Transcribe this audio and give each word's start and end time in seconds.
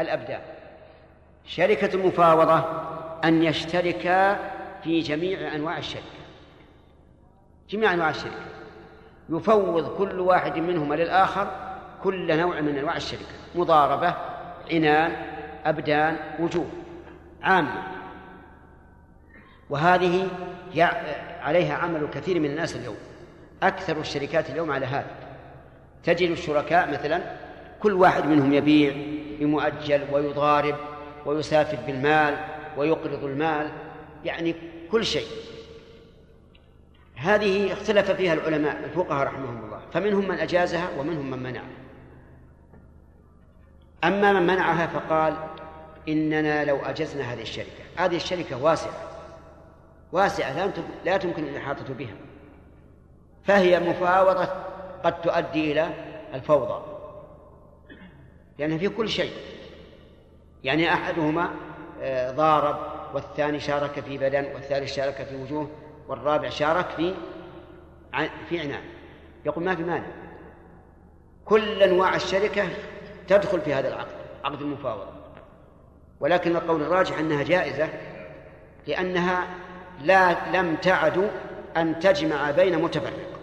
الأبدان 0.00 0.40
شركة 1.44 1.94
المفاوضة 1.94 2.64
أن 3.24 3.42
يشتركا 3.42 4.38
في 4.84 5.00
جميع 5.00 5.54
أنواع 5.54 5.78
الشركة. 5.78 6.04
جميع 7.70 7.94
أنواع 7.94 8.10
الشركة. 8.10 8.44
يفوض 9.28 9.96
كل 9.98 10.20
واحد 10.20 10.58
منهما 10.58 10.94
للآخر 10.94 11.50
كل 12.02 12.38
نوع 12.38 12.60
من 12.60 12.78
أنواع 12.78 12.96
الشركة. 12.96 13.24
مضاربة 13.54 14.14
عنان 14.70 15.12
أبدان 15.64 16.16
وجوه. 16.38 16.66
عامة 17.42 17.82
وهذه 19.70 20.28
عليها 21.42 21.74
عمل 21.74 22.08
كثير 22.14 22.40
من 22.40 22.50
الناس 22.50 22.76
اليوم. 22.76 22.96
أكثر 23.62 24.00
الشركات 24.00 24.50
اليوم 24.50 24.70
على 24.70 24.86
هذا. 24.86 25.10
تجد 26.04 26.30
الشركاء 26.30 26.90
مثلا 26.90 27.20
كل 27.80 27.92
واحد 27.92 28.26
منهم 28.26 28.52
يبيع 28.52 28.94
بمؤجل 29.40 30.02
ويضارب 30.12 30.76
ويسافر 31.26 31.78
بالمال 31.86 32.36
ويقرض 32.76 33.24
المال 33.24 33.70
يعني 34.24 34.54
كل 34.92 35.04
شيء. 35.04 35.26
هذه 37.16 37.72
اختلف 37.72 38.10
فيها 38.10 38.34
العلماء 38.34 38.84
الفقهاء 38.84 39.26
رحمهم 39.26 39.64
الله. 39.64 39.80
فمنهم 39.92 40.28
من 40.28 40.38
أجازها 40.38 40.88
ومنهم 40.98 41.30
من 41.30 41.38
منعها. 41.38 41.64
أما 44.04 44.32
من 44.32 44.46
منعها 44.46 44.86
فقال 44.86 45.36
إننا 46.08 46.64
لو 46.64 46.76
أجزنا 46.76 47.32
هذه 47.32 47.42
الشركة. 47.42 47.84
هذه 47.96 48.16
الشركة 48.16 48.62
واسعة. 48.62 48.92
واسعة 50.12 50.72
لا 51.04 51.16
تمكن 51.16 51.44
الإحاطة 51.44 51.94
بها. 51.94 52.14
فهي 53.44 53.80
مفاوضة 53.80 54.48
قد 55.04 55.20
تؤدي 55.20 55.72
إلى 55.72 55.90
الفوضى. 56.34 56.99
لأنها 58.60 58.78
في 58.78 58.88
كل 58.88 59.08
شيء. 59.08 59.32
يعني 60.64 60.92
أحدهما 60.92 61.50
آه، 62.00 62.30
ضارب 62.30 62.76
والثاني 63.14 63.60
شارك 63.60 64.00
في 64.00 64.18
بدن 64.18 64.44
والثالث 64.54 64.94
شارك 64.94 65.14
في 65.14 65.36
وجوه 65.36 65.70
والرابع 66.08 66.48
شارك 66.48 66.86
في 66.96 67.14
في 68.48 68.60
عنان. 68.60 68.82
يقول 69.44 69.64
ما 69.64 69.74
في 69.74 69.82
مانع. 69.82 70.06
كل 71.44 71.82
أنواع 71.82 72.16
الشركة 72.16 72.68
تدخل 73.28 73.60
في 73.60 73.74
هذا 73.74 73.88
العقد 73.88 74.14
عقد 74.44 74.60
المفاوضة. 74.60 75.12
ولكن 76.20 76.56
القول 76.56 76.82
الراجح 76.82 77.18
أنها 77.18 77.42
جائزة 77.42 77.88
لأنها 78.86 79.46
لا 80.02 80.36
لم 80.56 80.76
تعد 80.76 81.30
أن 81.76 81.98
تجمع 82.00 82.50
بين 82.50 82.82
متفرق 82.82 83.40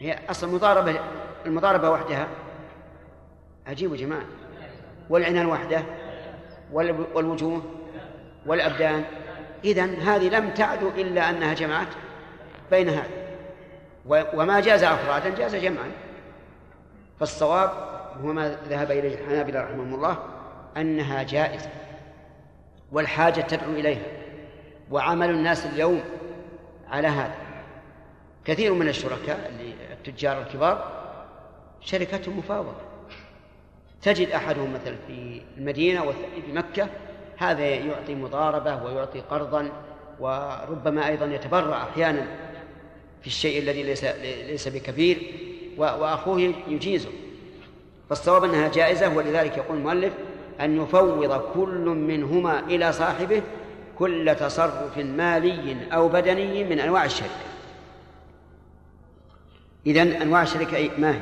هي 0.00 0.18
أصلا 0.30 0.50
المضاربة 0.50 1.00
المضاربة 1.46 1.90
وحدها 1.90 2.28
عجيب 3.66 3.92
يا 3.92 3.96
جماعة. 3.96 4.24
والعنان 5.10 5.46
وحده 5.46 5.82
والوجوه 6.72 7.62
والأبدان. 8.46 9.04
إذن 9.64 9.94
هذه 9.94 10.28
لم 10.28 10.50
تعد 10.50 10.82
إلا 10.82 11.30
أنها 11.30 11.54
جمعت 11.54 11.88
بين 12.70 12.88
هذا 12.88 13.10
وما 14.06 14.60
جاز 14.60 14.82
أفرادا 14.82 15.34
جاز 15.34 15.56
جمعا. 15.56 15.90
فالصواب 17.20 17.70
هو 18.22 18.32
ما 18.32 18.56
ذهب 18.68 18.90
إليه 18.90 19.14
الحنابلة 19.14 19.60
رحمهم 19.60 19.94
الله 19.94 20.18
أنها 20.76 21.22
جائزة 21.22 21.68
والحاجة 22.92 23.40
تدعو 23.40 23.70
إليها 23.70 24.06
وعمل 24.90 25.30
الناس 25.30 25.66
اليوم 25.66 26.00
على 26.88 27.08
هذا. 27.08 27.34
كثير 28.44 28.74
من 28.74 28.88
الشركاء 28.88 29.52
التجار 29.92 30.42
الكبار 30.42 31.04
شركتهم 31.80 32.38
مفاوضة. 32.38 32.74
تجد 34.04 34.28
أحدهم 34.28 34.72
مثلا 34.74 34.96
في 35.06 35.40
المدينة 35.58 36.04
والثاني 36.04 36.42
في 36.46 36.52
مكة 36.52 36.88
هذا 37.36 37.64
يعطي 37.64 38.14
مضاربة 38.14 38.84
ويعطي 38.84 39.20
قرضا 39.20 39.70
وربما 40.20 41.08
أيضا 41.08 41.26
يتبرع 41.26 41.82
أحيانا 41.82 42.26
في 43.20 43.26
الشيء 43.26 43.62
الذي 43.62 43.82
ليس 43.82 44.04
ليس 44.48 44.68
بكبير 44.68 45.32
وأخوه 45.76 46.54
يجيزه 46.68 47.08
فالصواب 48.08 48.44
أنها 48.44 48.68
جائزة 48.68 49.16
ولذلك 49.16 49.56
يقول 49.56 49.76
المؤلف 49.78 50.12
أن 50.60 50.82
يفوض 50.82 51.40
كل 51.54 51.84
منهما 51.84 52.60
إلى 52.60 52.92
صاحبه 52.92 53.42
كل 53.98 54.36
تصرف 54.40 54.98
مالي 54.98 55.76
أو 55.92 56.08
بدني 56.08 56.64
من 56.64 56.80
أنواع 56.80 57.04
الشركة 57.04 57.44
إذن 59.86 60.08
أنواع 60.08 60.42
الشركة 60.42 60.90
ما 60.98 61.14
هي؟ 61.14 61.20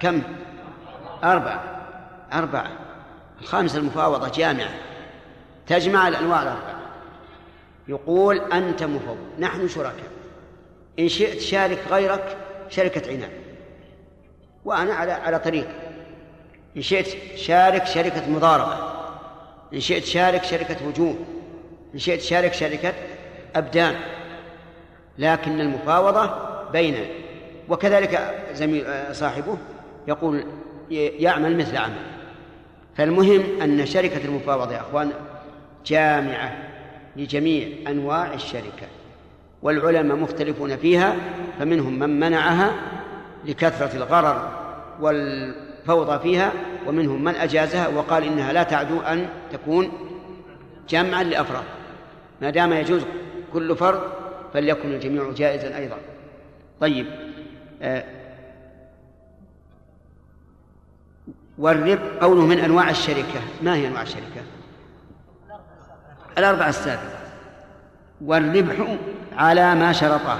كم؟ 0.00 0.22
أربعة. 1.32 1.62
أربعة. 2.32 2.70
الخامسة 3.40 3.78
المفاوضة 3.78 4.28
جامعة. 4.28 4.74
تجمع 5.66 6.08
الأنواع 6.08 6.42
الأربعة. 6.42 6.80
يقول 7.88 8.52
أنت 8.52 8.82
مفوض. 8.82 9.18
نحن 9.38 9.68
شركاء. 9.68 10.10
إن 10.98 11.08
شئت 11.08 11.40
شارك 11.40 11.78
غيرك 11.90 12.36
شركة 12.68 13.10
عنان 13.10 13.30
وأنا 14.64 14.94
على 14.94 15.12
على 15.12 15.38
طريق. 15.38 15.68
إن 16.76 16.82
شئت 16.82 17.36
شارك 17.36 17.86
شركة 17.86 18.30
مضاربة. 18.30 18.96
إن 19.74 19.80
شئت 19.80 20.04
شارك 20.04 20.44
شركة 20.44 20.86
وجوه 20.88 21.16
إن 21.94 21.98
شئت 21.98 22.20
شارك 22.20 22.52
شركة 22.52 22.92
أبدان. 23.56 23.96
لكن 25.18 25.60
المفاوضة 25.60 26.30
بيننا 26.72 27.06
وكذلك 27.68 28.44
زميل 28.52 28.86
صاحبه 29.12 29.58
يقول 30.08 30.44
يعمل 30.90 31.56
مثل 31.56 31.76
عمل 31.76 32.02
فالمهم 32.96 33.42
أن 33.62 33.86
شركة 33.86 34.24
المفاوضة 34.24 34.72
يا 34.72 34.80
أخوان 34.80 35.10
جامعة 35.86 36.56
لجميع 37.16 37.68
أنواع 37.88 38.34
الشركة 38.34 38.86
والعلماء 39.62 40.16
مختلفون 40.16 40.76
فيها 40.76 41.16
فمنهم 41.58 41.98
من 41.98 42.20
منعها 42.20 42.72
لكثرة 43.44 43.96
الغرر 43.96 44.50
والفوضى 45.00 46.18
فيها 46.18 46.52
ومنهم 46.86 47.24
من 47.24 47.34
أجازها 47.34 47.88
وقال 47.88 48.24
إنها 48.24 48.52
لا 48.52 48.62
تعدو 48.62 49.00
أن 49.00 49.28
تكون 49.52 49.92
جمعا 50.88 51.22
لأفراد. 51.22 51.64
ما 52.42 52.50
دام 52.50 52.72
يجوز 52.72 53.02
كل 53.52 53.76
فرد 53.76 54.00
فليكن 54.54 54.92
الجميع 54.92 55.30
جائزا 55.30 55.76
أيضا. 55.76 55.96
طيب 56.80 57.06
آه 61.58 61.62
والرب 61.62 62.00
قوله 62.20 62.46
من 62.46 62.58
أنواع 62.58 62.90
الشركة. 62.90 63.40
ما 63.62 63.74
هي 63.74 63.86
أنواع 63.86 64.02
الشركة؟ 64.02 64.42
الأربعة 66.38 66.68
السابقة. 66.68 67.18
والربح 68.20 68.98
على 69.32 69.74
ما 69.74 69.92
شرطاه. 69.92 70.38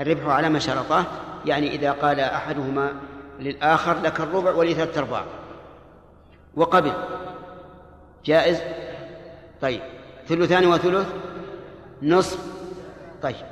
الربح 0.00 0.26
على 0.26 0.48
ما 0.48 0.58
شرطاه 0.58 1.04
يعني 1.46 1.74
إذا 1.74 1.92
قال 1.92 2.20
أحدهما 2.20 2.92
للآخر 3.40 4.00
لك 4.00 4.20
الربع 4.20 4.50
ولي 4.50 4.74
ثلاثة 4.74 5.00
أرباع. 5.00 5.24
وقبل. 6.56 6.92
جائز؟ 8.24 8.60
طيب. 9.60 9.80
ثلثان 10.28 10.66
وثلث؟ 10.66 11.06
نصف؟ 12.02 12.38
طيب. 13.22 13.46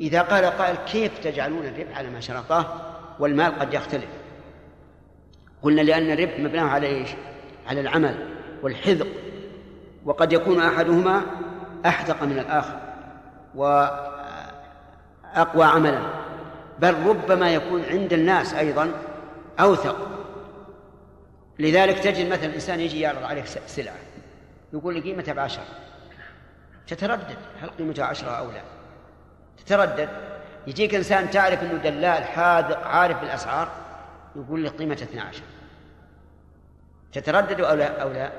إذا 0.00 0.22
قال 0.22 0.44
قائل 0.44 0.76
كيف 0.76 1.18
تجعلون 1.18 1.66
الربح 1.66 1.98
على 1.98 2.10
ما 2.10 2.20
شرطاه؟ 2.20 2.64
والمال 3.18 3.58
قد 3.58 3.74
يختلف. 3.74 4.19
قلنا 5.62 5.80
لأن 5.80 6.10
الربح 6.10 6.38
مبناه 6.38 6.64
على 6.64 6.86
إيش؟ 6.86 7.08
على 7.66 7.80
العمل 7.80 8.28
والحذق. 8.62 9.06
وقد 10.04 10.32
يكون 10.32 10.62
أحدهما 10.62 11.22
أحذق 11.86 12.22
من 12.22 12.38
الآخر 12.38 12.80
وأقوى 13.54 14.04
عملا. 15.64 16.00
بل 16.78 17.06
ربما 17.06 17.50
يكون 17.50 17.82
عند 17.90 18.12
الناس 18.12 18.54
أيضا 18.54 18.90
أوثق. 19.60 19.96
لذلك 21.58 21.98
تجد 21.98 22.32
مثلا 22.32 22.54
إنسان 22.54 22.80
يجي 22.80 23.00
يعرض 23.00 23.22
عليك 23.22 23.46
سلعة. 23.46 23.94
يقول 24.72 24.94
لي 24.94 25.00
قيمتها 25.00 25.34
بعشرة. 25.34 25.64
تتردد. 26.86 27.36
هل 27.62 27.70
قيمتها 27.70 28.04
عشرة 28.04 28.30
أو 28.30 28.50
لا؟ 28.50 28.62
تتردد. 29.64 30.08
يجيك 30.66 30.94
إنسان 30.94 31.30
تعرف 31.30 31.62
أنه 31.62 31.74
دلال 31.74 32.24
حاذق 32.24 32.86
عارف 32.86 33.20
بالأسعار. 33.20 33.68
يقول 34.36 34.64
لك 34.64 34.72
قيمة 34.72 34.94
12 34.94 35.42
تتردد 37.12 37.60
أو 37.60 37.74
لا؟ 37.74 38.02
أو 38.02 38.12
لا؟ 38.12 38.32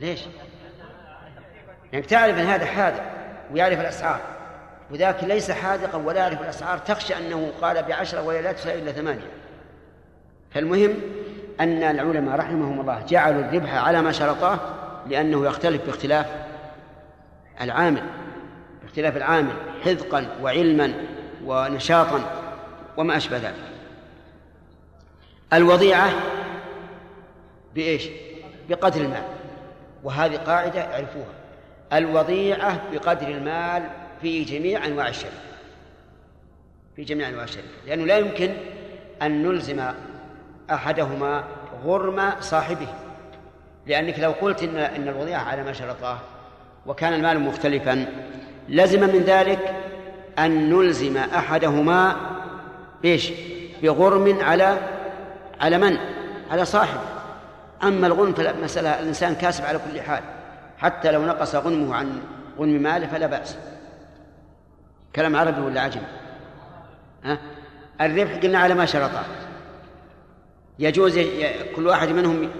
ليش؟ 0.00 0.20
لأنك 1.92 2.06
تعرف 2.06 2.38
أن 2.38 2.46
هذا 2.46 2.66
حاذق 2.66 3.02
ويعرف 3.52 3.80
الأسعار. 3.80 4.20
وذاك 4.90 5.24
ليس 5.24 5.50
حاذقا 5.50 5.98
ولا 5.98 6.20
يعرف 6.20 6.40
الأسعار. 6.40 6.78
تخشى 6.78 7.16
أنه 7.18 7.52
قال 7.60 7.82
بعشرة 7.82 8.22
ولا 8.22 8.42
لا 8.42 8.52
تساوي 8.52 8.82
إلا 8.82 8.92
ثمانية. 8.92 9.30
فالمهم 10.50 10.94
أن 11.60 11.82
العلماء 11.82 12.36
رحمهم 12.36 12.80
الله 12.80 13.04
جعلوا 13.08 13.40
الربح 13.40 13.74
على 13.74 14.02
ما 14.02 14.12
شرطاه 14.12 14.58
لأنه 15.06 15.46
يختلف 15.46 15.86
باختلاف 15.86 16.26
العامل 17.60 18.02
باختلاف 18.82 19.16
العامل 19.16 19.52
حذقا 19.84 20.26
وعلما 20.42 20.92
ونشاطا 21.44 22.20
وما 22.96 23.16
أشبه 23.16 23.36
ذلك. 23.36 23.73
الوضيعة 25.54 26.10
بإيش؟ 27.74 28.08
بقدر 28.68 29.00
المال. 29.00 29.22
وهذه 30.04 30.36
قاعدة 30.36 30.80
اعرفوها. 30.80 31.34
الوضيعة 31.92 32.80
بقدر 32.92 33.28
المال 33.28 33.82
في 34.22 34.44
جميع 34.44 34.86
أنواع 34.86 35.08
الشركة. 35.08 35.34
في 36.96 37.04
جميع 37.04 37.28
أنواع 37.28 37.44
الشركة. 37.44 37.66
لأنه 37.86 38.04
لا 38.06 38.18
يمكن 38.18 38.50
أن 39.22 39.42
نلزم 39.42 39.90
أحدهما 40.70 41.44
غرم 41.84 42.32
صاحبه. 42.40 42.88
لأنك 43.86 44.18
لو 44.18 44.30
قلت 44.30 44.62
إن 44.62 44.76
إن 44.76 45.08
الوضيعة 45.08 45.42
على 45.42 45.62
ما 45.62 45.72
شرطاه 45.72 46.18
وكان 46.86 47.12
المال 47.14 47.40
مختلفا 47.40 48.06
لزم 48.68 49.00
من 49.00 49.22
ذلك 49.26 49.74
أن 50.38 50.70
نلزم 50.70 51.16
أحدهما 51.16 52.16
إيش 53.04 53.32
بغرم 53.82 54.38
على 54.40 54.78
على 55.60 55.78
من؟ 55.78 55.98
على 56.50 56.64
صاحبه. 56.64 57.00
أما 57.82 58.06
الغنم 58.06 58.32
فمسألة 58.32 59.00
الإنسان 59.00 59.34
كاسب 59.34 59.64
على 59.64 59.78
كل 59.78 60.00
حال. 60.00 60.22
حتى 60.78 61.12
لو 61.12 61.26
نقص 61.26 61.54
غنمه 61.54 61.94
عن 61.94 62.20
غنم 62.58 62.82
ماله 62.82 63.06
فلا 63.06 63.26
بأس. 63.26 63.56
كلام 65.16 65.36
عربي 65.36 65.60
ولا 65.60 65.80
عجم 65.80 66.00
ها؟ 67.24 67.38
الربح 68.00 68.32
قلنا 68.42 68.58
على 68.58 68.74
ما 68.74 68.86
شرطه. 68.86 69.24
يجوز 70.78 71.18
كل 71.76 71.86
واحد 71.86 72.08
منهم 72.08 72.50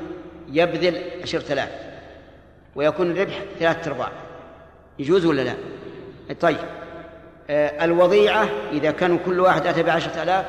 يبذل 0.49 1.03
عشرة 1.23 1.53
آلاف 1.53 1.69
ويكون 2.75 3.11
الربح 3.11 3.43
ثلاثة 3.59 3.91
أرباع. 3.91 4.13
يجوز 4.99 5.27
ولا 5.27 5.43
لا؟ 5.43 5.55
طيب. 6.41 6.57
آه، 7.51 7.85
الوضيعة 7.85 8.49
إذا 8.73 8.91
كانوا 8.91 9.19
كل 9.27 9.41
واحد 9.41 9.67
أتى 9.67 9.83
بعشرة 9.83 10.23
آلاف 10.23 10.47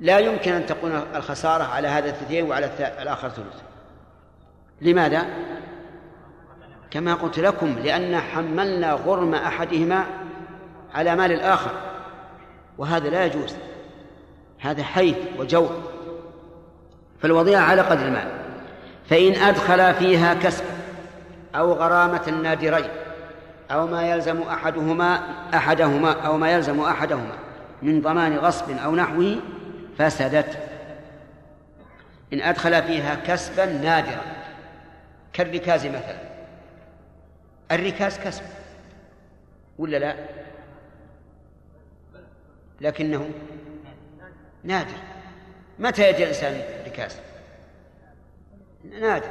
لا 0.00 0.18
يمكن 0.18 0.52
أن 0.52 0.66
تكون 0.66 1.02
الخسارة 1.14 1.64
على 1.64 1.88
هذا 1.88 2.08
الثنتين 2.08 2.50
وعلى 2.50 2.70
الآخر 3.02 3.28
ثلث. 3.28 3.62
لماذا؟ 4.80 5.26
كما 6.90 7.14
قلت 7.14 7.38
لكم 7.38 7.78
لأن 7.78 8.16
حملنا 8.16 8.92
غرم 8.92 9.34
أحدهما 9.34 10.04
على 10.94 11.16
مال 11.16 11.32
الآخر 11.32 11.70
وهذا 12.78 13.08
لا 13.08 13.24
يجوز. 13.24 13.56
هذا 14.60 14.82
حيث 14.82 15.16
وجور. 15.38 15.82
فالوضيعة 17.22 17.60
على 17.60 17.82
قدر 17.82 18.06
المال. 18.06 18.28
فإن 19.10 19.34
أدخل 19.34 19.94
فيها 19.94 20.34
كسب 20.34 20.64
أو 21.54 21.72
غرامة 21.72 22.30
نادرين 22.42 22.90
أو 23.70 23.86
ما 23.86 24.10
يلزم 24.10 24.42
أحدهما 24.42 25.20
أحدهما 25.54 26.12
أو 26.12 26.36
ما 26.38 26.52
يلزم 26.52 26.80
أحدهما 26.80 27.32
من 27.82 28.00
ضمان 28.00 28.36
غصب 28.36 28.70
أو 28.84 28.94
نحوه 28.94 29.36
فسدت. 29.98 30.58
إن 32.32 32.40
أدخل 32.40 32.82
فيها 32.82 33.14
كسبا 33.14 33.66
نادرا. 33.66 34.22
كالركاز 35.32 35.86
مثلا. 35.86 36.20
الركاز 37.72 38.18
كسب. 38.18 38.42
ولا 39.78 39.96
لا؟ 39.96 40.16
لكنه 42.80 43.30
نادر. 44.64 44.96
متى 45.78 46.10
يجي 46.10 46.22
الإنسان 46.22 46.60
ركاز؟ 46.86 47.20
نادر. 49.00 49.30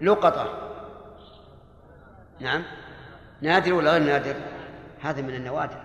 لقطة 0.00 0.72
نعم. 2.40 2.62
نادر 3.42 3.74
ولا 3.74 3.92
غير 3.92 4.02
نادر؟ 4.02 4.34
هذا 5.02 5.22
من 5.22 5.34
النوادر. 5.34 5.82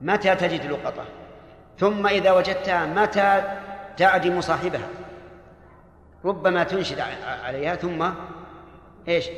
متى 0.00 0.34
تجد 0.34 0.66
لقطة 0.66 1.19
ثم 1.80 2.06
إذا 2.06 2.32
وجدتها 2.32 2.86
متى 2.86 3.42
تعدم 3.96 4.40
صاحبها؟ 4.40 4.88
ربما 6.24 6.64
تنشد 6.64 7.00
عليها 7.44 7.76
ثم 7.76 8.10
إيش؟ 9.08 9.28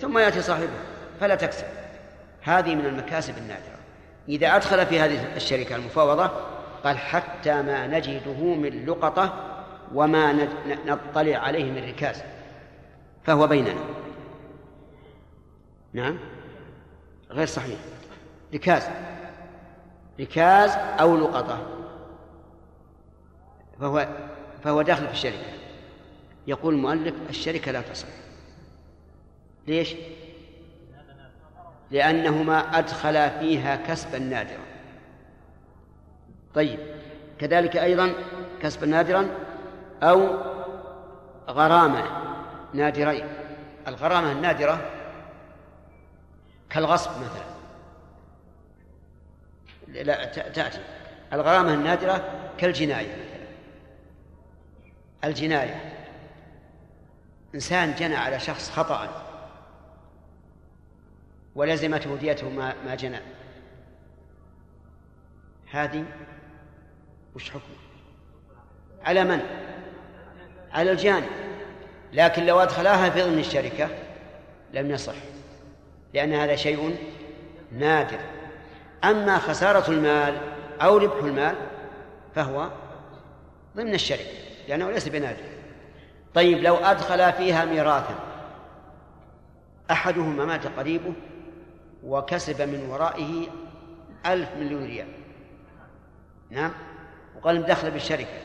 ثم 0.00 0.18
يأتي 0.18 0.42
صاحبها 0.42 0.82
فلا 1.20 1.34
تكسب. 1.34 1.64
هذه 2.42 2.74
من 2.74 2.86
المكاسب 2.86 3.38
النادرة. 3.38 3.78
إذا 4.28 4.56
أدخل 4.56 4.86
في 4.86 5.00
هذه 5.00 5.36
الشركة 5.36 5.76
المفاوضة 5.76 6.30
قال 6.84 6.98
حتى 6.98 7.62
ما 7.62 7.86
نجده 7.86 8.54
من 8.54 8.86
لقطة 8.86 9.34
وما 9.94 10.48
نطلع 10.86 11.38
عليه 11.38 11.64
من 11.64 11.88
ركاز. 11.88 12.22
فهو 13.24 13.46
بيننا. 13.46 13.80
نعم؟ 15.92 16.18
غير 17.30 17.46
صحيح. 17.46 17.78
ركاز. 18.54 18.82
ركاز 20.20 20.70
أو 21.00 21.16
لقطة. 21.16 21.73
فهو 23.80 24.08
فهو 24.64 24.82
داخل 24.82 25.06
في 25.06 25.12
الشركة. 25.12 25.44
يقول 26.46 26.74
المؤلف 26.74 27.14
الشركة 27.30 27.72
لا 27.72 27.80
تصح. 27.80 28.08
ليش؟ 29.66 29.94
لأنهما 31.90 32.78
أدخلا 32.78 33.38
فيها 33.38 33.76
كسبا 33.76 34.18
نادرا. 34.18 34.64
طيب 36.54 36.78
كذلك 37.38 37.76
أيضا 37.76 38.12
كسبا 38.62 38.86
نادرا 38.86 39.28
أو 40.02 40.38
غرامة 41.48 42.04
نادرين. 42.74 43.26
الغرامة 43.88 44.32
النادرة 44.32 44.90
كالغصب 46.70 47.10
مثلا. 47.10 47.54
لا 50.02 50.24
تأتي. 50.24 50.80
الغرامة 51.32 51.74
النادرة 51.74 52.24
كالجناية. 52.58 53.23
الجناية. 55.24 55.92
إنسان 57.54 57.94
جنى 57.94 58.16
على 58.16 58.40
شخص 58.40 58.70
خطأ 58.70 59.22
ولزمته 61.54 62.16
ديته 62.16 62.50
ما 62.50 62.74
ما 62.86 62.94
جنى. 62.94 63.20
هذه 65.70 66.04
وش 67.34 67.50
حكم 67.50 67.60
على 69.04 69.24
من؟ 69.24 69.40
على 70.72 70.90
الجاني. 70.90 71.26
لكن 72.12 72.46
لو 72.46 72.60
أدخلاها 72.60 73.10
في 73.10 73.22
ضمن 73.22 73.38
الشركة 73.38 73.88
لم 74.72 74.90
يصح 74.90 75.14
لأن 76.14 76.32
هذا 76.32 76.56
شيء 76.56 76.96
نادر. 77.72 78.18
أما 79.04 79.38
خسارة 79.38 79.90
المال 79.90 80.38
أو 80.80 80.96
ربح 80.96 81.24
المال 81.24 81.56
فهو 82.34 82.70
ضمن 83.76 83.94
الشركة. 83.94 84.53
لأنه 84.68 84.90
ليس 84.90 85.08
بنادر. 85.08 85.44
طيب 86.34 86.58
لو 86.58 86.76
أدخل 86.76 87.32
فيها 87.32 87.64
ميراثا 87.64 88.14
أحدهما 89.90 90.44
مات 90.44 90.66
قريبه 90.66 91.12
وكسب 92.04 92.62
من 92.62 92.88
ورائه 92.88 93.46
ألف 94.26 94.48
مليون 94.58 94.84
ريال. 94.84 95.08
نعم؟ 96.50 96.72
وقال 97.36 97.66
دخل 97.66 97.90
بالشركة. 97.90 98.38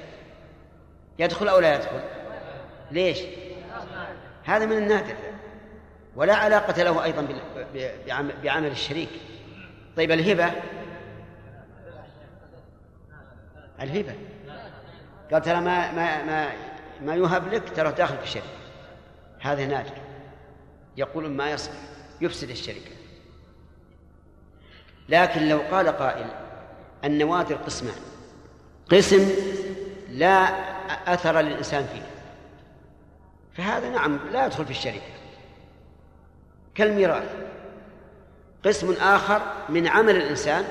يدخل 1.19 1.47
أو 1.47 1.59
لا 1.59 1.75
يدخل؟ 1.75 1.99
ليش؟ 2.91 3.19
هذا 4.43 4.65
من 4.65 4.77
النادر. 4.77 5.15
ولا 6.15 6.35
علاقة 6.35 6.83
له 6.83 7.03
أيضا 7.03 7.27
بعمل 8.43 8.71
الشريك. 8.71 9.09
طيب 9.97 10.11
الهبة؟ 10.11 10.51
الهبة. 13.81 14.13
قال 15.31 15.41
ترى 15.41 15.61
ما 15.61 15.91
ما 15.91 16.23
ما 16.23 16.51
ما 17.01 17.15
يهب 17.15 17.53
لك 17.53 17.75
ترى 17.75 17.91
داخل 17.91 18.17
في 18.17 18.23
الشركة. 18.23 18.45
هذا 19.39 19.65
نادر 19.65 19.93
يقول 20.97 21.29
ما 21.29 21.51
يصح. 21.51 21.71
يفسد 22.21 22.49
الشركة. 22.49 22.91
لكن 25.09 25.49
لو 25.49 25.59
قال 25.71 25.87
قائل 25.87 26.25
النوادر 27.03 27.55
قسمان. 27.55 27.95
قسم 28.91 29.29
لا 30.09 30.35
أثر 31.13 31.39
للإنسان 31.39 31.85
فيه. 31.85 32.01
فهذا 33.53 33.89
نعم 33.89 34.19
لا 34.31 34.45
يدخل 34.45 34.65
في 34.65 34.71
الشركة. 34.71 35.01
كالميراث. 36.75 37.35
قسم 38.65 38.93
آخر 38.93 39.41
من 39.69 39.87
عمل 39.87 40.15
الإنسان 40.15 40.65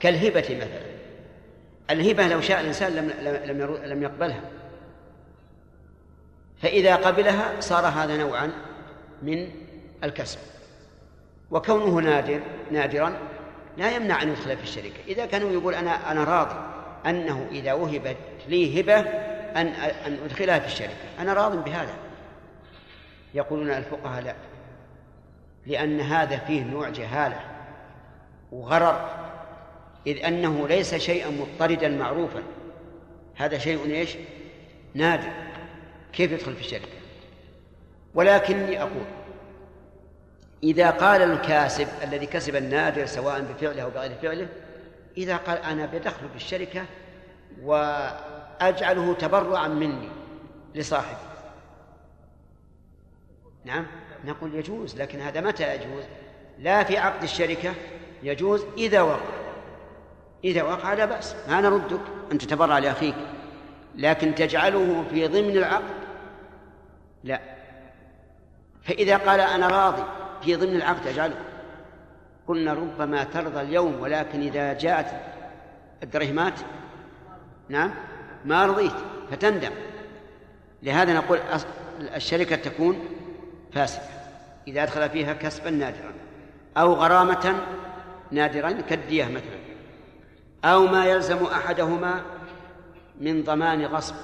كالهبة 0.00 0.56
مثلا. 0.56 0.87
الهبة 1.90 2.28
لو 2.28 2.40
شاء 2.40 2.60
الإنسان 2.60 2.92
لم 2.92 3.10
لم 3.44 3.78
لم 3.84 4.02
يقبلها. 4.02 4.40
فإذا 6.62 6.96
قبلها 6.96 7.60
صار 7.60 7.86
هذا 7.86 8.16
نوعا 8.16 8.52
من 9.22 9.50
الكسب. 10.04 10.38
وكونه 11.50 12.00
نادر 12.00 12.40
نادرا 12.70 13.16
لا 13.76 13.96
يمنع 13.96 14.22
أن 14.22 14.28
يدخل 14.28 14.56
في 14.56 14.62
الشركة. 14.62 15.04
إذا 15.08 15.26
كانوا 15.26 15.50
يقول 15.50 15.74
أنا 15.74 16.12
أنا 16.12 16.24
راضي 16.24 16.56
أنه 17.06 17.48
إذا 17.50 17.72
وهبت 17.72 18.16
لي 18.48 18.80
هبة 18.80 19.00
أن 19.56 19.66
أن 19.66 20.18
أدخلها 20.24 20.58
في 20.58 20.66
الشركة. 20.66 20.92
أنا 21.20 21.32
راض 21.32 21.64
بهذا. 21.64 21.94
يقولون 23.34 23.70
الفقهاء 23.70 24.22
لا 24.22 24.34
لأن 25.66 26.00
هذا 26.00 26.38
فيه 26.38 26.64
نوع 26.64 26.88
جهالة 26.88 27.40
وغرر. 28.52 29.27
إذ 30.08 30.24
أنه 30.24 30.68
ليس 30.68 30.94
شيئا 30.94 31.30
مضطردا 31.30 31.88
معروفا. 31.88 32.42
هذا 33.34 33.58
شيء 33.58 33.90
إيش؟ 33.90 34.16
نادر. 34.94 35.28
كيف 36.12 36.32
يدخل 36.32 36.54
في 36.54 36.60
الشركة؟ 36.60 36.98
ولكني 38.14 38.82
أقول 38.82 39.04
إذا 40.62 40.90
قال 40.90 41.22
الكاسب 41.22 41.88
الذي 42.02 42.26
كسب 42.26 42.56
النادر 42.56 43.06
سواء 43.06 43.40
بفعله 43.40 43.82
أو 43.82 43.90
بغير 43.90 44.10
فعله 44.22 44.48
إذا 45.16 45.36
قال 45.36 45.58
أنا 45.58 45.86
بدخل 45.86 46.28
في 46.28 46.36
الشركة 46.36 46.84
وأجعله 47.62 49.14
تبرعا 49.14 49.68
مني 49.68 50.08
لصاحبي. 50.74 51.28
نعم 53.64 53.86
نقول 54.24 54.54
يجوز 54.54 54.96
لكن 54.96 55.20
هذا 55.20 55.40
متى 55.40 55.74
يجوز؟ 55.74 56.04
لا 56.58 56.84
في 56.84 56.98
عقد 56.98 57.22
الشركة 57.22 57.74
يجوز 58.22 58.64
إذا 58.78 59.00
وقع. 59.00 59.37
إذا 60.44 60.62
وقع 60.62 60.92
لا 60.92 61.04
بأس. 61.04 61.36
ما 61.48 61.60
نردك. 61.60 62.00
أن 62.32 62.38
تتبرع 62.38 62.78
لأخيك. 62.78 63.14
لكن 63.96 64.34
تجعله 64.34 65.04
في 65.10 65.26
ضمن 65.26 65.56
العقد؟ 65.56 65.98
لا. 67.24 67.40
فإذا 68.82 69.16
قال 69.16 69.40
أنا 69.40 69.68
راضي 69.68 70.02
في 70.42 70.56
ضمن 70.56 70.76
العقد 70.76 71.06
أجعله. 71.06 71.36
قلنا 72.46 72.72
ربما 72.72 73.24
ترضى 73.24 73.60
اليوم 73.60 74.00
ولكن 74.00 74.40
إذا 74.40 74.72
جاءت 74.72 75.06
الدرهمات 76.02 76.54
نعم 77.68 77.94
ما 78.44 78.66
رضيت 78.66 78.92
فتندم. 79.30 79.72
لهذا 80.82 81.14
نقول 81.14 81.38
الشركة 82.00 82.56
تكون 82.56 83.04
فاسدة. 83.72 84.02
إذا 84.68 84.82
أدخل 84.82 85.10
فيها 85.10 85.32
كسبا 85.32 85.70
نادرا 85.70 86.12
أو 86.76 86.92
غرامة 86.92 87.54
نادرا 88.30 88.70
كالدية 88.70 89.24
مثلا. 89.24 89.67
أو 90.64 90.86
ما 90.86 91.06
يلزم 91.06 91.44
أحدهما 91.44 92.24
من 93.20 93.44
ضمان 93.44 93.84
غصب. 93.84 94.14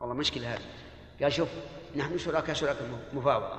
والله 0.00 0.14
مشكلة 0.14 0.54
هذه. 0.54 0.62
قال 1.22 1.32
شوف 1.32 1.48
نحن 1.96 2.18
شركاء 2.18 2.54
شركاء 2.54 2.88
مفاوضة. 3.12 3.58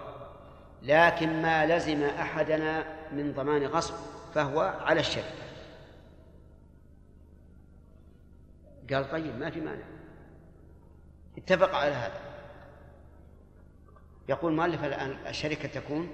لكن 0.84 1.42
ما 1.42 1.66
لزم 1.66 2.04
أحدنا 2.04 2.98
من 3.12 3.34
ضمان 3.34 3.66
غصب 3.66 3.94
فهو 4.36 4.60
على 4.60 5.00
الشركة. 5.00 5.48
قال 8.94 9.12
طيب 9.12 9.40
ما 9.40 9.50
في 9.50 9.62
مانع. 9.62 9.86
اتفق 11.38 11.76
على 11.76 11.92
هذا. 11.92 12.22
يقول 14.30 14.54
مؤلف 14.54 14.84
الآن 14.84 15.28
الشركة 15.28 15.68
تكون 15.68 16.10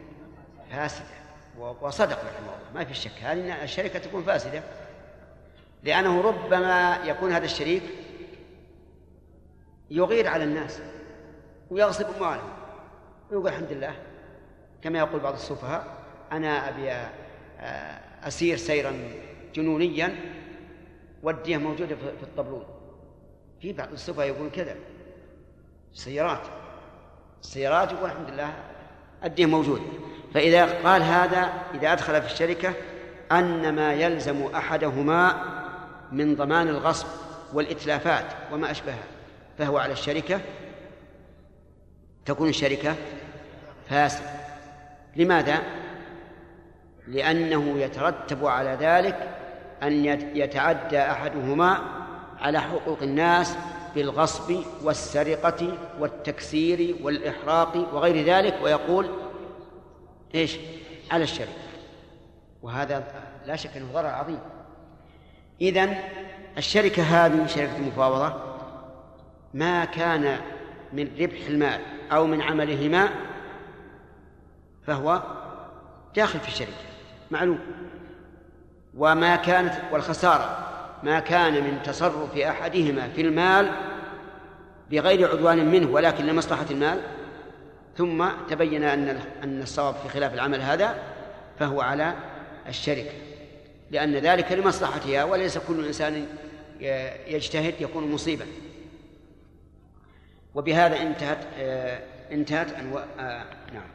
فاسدة. 0.72 1.24
وصدق 1.60 2.18
رحمه 2.18 2.40
الله. 2.40 2.58
ما 2.76 2.86
في 2.86 2.94
شك. 2.94 3.12
هذه 3.22 3.64
الشركة 3.64 4.00
تكون 4.00 4.24
فاسدة. 4.24 4.64
لأنه 5.84 6.22
ربما 6.22 7.00
يكون 7.06 7.32
هذا 7.32 7.46
الشريك 7.46 7.84
يغير 9.92 10.28
على 10.28 10.44
الناس 10.44 10.82
ويغصب 11.70 12.06
أموالهم. 12.16 12.50
ويقول 13.32 13.48
الحمد 13.48 13.72
لله. 13.72 13.96
كما 14.82 15.00
يقول 15.00 15.20
بعض 15.20 15.34
السفهاء 15.34 15.98
أنا 16.32 16.70
أبي 16.70 16.92
آه، 17.60 18.00
أسير 18.28 18.58
سيرا 18.58 18.94
جنونيا 19.54 20.16
والدية 21.24 21.58
موجودة 21.58 21.96
في 21.96 22.24
الطبلون 22.24 22.66
في 23.62 23.74
بعض 23.74 23.92
السفهاء 23.92 24.28
يقول 24.28 24.50
كذا. 24.52 24.76
سيارات. 25.94 26.42
السيارات 27.42 27.92
يقول 27.92 28.06
الحمد 28.06 28.30
لله 28.30 28.54
الدين 29.24 29.50
موجود 29.50 29.82
فإذا 30.34 30.66
قال 30.84 31.04
هذا 31.04 31.54
إذا 31.74 31.94
أدخل 31.94 32.22
في 32.22 32.34
الشركة 32.34 32.74
أن 33.32 33.76
ما 33.76 33.94
يلزم 33.94 34.46
أحدهما 34.56 35.36
من 36.12 36.36
ضمان 36.36 36.68
الغصب 36.68 37.08
والإتلافات 37.54 38.26
وما 38.52 38.72
أشبهها 38.72 39.04
فهو 39.58 39.78
على 39.78 39.94
الشركة 39.94 40.40
تكون 42.26 42.50
الشركة 42.50 42.96
فاسدة 43.90 44.30
لماذا؟ 45.16 45.62
لأنه 47.08 47.80
يترتب 47.80 48.46
على 48.46 48.78
ذلك 48.80 49.30
أن 49.84 50.06
يتعدى 50.36 51.00
أحدهما 51.00 51.82
على 52.42 52.62
حقوق 52.62 52.98
الناس 53.02 53.56
بالغصب 53.96 54.56
والسرقة 54.84 55.78
والتكسير 56.00 56.96
والإحراق 57.04 57.90
وغير 57.94 58.26
ذلك 58.26 58.60
ويقول 58.64 59.10
إيش؟ 60.36 60.58
على 61.12 61.24
الشركة 61.24 61.52
وهذا 62.62 63.04
لا 63.46 63.56
شك 63.56 63.78
إنه 63.78 63.94
ضرر 63.94 64.08
عظيم. 64.08 64.40
إذن 65.62 65.96
الشركة 66.58 67.04
هذه 67.04 67.48
شركة 67.48 67.78
المفاوضة 67.78 68.34
ما 69.54 69.86
كان 69.86 70.38
من 70.94 71.10
ربح 71.20 71.46
المال 71.48 71.82
أو 72.12 72.28
من 72.28 72.42
عملهما 72.42 73.10
فهو 74.88 75.24
داخل 76.16 76.40
في 76.40 76.48
الشركة. 76.48 76.72
معلوم. 77.32 77.60
وما 78.98 79.36
كانت 79.36 79.74
والخسارة 79.92 80.68
ما 81.04 81.20
كان 81.20 81.54
من 81.54 81.82
تصرف 81.84 82.38
أحدهما 82.38 83.08
في 83.08 83.22
المال 83.22 83.72
بغير 84.92 85.32
عدوان 85.32 85.72
منه 85.72 85.90
ولكن 85.90 86.26
لمصلحة 86.26 86.66
المال 86.72 87.02
ثم 87.98 88.30
تبين 88.50 88.84
أن 88.84 89.22
أن 89.44 89.62
الصواب 89.62 89.96
في 89.96 90.10
خلاف 90.10 90.34
العمل 90.34 90.62
هذا 90.62 91.04
فهو 91.60 91.82
على 91.82 92.14
الشركة 92.68 93.12
لأن 93.92 94.16
ذلك 94.16 94.52
لمصلحتها 94.52 95.24
وليس 95.24 95.58
كل 95.58 95.86
إنسان 95.86 96.28
يجتهد 97.28 97.82
يكون 97.82 98.12
مصيبا. 98.12 98.46
وبهذا 100.56 101.02
انتهت 101.02 101.48
انتهت 102.32 102.74
أنواع 102.74 103.06
نعم 103.74 103.88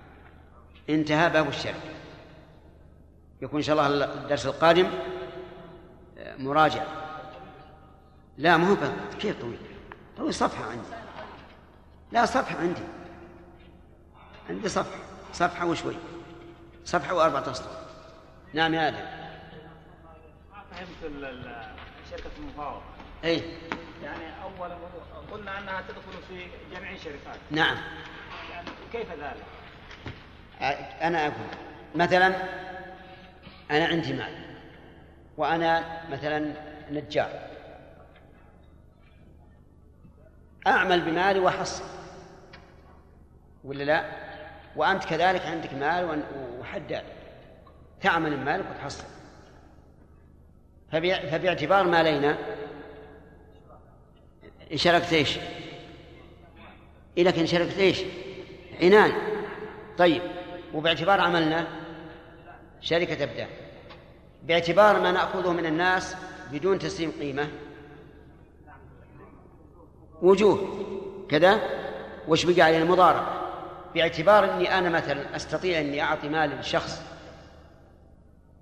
انتهى 0.90 1.30
باب 1.30 1.48
الشركة 1.48 1.76
يكون 3.42 3.58
إن 3.60 3.64
شاء 3.64 3.76
الله 3.76 4.04
الدرس 4.04 4.46
القادم 4.46 4.86
مراجع 6.38 6.82
لا 8.38 8.56
مو 8.56 8.76
كيف 9.20 9.40
طويل؟ 9.40 9.58
طويل 10.16 10.34
صفحة 10.34 10.64
عندي. 10.64 10.88
لا 12.12 12.26
صفحة 12.26 12.58
عندي. 12.58 12.80
عندي 14.48 14.68
صفحة. 14.68 14.98
صفحة 15.32 15.66
وشوي. 15.66 15.94
صفحة 16.84 17.14
وأربعة 17.14 17.50
أسطر. 17.50 17.70
نعم 18.54 18.74
يا 18.74 18.88
آدم. 18.88 18.96
ما 20.50 20.62
فهمت 20.70 21.24
شركة 22.10 22.30
المفاوضة. 22.38 22.82
أي 23.24 23.42
يعني 24.02 24.42
أولا 24.42 24.76
قلنا 25.32 25.58
أنها 25.58 25.80
تدخل 25.80 26.22
في 26.28 26.46
جميع 26.74 26.92
الشركات. 26.92 27.36
نعم. 27.50 27.76
يعني 28.50 28.68
كيف 28.92 29.10
ذلك؟ 29.12 29.44
أنا 31.02 31.26
أقول 31.26 31.46
مثلا 31.94 32.26
أنا 33.70 33.86
عندي 33.86 34.12
مال 34.12 34.44
وأنا 35.36 36.02
مثلا 36.10 36.52
نجار. 36.90 37.48
أعمل 40.66 41.00
بمالي 41.00 41.38
وأحصل. 41.38 41.84
ولا 43.64 43.84
لا؟ 43.84 44.27
وأنت 44.78 45.04
كذلك 45.04 45.46
عندك 45.46 45.74
مال 45.74 46.22
وحداد 46.60 47.04
تعمل 48.00 48.36
بمالك 48.36 48.64
وتحصل. 48.70 49.04
فباعتبار 50.92 51.86
مالينا 51.86 52.38
إن 54.72 54.76
شركت 54.76 55.12
إيش؟ 55.12 55.38
إيه 57.18 57.24
لكن 57.24 57.46
شركت 57.46 57.78
إيش؟ 57.78 58.02
عنان. 58.82 59.12
طيب 59.98 60.22
وباعتبار 60.74 61.20
عملنا 61.20 61.66
شركة 62.80 63.24
أبدان 63.24 63.48
باعتبار 64.42 65.00
ما 65.00 65.12
نأخذه 65.12 65.52
من 65.52 65.66
الناس 65.66 66.16
بدون 66.52 66.78
تسليم 66.78 67.12
قيمة. 67.20 67.48
وجوه. 70.22 70.58
كذا؟ 71.30 71.60
وش 72.28 72.44
بقى 72.44 72.62
علينا؟ 72.62 72.82
المضاربة 72.82 73.37
باعتبار 73.94 74.54
أني 74.54 74.78
أنا 74.78 74.88
مثلا 74.88 75.36
أستطيع 75.36 75.80
أني 75.80 76.02
أعطي 76.02 76.28
مال 76.28 76.58
لشخص 76.60 77.02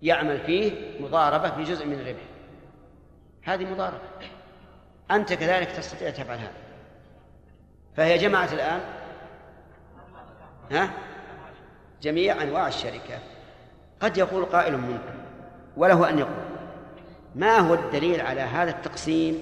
يعمل 0.03 0.41
فيه 0.41 0.73
مضاربة 1.01 1.51
في 1.51 1.63
جزء 1.63 1.87
من 1.87 1.93
الربح. 1.93 2.23
هذه 3.43 3.65
مضاربة. 3.65 4.01
أنت 5.11 5.33
كذلك 5.33 5.73
تستطيع 5.73 6.11
تفعل 6.11 6.39
هذا. 6.39 6.53
فهي 7.97 8.19
جمعت 8.19 8.53
الآن. 8.53 8.81
ها؟ 10.71 10.91
جميع 12.03 12.43
أنواع 12.43 12.69
الشركات 12.69 13.21
قد 14.01 14.19
يقول 14.19 14.45
قائل 14.45 14.79
منكم 14.79 15.15
وله 15.77 16.11
أن 16.11 16.19
يقول 16.19 16.47
ما 17.35 17.59
هو 17.59 17.75
الدليل 17.75 18.21
على 18.21 18.41
هذا 18.41 18.71
التقسيم 18.71 19.41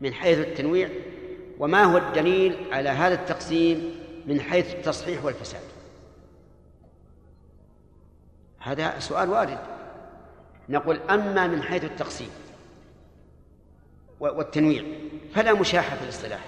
من 0.00 0.14
حيث 0.14 0.38
التنويع؟ 0.38 0.88
وما 1.58 1.84
هو 1.84 1.98
الدليل 1.98 2.56
على 2.72 2.88
هذا 2.88 3.14
التقسيم 3.14 3.99
من 4.26 4.40
حيث 4.40 4.74
التصحيح 4.74 5.24
والفساد. 5.24 5.62
هذا 8.58 8.98
سؤال 8.98 9.30
وارد. 9.30 9.58
نقول 10.68 11.00
أما 11.10 11.46
من 11.46 11.62
حيث 11.62 11.84
التقسيم 11.84 12.30
والتنويع 14.20 14.84
فلا 15.34 15.52
مشاحة 15.52 15.96
في 15.96 16.04
الاصطلاح. 16.04 16.44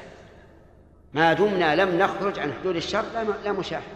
ما 1.14 1.32
دمنا 1.32 1.76
لم 1.76 1.98
نخرج 1.98 2.38
عن 2.38 2.52
حدود 2.52 2.76
الشر 2.76 3.04
لا 3.44 3.52
مشاحة. 3.52 3.92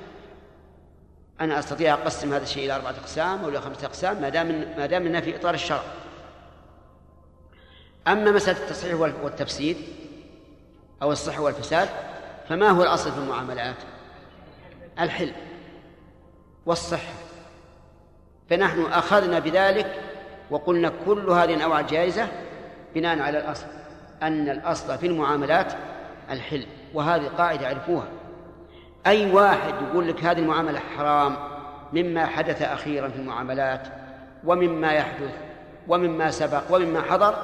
أنا 1.41 1.59
أستطيع 1.59 1.95
أقسم 1.95 2.33
هذا 2.33 2.43
الشيء 2.43 2.65
إلى 2.65 2.77
أربعة 2.77 2.91
أقسام 2.91 3.45
أو 3.45 3.49
إلى 3.49 3.61
خمسة 3.61 3.87
أقسام 3.87 4.23
ما 4.23 4.29
دام 4.29 4.47
ما 4.77 4.87
دام 4.87 5.07
أنها 5.07 5.21
في 5.21 5.37
إطار 5.37 5.55
الشرع. 5.55 5.83
أما 8.09 8.31
مسألة 8.31 8.59
التصحيح 8.59 8.95
والتفسيد 8.95 9.77
أو 11.03 11.13
الصحة 11.13 11.43
والفساد 11.43 11.89
فما 12.49 12.69
هو 12.69 12.83
الأصل 12.83 13.13
في 13.13 13.19
المعاملات؟ 13.19 13.77
الحل 15.01 15.33
والصحة. 16.67 17.13
فنحن 18.51 18.83
أخذنا 18.83 19.39
بذلك 19.39 20.01
وقلنا 20.51 20.93
كل 21.07 21.31
هذه 21.31 21.55
الأنواع 21.55 21.81
جائزة 21.81 22.29
بناء 22.95 23.19
على 23.19 23.39
الأصل 23.39 23.67
أن 24.23 24.49
الأصل 24.49 24.99
في 24.99 25.07
المعاملات 25.07 25.73
الحل 26.31 26.67
وهذه 26.95 27.27
قاعدة 27.27 27.69
عرفوها 27.69 28.09
أي 29.07 29.33
واحد 29.33 29.75
يقول 29.91 30.09
لك 30.09 30.25
هذه 30.25 30.39
المعاملة 30.39 30.79
حرام 30.79 31.37
مما 31.93 32.27
حدث 32.27 32.63
أخيرا 32.63 33.09
في 33.09 33.17
المعاملات 33.17 33.89
ومما 34.45 34.93
يحدث 34.93 35.35
ومما 35.89 36.31
سبق 36.31 36.63
ومما 36.71 37.03
حضر 37.03 37.35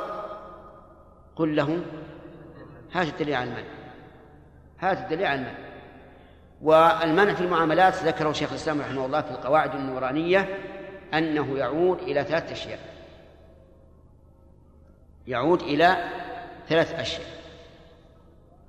قل 1.36 1.56
له 1.56 1.80
هات 2.92 3.08
الدليل 3.08 3.34
على 3.34 3.44
المنع. 3.44 3.81
هات 4.82 4.98
الدليل 4.98 5.26
على 5.26 5.40
المنع 5.40 5.52
والمنع 6.62 7.34
في 7.34 7.40
المعاملات 7.40 7.94
ذكره 7.94 8.32
شيخ 8.32 8.50
الإسلام 8.50 8.80
رحمه 8.80 9.06
الله 9.06 9.20
في 9.20 9.30
القواعد 9.30 9.74
النورانية 9.74 10.58
أنه 11.14 11.58
يعود 11.58 11.98
إلى 11.98 12.24
ثلاثة 12.24 12.52
أشياء. 12.52 12.78
يعود 15.26 15.62
إلى 15.62 15.96
ثلاث 16.68 16.94
أشياء. 16.94 17.26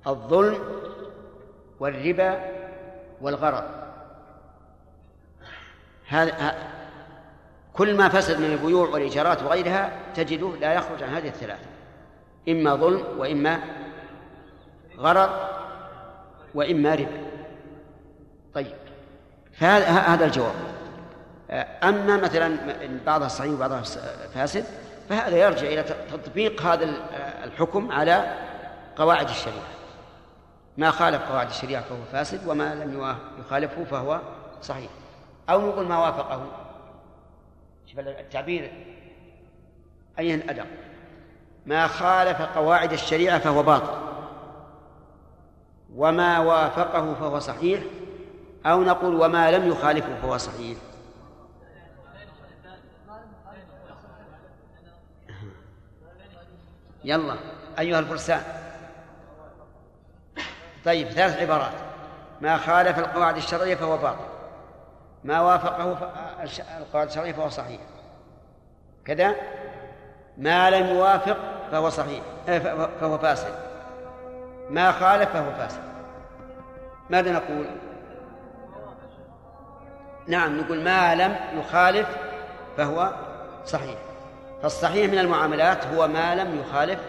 الظلم 0.06 0.58
والربا 1.80 2.50
والغرض. 3.20 3.64
هذا 6.08 6.54
كل 7.72 7.96
ما 7.96 8.08
فسد 8.08 8.40
من 8.40 8.52
البيوع 8.52 8.88
والإيجارات 8.88 9.42
وغيرها 9.42 9.92
تجده 10.14 10.56
لا 10.60 10.74
يخرج 10.74 11.02
عن 11.02 11.08
هذه 11.08 11.28
الثلاثة. 11.28 11.66
إما 12.48 12.74
ظلم 12.74 13.04
وإما 13.18 13.60
غرض 14.98 15.30
وإما 16.54 16.94
ربا. 16.94 17.22
طيب. 18.54 18.76
فهذا 19.52 19.86
هذا 19.86 20.24
الجواب. 20.24 20.54
أما 21.82 22.16
مثلا 22.16 22.58
بعضها 23.06 23.28
صحيح 23.28 23.52
وبعضها 23.52 23.82
فاسد 24.34 24.64
فهذا 25.08 25.36
يرجع 25.36 25.66
إلى 25.66 25.82
تطبيق 25.82 26.62
هذا 26.62 26.84
الحكم 27.44 27.92
على 27.92 28.34
قواعد 28.96 29.28
الشريعة. 29.28 29.68
ما 30.76 30.90
خالف 30.90 31.22
قواعد 31.22 31.48
الشريعة 31.48 31.82
فهو 31.82 32.04
فاسد 32.12 32.48
وما 32.48 32.74
لم 32.74 33.16
يخالفه 33.40 33.84
فهو 33.84 34.20
صحيح. 34.62 34.90
أو 35.50 35.60
نقول 35.66 35.86
ما 35.86 35.98
وافقه. 35.98 36.46
شوف 37.86 37.98
التعبير. 37.98 38.72
أين 40.18 40.50
أدق 40.50 40.66
ما 41.66 41.86
خالف 41.86 42.42
قواعد 42.42 42.92
الشريعة 42.92 43.38
فهو 43.38 43.62
باطل. 43.62 44.13
وما 45.96 46.38
وافقه 46.38 47.14
فهو 47.14 47.38
صحيح 47.38 47.80
أو 48.66 48.82
نقول 48.82 49.14
وما 49.14 49.50
لم 49.50 49.68
يخالفه 49.68 50.20
فهو 50.22 50.36
صحيح. 50.36 50.78
يلا 57.04 57.34
أيها 57.78 57.98
الفرسان. 57.98 58.42
طيب 60.84 61.08
ثلاث 61.08 61.40
عبارات. 61.40 61.72
ما 62.40 62.56
خالف 62.56 62.98
القواعد 62.98 63.36
الشرعية 63.36 63.74
فهو 63.74 63.96
باطل. 63.96 64.24
ما 65.24 65.40
وافقه 65.40 65.90
القواعد 66.78 67.08
الشرعية 67.08 67.32
فهو 67.32 67.48
صحيح. 67.48 67.80
كذا؟ 69.04 69.34
ما 70.38 70.70
لم 70.70 70.86
يوافق 70.86 71.36
فهو 71.70 71.90
صحيح 71.90 72.22
آه، 72.48 72.88
فهو 73.00 73.18
فاسد. 73.18 73.63
ما 74.70 74.92
خالف 74.92 75.30
فهو 75.30 75.52
فاسد 75.52 75.82
ماذا 77.10 77.32
نقول؟ 77.32 77.66
نعم 80.26 80.60
نقول 80.60 80.84
ما 80.84 81.14
لم 81.14 81.36
يخالف 81.58 82.08
فهو 82.76 83.12
صحيح. 83.64 83.98
فالصحيح 84.62 85.12
من 85.12 85.18
المعاملات 85.18 85.86
هو 85.86 86.08
ما 86.08 86.34
لم 86.34 86.60
يخالف 86.60 87.00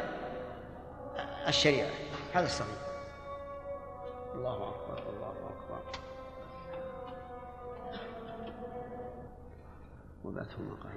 الشريعة. 1.48 1.89
هذا 2.34 2.46
الصحيح. 2.46 2.78
الله 4.36 4.70
أكبر 4.70 5.04
الله 5.10 5.30
أكبر. 5.30 6.00
وبعثه 10.26 10.62
مقام 10.62 10.95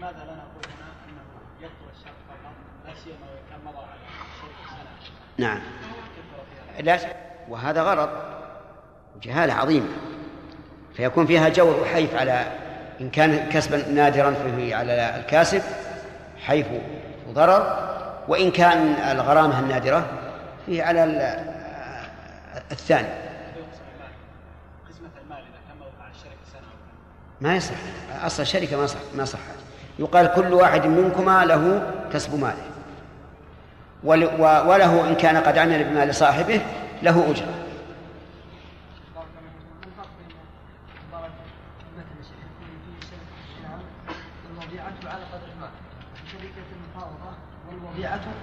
لماذا 0.00 0.16
لا 0.16 0.24
نقول 0.24 0.64
هنا 0.64 0.92
أنه 1.08 1.22
يبطل 1.60 1.90
الشرط 1.92 2.14
فقط؟ 2.28 2.52
لا 2.86 2.92
سيما 3.04 3.26
وإن 3.26 3.64
مضى 3.64 3.78
على 3.78 4.00
شرط 4.40 4.70
سنة. 4.70 5.46
نعم. 5.46 5.60
لا 6.80 6.98
وهذا 7.48 7.82
غرض 7.82 8.10
جهالة 9.22 9.54
عظيمة. 9.54 9.88
فيكون 10.94 11.26
فيها 11.26 11.48
جور 11.48 11.80
وحيف 11.80 12.14
على 12.14 12.46
إن 13.00 13.10
كان 13.10 13.48
كسبا 13.48 13.88
نادرا 13.88 14.34
فيه 14.34 14.76
على 14.76 15.16
الكاسب 15.16 15.62
حيف 16.46 16.66
وضرر. 17.28 17.90
وإن 18.28 18.50
كان 18.50 18.94
الغرامة 18.94 19.60
النادرة 19.60 20.06
فيه 20.66 20.82
على 20.82 21.04
الثاني. 22.70 23.08
ما 27.40 27.56
يصح. 27.56 27.74
أصل 28.22 28.42
الشركة 28.42 28.76
ما 28.76 28.86
صح 28.86 28.98
ما 29.14 29.24
صحت 29.24 29.59
يقال 29.98 30.32
كل 30.34 30.54
واحد 30.54 30.86
منكما 30.86 31.44
له 31.44 31.92
كسب 32.12 32.40
ماله. 32.40 32.70
وله 34.66 35.08
إن 35.08 35.14
كان 35.14 35.36
قد 35.36 35.58
عمل 35.58 35.84
بمال 35.84 36.14
صاحبه 36.14 36.60
له 37.02 37.30
أجرة. 37.30 37.54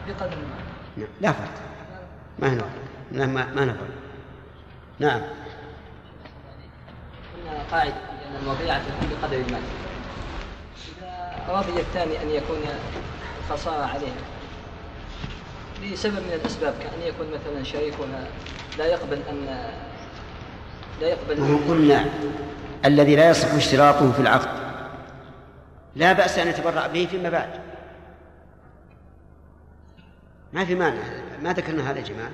بقدر 0.07 0.33
المال 0.33 1.07
لا 1.21 1.31
فرق. 1.31 1.49
ما 2.39 2.53
هنا 2.53 2.63
ما 3.11 3.45
ما 3.45 3.65
نفرق 3.65 3.87
نعم. 4.99 5.21
قلنا 7.35 7.63
قاعدة 7.71 7.93
أن 7.93 8.43
الوضيعة 8.43 8.79
تكون 8.79 9.09
بقدر 9.09 9.37
المال. 9.37 9.61
رضي 11.49 11.79
الثاني 11.79 12.21
أن 12.21 12.29
يكون 12.29 12.57
الخسارة 13.39 13.85
عليها. 13.85 14.21
لسبب 15.81 16.13
من 16.13 16.39
الأسباب 16.41 16.73
كأن 16.79 17.01
يكون 17.01 17.27
مثلا 17.27 17.63
شريكها 17.63 18.27
لا 18.77 18.85
يقبل 18.85 19.21
أن 19.29 19.45
لا 21.01 21.07
يقبل 21.07 21.37
أن 21.37 21.59
قلنا 21.67 22.05
الذي 22.85 23.15
لا 23.15 23.29
يصح 23.29 23.53
اشتراطه 23.53 24.11
في 24.11 24.19
العقد. 24.19 24.49
لا 25.95 26.13
بأس 26.13 26.39
أن 26.39 26.47
يتبرع 26.47 26.87
به 26.87 27.07
فيما 27.11 27.29
بعد. 27.29 27.49
ما 30.53 30.65
في 30.65 30.75
مانع 30.75 31.03
ما 31.41 31.53
ذكرنا 31.53 31.91
هذا 31.91 31.99
يا 31.99 32.03
جماعة. 32.03 32.31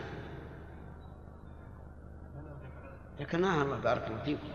ذكرناها 3.20 3.64
الله 3.64 3.78
بارك 3.78 4.08
الله 4.08 4.24
فيكم. 4.26 4.48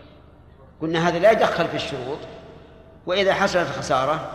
قلنا 0.81 1.07
هذا 1.07 1.19
لا 1.19 1.31
يدخل 1.31 1.67
في 1.67 1.75
الشروط 1.75 2.19
وإذا 3.05 3.33
حصلت 3.33 3.67
خسارة 3.67 4.29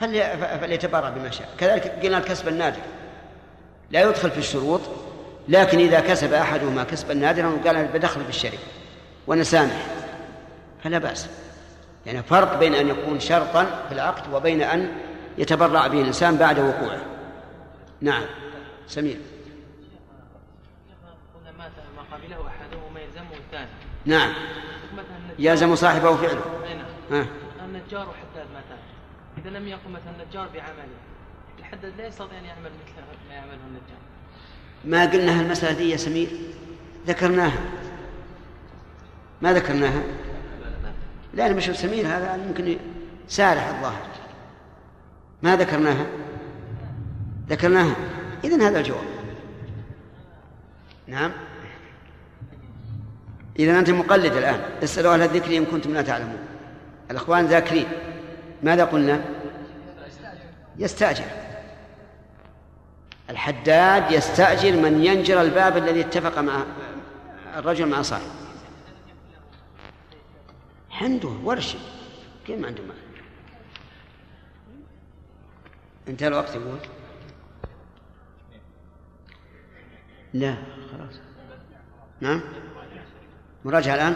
فليتبرع 0.00 1.08
بما 1.08 1.30
شاء. 1.30 1.48
كذلك 1.58 1.86
قلنا 2.02 2.18
الكسب 2.18 2.48
النادر. 2.48 2.80
لا 3.90 4.02
يدخل 4.02 4.30
في 4.30 4.38
الشروط 4.38 4.80
لكن 5.48 5.78
إذا 5.78 6.00
كسب 6.00 6.32
أحدهما 6.32 6.84
كسبا 6.84 7.14
نادرا 7.14 7.46
وقال 7.46 7.86
بدخل 7.86 8.22
في 8.24 8.28
الشركة 8.28 8.58
ونسامح 9.26 9.86
فلا 10.84 10.98
بأس. 10.98 11.28
يعني 12.06 12.22
فرق 12.22 12.58
بين 12.58 12.74
أن 12.74 12.88
يكون 12.88 13.20
شرطا 13.20 13.64
في 13.88 13.94
العقد 13.94 14.34
وبين 14.34 14.62
أن 14.62 14.92
يتبرع 15.38 15.86
به 15.86 16.00
الإنسان 16.00 16.36
بعد 16.36 16.58
وقوعه. 16.58 17.00
نعم. 18.00 18.22
سمير. 18.86 19.18
مات 21.58 21.70
ما 21.96 22.16
قبله 22.16 22.48
احدهما 22.48 23.00
يلزمه 23.00 23.36
الثاني 23.46 23.68
نعم. 24.04 24.32
يلزم 25.38 25.74
صاحبه 25.74 26.16
فعله. 26.16 26.40
نعم 27.10 27.26
النجار 27.64 28.08
وحداد 28.08 28.46
ماتان 28.54 28.78
إذا 29.44 29.58
لم 29.58 29.68
يقم 29.68 29.92
مثلا 29.92 30.22
النجار 30.22 30.48
بعمله 30.54 30.98
الحداد 31.58 31.92
لا 31.98 32.06
يستطيع 32.06 32.38
أن 32.38 32.44
يعمل 32.44 32.60
مثل 32.62 33.28
ما 33.28 33.34
يعمله 33.34 33.54
النجار. 33.54 33.98
ما 34.84 35.06
قلنا 35.12 35.40
المسألة 35.40 35.78
دي 35.78 35.90
يا 35.90 35.96
سمير؟ 35.96 36.28
ذكرناها. 37.06 37.60
ما 39.42 39.52
ذكرناها؟ 39.52 40.02
لا 41.34 41.46
أنا 41.46 41.54
مش 41.54 41.64
سمير 41.64 42.06
هذا 42.06 42.40
يمكن 42.48 42.76
سارح 43.28 43.66
الظاهر. 43.66 44.06
ما 45.42 45.56
ذكرناها؟ 45.56 46.06
ذكرناها. 47.48 47.96
إذن 48.44 48.62
هذا 48.62 48.78
الجواب. 48.78 49.04
نعم. 51.06 51.32
إذا 53.58 53.78
أنت 53.78 53.90
مقلد 53.90 54.32
الآن. 54.32 54.60
اسألوا 54.82 55.14
أهل 55.14 55.22
الذكر 55.22 55.56
إن 55.56 55.64
كنتم 55.64 55.94
لا 55.94 56.02
تعلمون. 56.02 56.38
الأخوان 57.10 57.46
ذاكرين. 57.46 57.86
ماذا 58.62 58.84
قلنا؟ 58.84 59.24
يستأجر. 60.76 61.24
الحداد 63.30 64.12
يستأجر 64.12 64.72
من 64.76 65.04
ينجر 65.04 65.40
الباب 65.40 65.76
الذي 65.76 66.00
اتفق 66.00 66.38
مع 66.38 66.62
الرجل 67.56 67.86
مع 67.86 68.02
صاحبه. 68.02 68.32
عنده 70.90 71.28
ورش 71.28 71.76
كيف 72.46 72.60
ما 72.60 72.66
عنده 72.66 72.82
مال؟ 72.82 72.96
انتهى 76.08 76.28
الوقت 76.28 76.54
يقول؟ 76.54 76.78
لا 80.34 80.56
خلاص. 80.92 81.20
نعم؟ 82.20 82.40
مراجعة 83.64 83.94
الآن؟ 83.94 84.14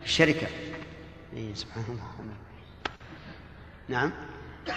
في 0.00 0.06
الشركة. 0.06 0.46
إيه 1.32 1.54
سبحان 1.54 1.84
الله. 1.88 2.37
نعم. 3.88 4.12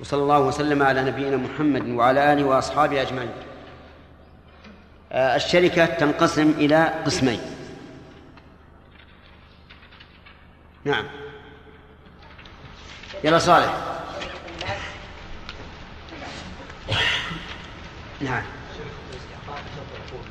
وصلى 0.00 0.22
الله 0.22 0.40
وسلم 0.40 0.82
على 0.82 1.04
نبينا 1.04 1.36
محمد 1.36 1.88
وعلى 1.88 2.32
آله 2.32 2.44
وأصحابه 2.44 3.02
أجمعين. 3.02 3.30
آه، 5.12 5.36
الشركة 5.36 5.86
تنقسم 5.86 6.50
إلى 6.50 6.84
قسمين. 7.06 7.40
نعم. 10.84 11.04
يلا 13.24 13.38
صالح. 13.38 13.74
نعم. 18.20 18.42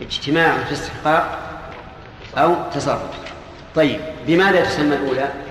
اجتماع 0.02 0.64
في 0.64 0.74
استحقاق 0.74 1.44
أو 2.38 2.56
تصرف. 2.74 3.34
طيب 3.76 4.02
بماذا 4.28 4.66
تسمى 4.66 4.96
الأولى؟ 4.96 5.47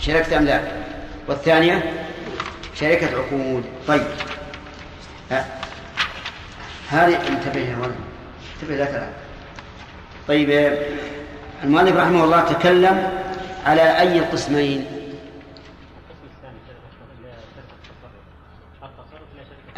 شركة 0.00 0.38
أملاك. 0.38 0.72
والثانية 1.28 2.06
شركة 2.74 3.06
عقود. 3.06 3.64
طيب. 3.88 4.06
هذه 6.88 7.28
انتبه 7.28 7.60
يا 7.60 7.76
ولد. 7.76 7.94
انتبه 8.54 8.76
لا 8.76 8.84
تلعب. 8.84 9.12
طيب 10.28 10.78
المؤلف 11.64 11.96
رحمه 11.96 12.24
الله 12.24 12.52
تكلم 12.52 13.10
على 13.66 14.00
أي 14.00 14.18
القسمين؟ 14.18 14.86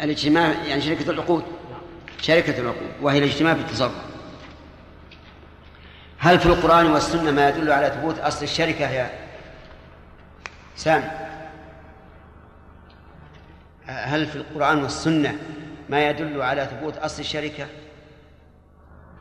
الاجتماع 0.01 0.53
يعني 0.67 0.81
شركة 0.81 1.09
العقود. 1.09 1.43
شركة 2.21 2.59
العقود. 2.59 2.91
وهي 3.01 3.17
الاجتماع 3.17 3.53
في 3.53 3.59
التصرف 3.59 3.91
هل 6.17 6.39
في 6.39 6.45
القرآن 6.45 6.85
والسنة 6.85 7.31
ما 7.31 7.49
يدل 7.49 7.71
على 7.71 7.89
ثبوت 7.89 8.19
أصل 8.19 8.43
الشركة 8.43 8.89
يا 8.89 9.20
سام 10.75 11.11
هل 13.85 14.25
في 14.27 14.35
القرآن 14.35 14.83
والسنة 14.83 15.37
ما 15.89 16.09
يدل 16.09 16.41
على 16.41 16.65
ثبوت 16.65 16.97
أصل 16.97 17.19
الشركة؟ 17.21 17.67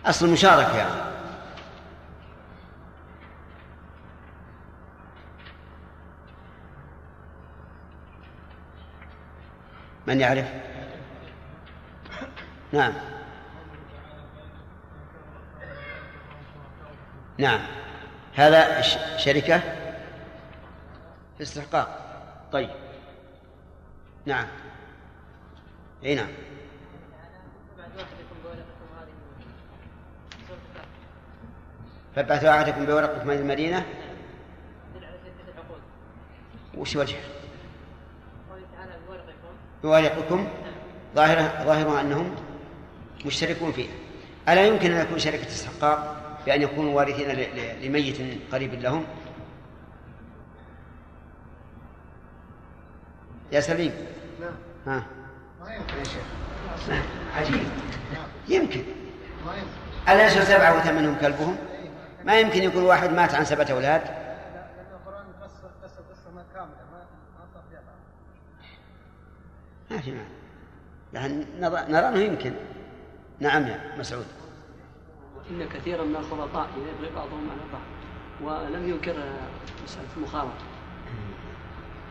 أصل 0.07 0.27
المشاركة 0.27 0.77
يعني. 0.77 1.11
من 10.07 10.21
يعرف؟ 10.21 10.47
نعم. 12.73 12.93
نعم. 17.39 17.61
هذا 18.35 18.81
شركة؟ 19.17 19.63
استحقاق. 21.43 22.11
طيب. 22.53 22.71
نعم. 24.27 24.47
أي 26.05 26.15
نعم. 26.15 26.29
فابعثوا 32.17 32.51
أحدكم 32.51 32.87
بورقكم 32.87 33.31
هذه 33.31 33.39
المدينة. 33.39 33.87
وش 36.77 36.97
وجهه؟ 36.97 37.21
بورقكم. 39.83 40.49
ظاهرة 41.15 41.65
ظاهرها 41.65 42.01
أنهم 42.01 42.37
مشتركون 43.27 43.73
فيها. 43.73 43.93
ألا 44.49 44.67
يمكن 44.67 44.93
أن 44.93 45.07
يكون 45.07 45.19
شركة 45.19 45.47
استحقاق 45.47 46.17
بأن 46.47 46.63
يكونوا 46.63 46.95
وارثين 46.95 47.29
لميت 47.83 48.17
قريب 48.53 48.75
لهم؟ 48.75 49.07
يا 53.53 53.61
سليم. 53.61 53.93
نعم. 54.87 55.03
ها. 56.87 57.03
عجيب. 57.37 57.61
يمكن. 58.49 58.83
ألا 60.09 60.27
يصير 60.27 60.43
سبعة 60.45 60.79
وثمانهم 60.79 61.15
كلبهم. 61.21 61.57
ما 62.25 62.41
يمكن 62.41 62.63
يكون 62.63 62.83
واحد 62.83 63.13
مات 63.13 63.35
عن 63.35 63.45
سبعة 63.45 63.67
أولاد. 63.71 64.03
ما 69.91 69.99
في 69.99 70.11
معنى. 70.11 70.25
يعني 71.13 71.47
نرى 71.61 72.09
أنه 72.09 72.19
يمكن. 72.19 72.53
نعم 73.41 73.67
يا 73.67 73.81
مسعود. 73.99 74.27
إن 75.51 75.69
كثيرا 75.69 76.05
من 76.05 76.17
الخلطاء 76.17 76.69
يبغي 76.77 77.15
بعضهم 77.15 77.51
على 77.51 77.61
بعض 77.73 77.83
ولم 78.43 78.89
ينكر 78.89 79.17
مسألة 79.85 80.09
المخالطة 80.17 80.70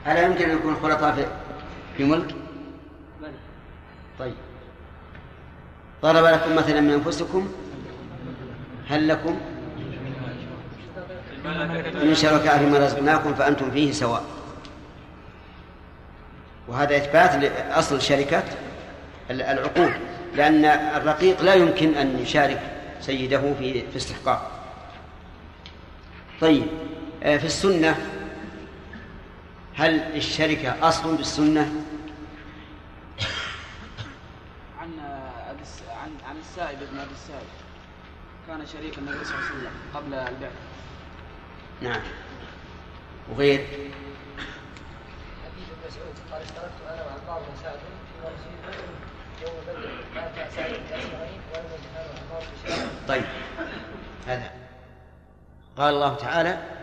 ألا 0.08 0.26
يمكن 0.26 0.50
أن 0.50 0.58
يكون 0.58 0.76
خلطاء 0.76 1.16
في, 1.16 1.26
في 1.98 2.04
ملك؟ 2.04 2.36
طيب. 4.20 4.34
ضرب 6.02 6.26
لكم 6.26 6.56
مثلا 6.56 6.82
من 6.82 6.92
أنفسكم. 6.92 7.48
هل 8.88 9.08
لكم؟ 9.08 9.40
من 12.04 12.16
شركاء 12.16 12.58
فيما 12.58 12.78
رزقناكم 12.78 13.34
فأنتم 13.34 13.72
فيه 13.72 13.92
سواء. 13.92 14.24
وهذا 16.68 16.98
إثبات 16.98 17.36
لأصل 17.36 17.96
الشركة 17.96 18.44
العقود 19.30 19.92
لأن 20.36 20.66
الرقيق 20.66 21.42
لا 21.42 21.54
يمكن 21.54 21.96
أن 21.96 22.20
يشارك 22.20 22.62
سيده 23.02 23.54
في 23.60 23.82
في 23.92 23.98
استحقاق. 23.98 24.52
طيب. 26.42 26.64
آه، 27.24 27.38
في 27.38 27.46
السنة 27.46 27.98
هل 29.80 30.16
الشركة 30.16 30.88
أصل 30.88 31.18
بالسنة؟ 31.18 31.72
عن 34.80 35.00
عن 35.90 36.12
عن 36.30 36.38
السائب 36.38 36.80
بن 36.92 37.00
أبي 37.00 37.12
السائب. 37.12 37.48
كان 38.48 38.66
شريك 38.66 38.98
النبي 38.98 39.26
صلى 39.26 39.36
الله 39.36 39.46
عليه 39.46 39.56
وسلم 39.60 39.72
قبل 39.94 40.14
البعث. 40.14 40.52
نعم. 41.82 42.02
وغير؟ 43.32 43.60
حديث 45.44 45.68
ابن 45.70 45.88
مسعود 45.88 46.16
قال 46.32 46.42
اشتركت 46.42 46.82
أنا 46.90 47.04
وعمار 47.06 47.40
بن 47.40 47.64
سعد 47.64 47.80
في 47.80 48.16
مسجد 48.24 48.52
بدر 48.68 48.84
يوم 49.48 49.56
بدر 49.68 49.90
مات 50.16 50.52
سعد 50.56 50.72
باسمعين 50.72 51.42
ولم 51.54 51.66
بشيء 52.66 52.88
طيب. 53.08 53.24
هذا. 54.28 54.52
قال 55.78 55.94
الله 55.94 56.16
تعالى 56.16 56.79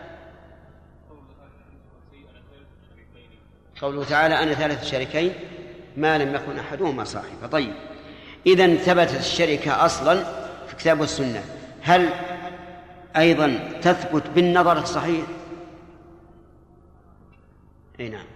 قوله 3.82 4.04
تعالى 4.04 4.42
أنا 4.42 4.54
ثالث 4.54 4.84
شريكين 4.84 5.32
ما 5.96 6.18
لم 6.18 6.34
يكن 6.34 6.58
أحدهما 6.58 7.04
صاحبا 7.04 7.46
طيب. 7.46 7.74
إذا 8.46 8.74
ثبتت 8.74 9.18
الشركة 9.20 9.84
أصلا 9.84 10.24
في 10.66 10.72
الكتاب 10.72 11.00
والسنة 11.00 11.44
هل 11.82 12.08
أيضا 13.16 13.78
تثبت 13.82 14.22
بالنظر 14.34 14.78
الصحيح؟ 14.78 15.24
أي 18.00 18.08
نعم. 18.08 18.26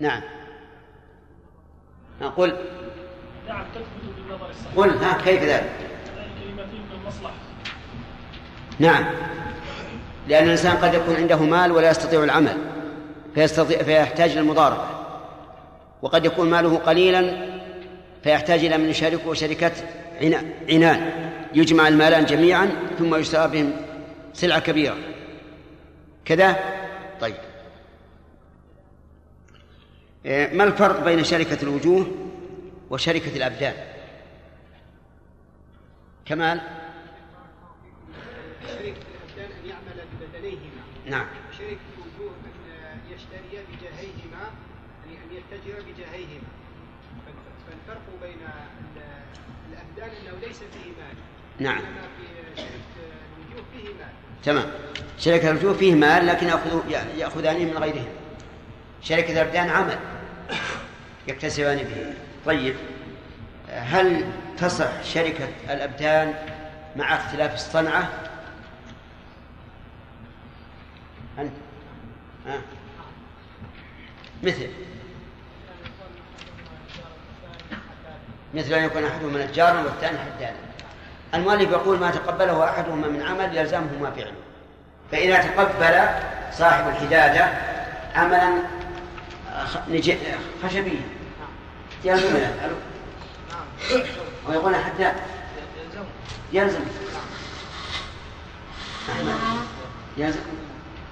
نعم. 0.00 0.22
قل 2.36 2.56
نعم 3.48 3.64
تثبت 3.74 4.14
بالنظر 4.16 4.50
الصحيح. 4.50 4.76
قل 4.76 4.90
ها 4.90 5.22
كيف 5.24 5.42
ذلك؟ 5.42 5.72
كلمة 6.44 6.66
بالمصلحة. 6.90 7.34
نعم. 8.78 9.04
لأن 10.32 10.44
الإنسان 10.44 10.76
قد 10.76 10.94
يكون 10.94 11.16
عنده 11.16 11.36
مال 11.36 11.72
ولا 11.72 11.90
يستطيع 11.90 12.24
العمل 12.24 12.56
فيستطيع 13.34 13.82
فيحتاج 13.82 14.38
للمضاربة 14.38 14.84
وقد 16.02 16.24
يكون 16.24 16.50
ماله 16.50 16.76
قليلا 16.78 17.46
فيحتاج 18.24 18.64
إلى 18.64 18.78
من 18.78 18.88
يشاركه 18.90 19.34
شركة 19.34 19.72
عنا- 20.22 20.44
عنان 20.68 21.10
يجمع 21.54 21.88
المالان 21.88 22.24
جميعا 22.24 22.70
ثم 22.98 23.14
يشترى 23.14 23.48
بهم 23.48 23.72
سلعة 24.34 24.60
كبيرة. 24.60 24.96
كذا؟ 26.24 26.56
طيب. 27.20 27.34
إيه، 30.26 30.54
ما 30.54 30.64
الفرق 30.64 31.04
بين 31.04 31.24
شركة 31.24 31.62
الوجوه 31.62 32.06
وشركة 32.90 33.36
الأبدان؟ 33.36 33.74
كمال 36.26 36.60
شريك 38.78 38.94
الابدان 39.36 39.56
ان 39.64 39.68
يعمل 39.68 40.06
ببدنيهما 40.20 40.82
نعم. 41.12 41.26
شريك 41.58 41.78
الوجوه 41.96 42.32
أن 42.92 42.98
يشتري 43.14 43.64
بجاهيهما 43.72 44.44
يعني 45.06 45.18
أن 45.24 45.36
يتجر 45.36 45.82
بجاهيهما. 45.82 46.48
فالف- 47.26 47.64
فالفرق 47.66 48.02
بين 48.22 48.38
ال- 48.96 49.02
الأبدان 49.72 50.16
أنه 50.22 50.46
ليس 50.46 50.58
فيه 50.58 50.90
مال. 50.98 51.16
نعم. 51.58 51.78
إنما 51.78 52.08
في 52.18 52.26
شركه 52.56 52.72
الوجوه 53.48 53.64
فيه 53.72 53.88
مال. 53.88 54.12
تمام. 54.44 54.70
شركة 55.18 55.50
الوجوه 55.50 55.74
فيه 55.74 55.94
مال 55.94 56.26
لكن 56.26 56.46
يأخذ 56.46 56.90
يأخذانه 57.18 57.64
من 57.64 57.78
غيرهم. 57.78 58.08
شركة 59.02 59.32
الأبدان 59.32 59.68
عمل 59.68 59.98
يكتسبان 61.28 61.76
به. 61.78 62.14
طيب. 62.46 62.74
هل 63.68 64.24
تصح 64.58 65.02
شركة 65.04 65.48
الأبدان 65.70 66.34
مع 66.96 67.14
اختلاف 67.14 67.54
الصنعة؟ 67.54 68.08
أنت. 71.38 71.52
ها. 72.46 72.58
مثل. 74.42 74.68
مثل 78.54 78.72
أن 78.74 78.84
يكون 78.84 79.04
أحدهما 79.04 79.46
نجارا 79.46 79.80
والثاني 79.82 80.18
حدادا. 80.18 80.56
المؤلف 81.34 81.70
يقول 81.70 81.98
ما 81.98 82.10
تقبله 82.10 82.64
أحدهما 82.64 83.08
من 83.08 83.22
عمل 83.22 83.56
يلزمه 83.56 83.98
ما 84.00 84.10
فعله. 84.10 84.32
فإذا 85.12 85.36
تقبل 85.42 86.08
صاحب 86.52 86.88
الحدادة 86.88 87.44
عملا 88.14 88.52
نج- 89.88 90.16
خشبيا. 90.64 91.00
يلزم 92.04 92.36
يفعله 92.36 92.76
ويقول 94.48 94.76
حداد. 94.76 95.14
يلزم 96.52 96.80
أحمد. 99.12 99.34
يلزم 100.16 100.40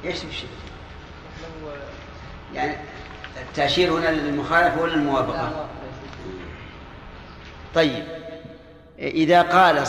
إيش 0.04 0.24
الشيء؟ 0.24 0.48
يعني 2.54 2.76
التأشير 3.48 3.92
هنا 3.92 4.08
للمخالفة 4.08 4.82
ولا 4.82 4.94
الموافقة؟ 4.94 5.68
طيب. 7.74 8.04
إذا 8.98 9.42
قال 9.42 9.84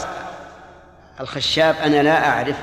الخشاب 1.20 1.76
أنا 1.76 2.04
لا 2.04 2.30
أعرف 2.30 2.58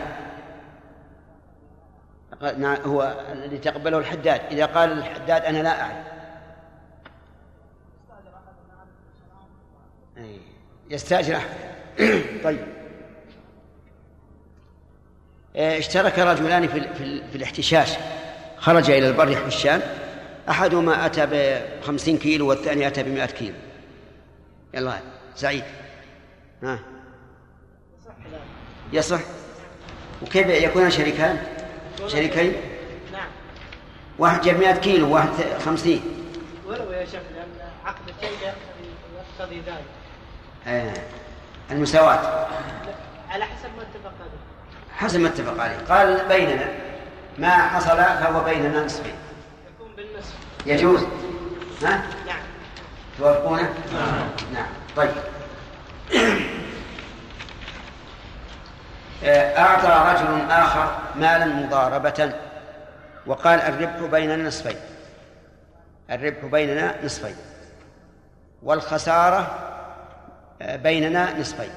هو 2.87 3.25
الذي 3.33 3.59
تقبله 3.59 3.99
الحداد. 3.99 4.41
إذا 4.51 4.67
قال 4.67 4.93
الحداد 4.93 5.45
أنا 5.45 5.63
لا 5.63 5.83
أعرف. 5.83 6.07
يستأجر 10.91 11.37
أحد. 11.37 11.49
طيب. 12.45 12.78
اشترك 15.59 16.19
رجلان 16.19 16.69
في, 16.69 16.79
ال- 16.79 16.95
في, 16.95 17.05
ال- 17.05 17.23
في 17.31 17.37
الاحتشاش. 17.37 17.89
خرج 18.59 18.91
إلى 18.91 19.09
البر 19.09 19.29
يحشان 19.31 19.81
أحدهما 20.51 21.07
أتى 21.07 21.27
بخمسين 21.81 22.19
كيلو 22.19 22.49
والثاني 22.49 22.87
أتى 22.87 23.03
بمائة 23.03 23.27
كيلو. 23.27 23.55
يلا 24.75 24.99
سعيد. 25.37 25.65
ها؟ 26.63 26.79
يصح؟ 28.93 29.21
وكيف 30.23 30.47
يكون 30.47 30.91
شريكان؟ 30.91 31.43
شريكين؟ 32.07 32.53
نعم. 33.13 33.29
واحد 34.19 34.41
جاب 34.41 34.59
100 34.59 34.73
كيلو 34.75 35.15
واحد 35.15 35.29
50 35.65 36.01
ولو 36.67 36.93
يا 36.93 37.05
شيخ 37.05 37.15
لأن 37.35 37.69
عقد 37.85 38.03
الشركة 38.09 38.55
يقتضي 39.41 39.57
ذلك. 39.67 39.85
آه. 40.67 40.93
المساواة. 41.71 42.47
على 43.31 43.45
حسب 43.45 43.69
ما 43.77 43.83
اتفق 43.83 44.13
حسب 44.99 45.21
ما 45.21 45.29
اتفق 45.29 45.63
عليه. 45.63 45.77
قال 45.89 46.29
بيننا 46.29 46.69
ما 47.39 47.51
حصل 47.51 47.97
فهو 47.97 48.45
بيننا 48.45 48.85
نصفين 48.85 49.15
يكون 49.75 49.89
بالنصف. 49.97 50.35
يجوز؟ 50.67 51.03
ها؟ 51.83 52.03
نعم. 52.27 52.41
توافقونه؟ 53.19 53.75
نعم. 54.53 54.67
طيب. 54.97 55.11
آه، 59.25 59.59
أعطى 59.59 59.87
رجل 59.87 60.51
آخر 60.51 60.99
مالا 61.17 61.47
مضاربة 61.47 62.33
وقال 63.27 63.61
الربح 63.61 64.11
بيننا 64.11 64.49
نصفين. 64.49 64.77
الربح 66.11 66.45
بيننا 66.45 66.95
نصفين. 67.05 67.37
والخسارة 68.63 69.59
آه، 70.63 70.77
بيننا 70.77 71.41
نصفين. 71.41 71.71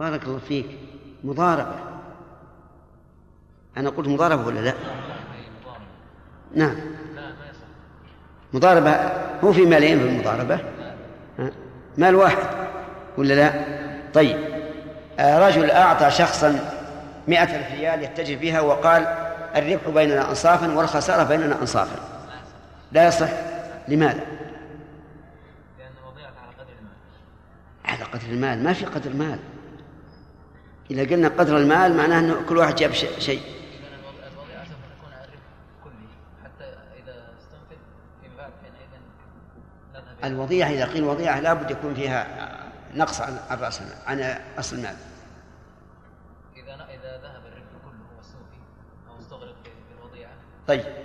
بارك 0.00 0.24
الله 0.24 0.38
فيك. 0.38 0.66
مضاربة. 1.24 1.76
أنا 3.76 3.90
قلت 3.90 4.08
مضاربة 4.08 4.46
ولا 4.46 4.60
لا؟ 4.60 4.74
نعم. 6.54 6.76
مضاربة. 8.52 8.90
هو 9.44 9.52
في 9.52 9.66
مالين 9.66 9.98
في 9.98 10.04
المضاربة؟ 10.04 10.60
مال 11.98 12.14
واحد 12.14 12.38
ولا 13.18 13.34
لا؟ 13.34 13.64
طيب. 14.14 14.38
آه، 15.18 15.48
رجل 15.48 15.70
أعطى 15.70 16.10
شخصا 16.10 16.70
مئة 17.28 17.56
ألف 17.56 17.72
ريال 17.72 18.02
يتجه 18.02 18.34
بها 18.34 18.60
وقال 18.60 19.02
الربح 19.56 19.88
بيننا 19.88 20.30
أنصافا 20.30 20.74
والخسارة 20.74 21.24
بيننا 21.24 21.60
أنصافا. 21.60 21.96
لا 22.92 23.06
يصح. 23.06 23.28
لماذا؟ 23.88 24.20
الوضيعه 26.02 26.32
على 26.42 26.54
قدر 26.58 26.72
المال. 26.80 26.96
على 27.84 28.04
قدر 28.04 28.32
المال. 28.32 28.64
ما 28.64 28.72
في 28.72 28.84
قدر 28.84 29.10
المال 29.10 29.38
إذا 30.90 31.14
قلنا 31.14 31.28
قدر 31.28 31.56
المال 31.56 31.96
معناه 31.96 32.18
أنه 32.18 32.42
كل 32.48 32.56
واحد 32.56 32.74
جاب 32.74 32.92
شيء. 33.18 33.40
الوضيعة 40.24 40.68
إذا 40.68 40.84
قيل 40.84 41.04
وضيعة 41.04 41.40
لابد 41.40 41.70
يكون 41.70 41.94
فيها 41.94 42.26
نقص 42.94 43.20
عن 43.20 43.58
رأس 43.60 43.80
المال 43.80 43.96
عن 44.06 44.40
أصل 44.58 44.76
المال. 44.76 44.96
إذا 46.94 47.18
ذهب 47.22 47.42
الربح 47.46 47.70
كله 47.84 48.16
والسوفي 48.16 48.60
أو 49.08 49.18
استغرق 49.18 49.54
في 49.64 49.98
الوضيعه 49.98 50.32
طيب. 50.66 51.03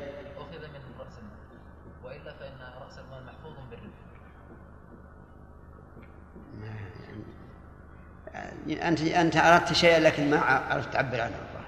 أنت 8.67 9.02
أنت 9.02 9.36
أردت 9.36 9.74
شيئا 9.74 10.00
لكن 10.00 10.30
ما 10.30 10.39
عرفت 10.39 10.93
تعبر 10.93 11.22
عنه. 11.22 11.36
الظاهر. 11.36 11.65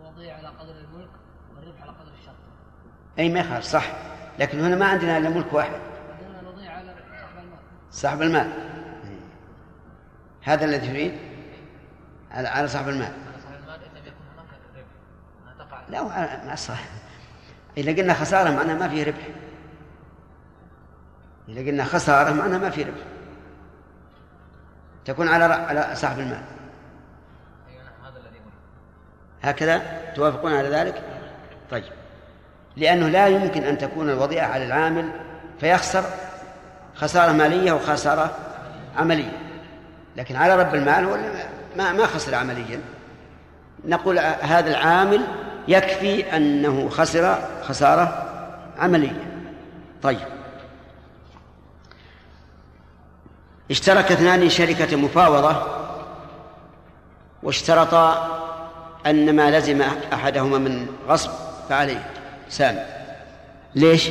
الوضيع 0.00 0.36
على 0.36 0.48
قدر 0.48 0.70
الملك 0.70 1.10
والربح 1.56 1.82
على 1.82 1.90
قدر 1.90 2.12
الشرط 2.20 2.34
أي 3.18 3.28
ما 3.28 3.40
يخالف 3.40 3.64
صح. 3.64 3.86
لكن 4.38 4.60
هنا 4.60 4.76
ما 4.76 4.86
عندنا 4.86 5.18
إلا 5.18 5.28
ملك 5.28 5.52
واحد. 5.52 5.80
عندنا 6.20 6.40
الوضيع 6.40 6.72
على 6.72 6.94
صاحب 7.20 7.38
المال. 7.38 7.58
صاحب 7.90 8.22
المال. 8.22 8.52
هذا 10.42 10.64
الذي 10.64 10.88
تريد 10.88 11.18
على 12.30 12.48
على 12.48 12.68
صاحب 12.68 12.88
المال. 12.88 13.12
لا 15.88 16.00
هو 16.00 16.08
ما 16.46 16.54
صح. 16.54 16.80
إذا 17.76 17.92
قلنا 17.92 18.14
خسارة 18.14 18.50
معناها 18.50 18.74
ما 18.74 18.88
في 18.88 19.02
ربح. 19.02 19.28
إذا 21.48 21.70
قلنا 21.70 21.84
خسارة 21.84 22.32
معناها 22.32 22.58
ما 22.58 22.70
في 22.70 22.82
ربح. 22.82 23.02
تكون 25.10 25.28
على 25.28 25.44
على 25.44 25.88
صاحب 25.94 26.18
المال. 26.18 26.40
هكذا 29.42 29.82
توافقون 30.16 30.52
على 30.52 30.68
ذلك؟ 30.68 31.02
طيب. 31.70 31.84
لأنه 32.76 33.08
لا 33.08 33.26
يمكن 33.26 33.64
أن 33.64 33.78
تكون 33.78 34.10
الوضيعة 34.10 34.46
على 34.48 34.64
العامل 34.64 35.10
فيخسر 35.60 36.04
خسارة 36.94 37.32
مالية 37.32 37.72
وخسارة 37.72 38.36
عملية. 38.96 39.32
لكن 40.16 40.36
على 40.36 40.56
رب 40.56 40.74
المال 40.74 41.04
هو 41.04 41.16
ما 41.76 41.92
ما 41.92 42.06
خسر 42.06 42.34
عمليا. 42.34 42.80
نقول 43.84 44.18
هذا 44.42 44.70
العامل 44.70 45.20
يكفي 45.68 46.36
أنه 46.36 46.88
خسر 46.88 47.38
خسارة 47.62 48.26
عملية. 48.78 49.24
طيب. 50.02 50.39
اشترك 53.70 54.12
اثنان 54.12 54.48
شركة 54.48 54.96
مفاوضة 54.96 55.66
واشترطا 57.42 58.36
أن 59.06 59.36
ما 59.36 59.58
لزم 59.58 59.82
أحدهما 60.12 60.58
من 60.58 60.86
غصب 61.08 61.30
فعليه. 61.68 62.10
سام. 62.48 62.86
ليش؟ 63.74 64.08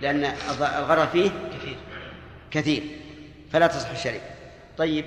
لأن 0.00 0.24
الغرر 0.78 1.06
فيه 1.06 1.30
كثير. 1.58 1.76
كثير 2.50 2.82
فلا 3.52 3.66
تصح 3.66 3.90
الشركة 3.90 4.30
طيب 4.78 5.04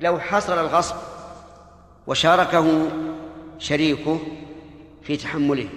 لو 0.00 0.18
حصل 0.18 0.58
الغصب 0.58 0.96
وشاركه 2.06 2.88
شريكه 3.58 4.20
في 5.02 5.16
تحمله 5.16 5.68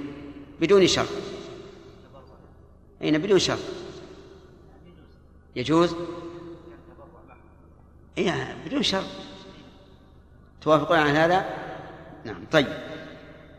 بدون 0.62 0.88
شرط. 0.88 1.08
أين؟ 3.02 3.18
بدون 3.18 3.40
شرط. 3.40 3.60
يجوز؟ 5.58 5.96
إيه 8.18 8.56
بدون 8.66 8.84
شرط. 8.84 9.06
توافقون 10.62 10.98
على 10.98 11.10
هذا؟ 11.10 11.46
نعم 12.26 12.46
طيب. 12.52 12.68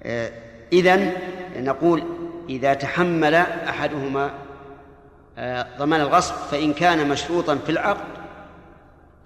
آه 0.02 0.32
إذن 0.72 1.12
نقول 1.56 2.02
إذا 2.48 2.74
تحمل 2.74 3.34
أحدهما 3.34 4.30
آه 5.38 5.66
ضمان 5.78 6.00
الغصب 6.00 6.34
فإن 6.34 6.72
كان 6.72 7.08
مشروطا 7.08 7.56
في 7.56 7.72
العقد 7.72 8.18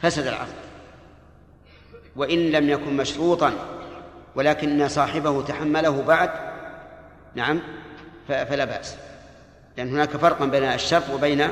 فسد 0.01 0.27
العقد. 0.27 0.63
وإن 2.17 2.51
لم 2.51 2.71
يكن 2.71 2.97
مشروطا 2.97 3.53
ولكن 4.35 4.89
صاحبه 4.89 5.43
تحمله 5.43 6.03
بعد 6.03 6.31
نعم 7.35 7.61
فلا 8.29 8.65
بأس. 8.65 8.97
لأن 9.77 9.89
هناك 9.89 10.11
فرقا 10.11 10.47
بين 10.47 10.65
الشرط 10.65 11.11
وبين 11.11 11.51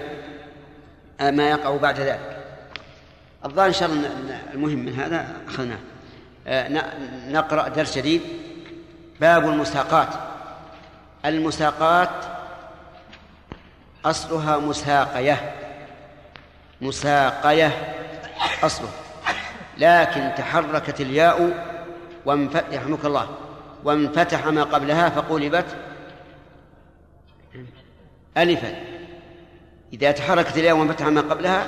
ما 1.20 1.50
يقع 1.50 1.76
بعد 1.76 2.00
ذلك. 2.00 2.36
الظاهر 3.44 3.68
إن 3.68 3.72
شاء 3.72 3.88
الله 3.88 4.10
المهم 4.54 4.78
من 4.78 4.94
هذا 4.94 5.26
أخذناه. 5.48 5.78
آه، 6.46 6.68
نقرأ 7.28 7.68
درس 7.68 7.98
جديد. 7.98 8.20
باب 9.20 9.48
المساقات. 9.48 10.08
المساقات 11.24 12.10
أصلها 14.04 14.56
مساقية. 14.56 15.54
مساقية 16.80 17.94
أصله. 18.62 18.88
لكن 19.78 20.30
تحركت 20.36 21.00
الياء 21.00 21.66
وانف... 22.24 22.64
يرحمك 22.72 23.04
الله. 23.04 23.28
وانفتح 23.84 24.46
ما 24.46 24.62
قبلها 24.62 25.08
فقلبت 25.08 25.66
ألفا. 28.36 28.89
إذا 29.92 30.10
تحركت 30.10 30.56
الياء 30.58 30.76
وانفتح 30.76 31.06
ما 31.06 31.20
قبلها 31.20 31.66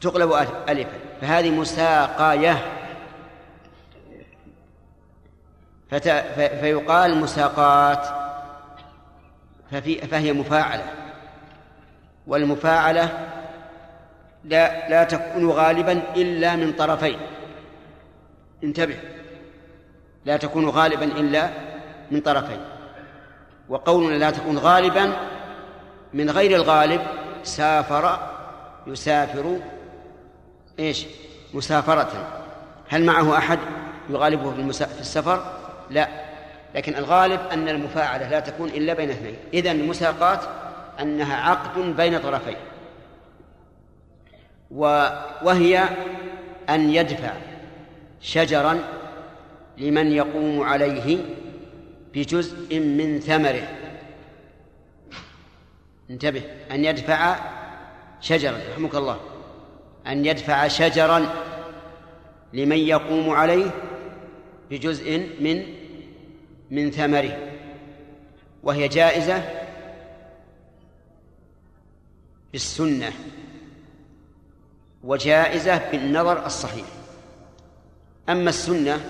تقلب 0.00 0.32
ألف- 0.32 0.70
ألفا. 0.70 0.98
فهذه 1.20 1.50
مساقاية. 1.50 2.58
فيقال 6.60 7.16
مساقات. 7.16 8.06
ففي... 9.70 9.98
فهي 9.98 10.32
مفاعلة. 10.32 10.84
والمفاعلة 12.26 13.28
لا 14.44 14.88
لا 14.88 15.04
تكون 15.04 15.50
غالبا 15.50 16.02
إلا 16.16 16.56
من 16.56 16.72
طرفين. 16.72 17.18
انتبه. 18.64 18.96
لا 20.24 20.36
تكون 20.36 20.68
غالبا 20.68 21.04
إلا 21.04 21.50
من 22.10 22.20
طرفين. 22.20 22.60
وقولنا 23.68 24.18
لا 24.18 24.30
تكون 24.30 24.58
غالبا 24.58 25.12
من 26.14 26.30
غير 26.30 26.56
الغالب 26.56 27.00
سافر 27.42 28.18
يسافر 28.86 29.58
إيش؟ 30.78 31.06
مسافرة. 31.54 32.42
هل 32.88 33.04
معه 33.04 33.38
أحد 33.38 33.58
يغالبه 34.10 34.72
في, 34.72 35.00
السفر؟ 35.00 35.44
لا. 35.90 36.08
لكن 36.74 36.96
الغالب 36.96 37.40
أن 37.52 37.68
المفاعلة 37.68 38.28
لا 38.28 38.40
تكون 38.40 38.68
إلا 38.68 38.94
بين 38.94 39.10
اثنين. 39.10 39.36
إذن 39.54 39.80
المساقات 39.80 40.40
أنها 41.00 41.36
عقد 41.36 41.96
بين 41.96 42.18
طرفين. 42.18 42.56
و... 44.70 45.08
وهي 45.42 45.84
أن 46.68 46.90
يدفع 46.90 47.32
شجرا 48.20 48.78
لمن 49.78 50.12
يقوم 50.12 50.62
عليه 50.62 51.18
بجزء 52.14 52.80
من 52.80 53.20
ثمره. 53.20 53.83
انتبه. 56.10 56.42
أن 56.70 56.84
يدفع 56.84 57.36
شجرا 58.20 58.60
رحمك 58.72 58.94
الله. 58.94 59.20
أن 60.06 60.26
يدفع 60.26 60.68
شجرا 60.68 61.34
لمن 62.52 62.78
يقوم 62.78 63.30
عليه 63.30 63.70
بجزء 64.70 65.28
من 65.40 65.64
من 66.70 66.90
ثمره. 66.90 67.38
وهي 68.62 68.88
جائزة 68.88 69.42
بالسنة 72.52 73.12
وجائزة 75.04 75.90
بالنظر 75.90 76.46
الصحيح. 76.46 76.86
أما 78.28 78.48
السنة 78.48 79.00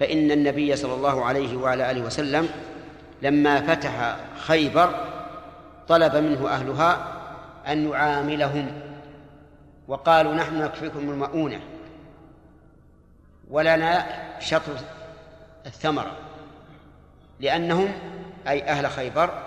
فإن 0.00 0.30
النبي 0.30 0.76
صلى 0.76 0.94
الله 0.94 1.24
عليه 1.24 1.56
وعلى 1.56 1.90
آله 1.90 2.00
وسلم 2.00 2.48
لما 3.22 3.60
فتح 3.60 4.16
خيبر 4.36 5.09
طلب 5.90 6.16
منه 6.16 6.48
أهلها 6.48 7.06
أن 7.68 7.90
يعاملهم. 7.90 8.72
وقالوا 9.88 10.34
نحن 10.34 10.62
نكفيكم 10.62 10.98
المؤونة 10.98 11.60
ولنا 13.50 14.06
شطر 14.40 14.72
الثمرة 15.66 16.16
لأنهم 17.40 17.92
أي 18.48 18.62
أهل 18.62 18.90
خيبر 18.90 19.42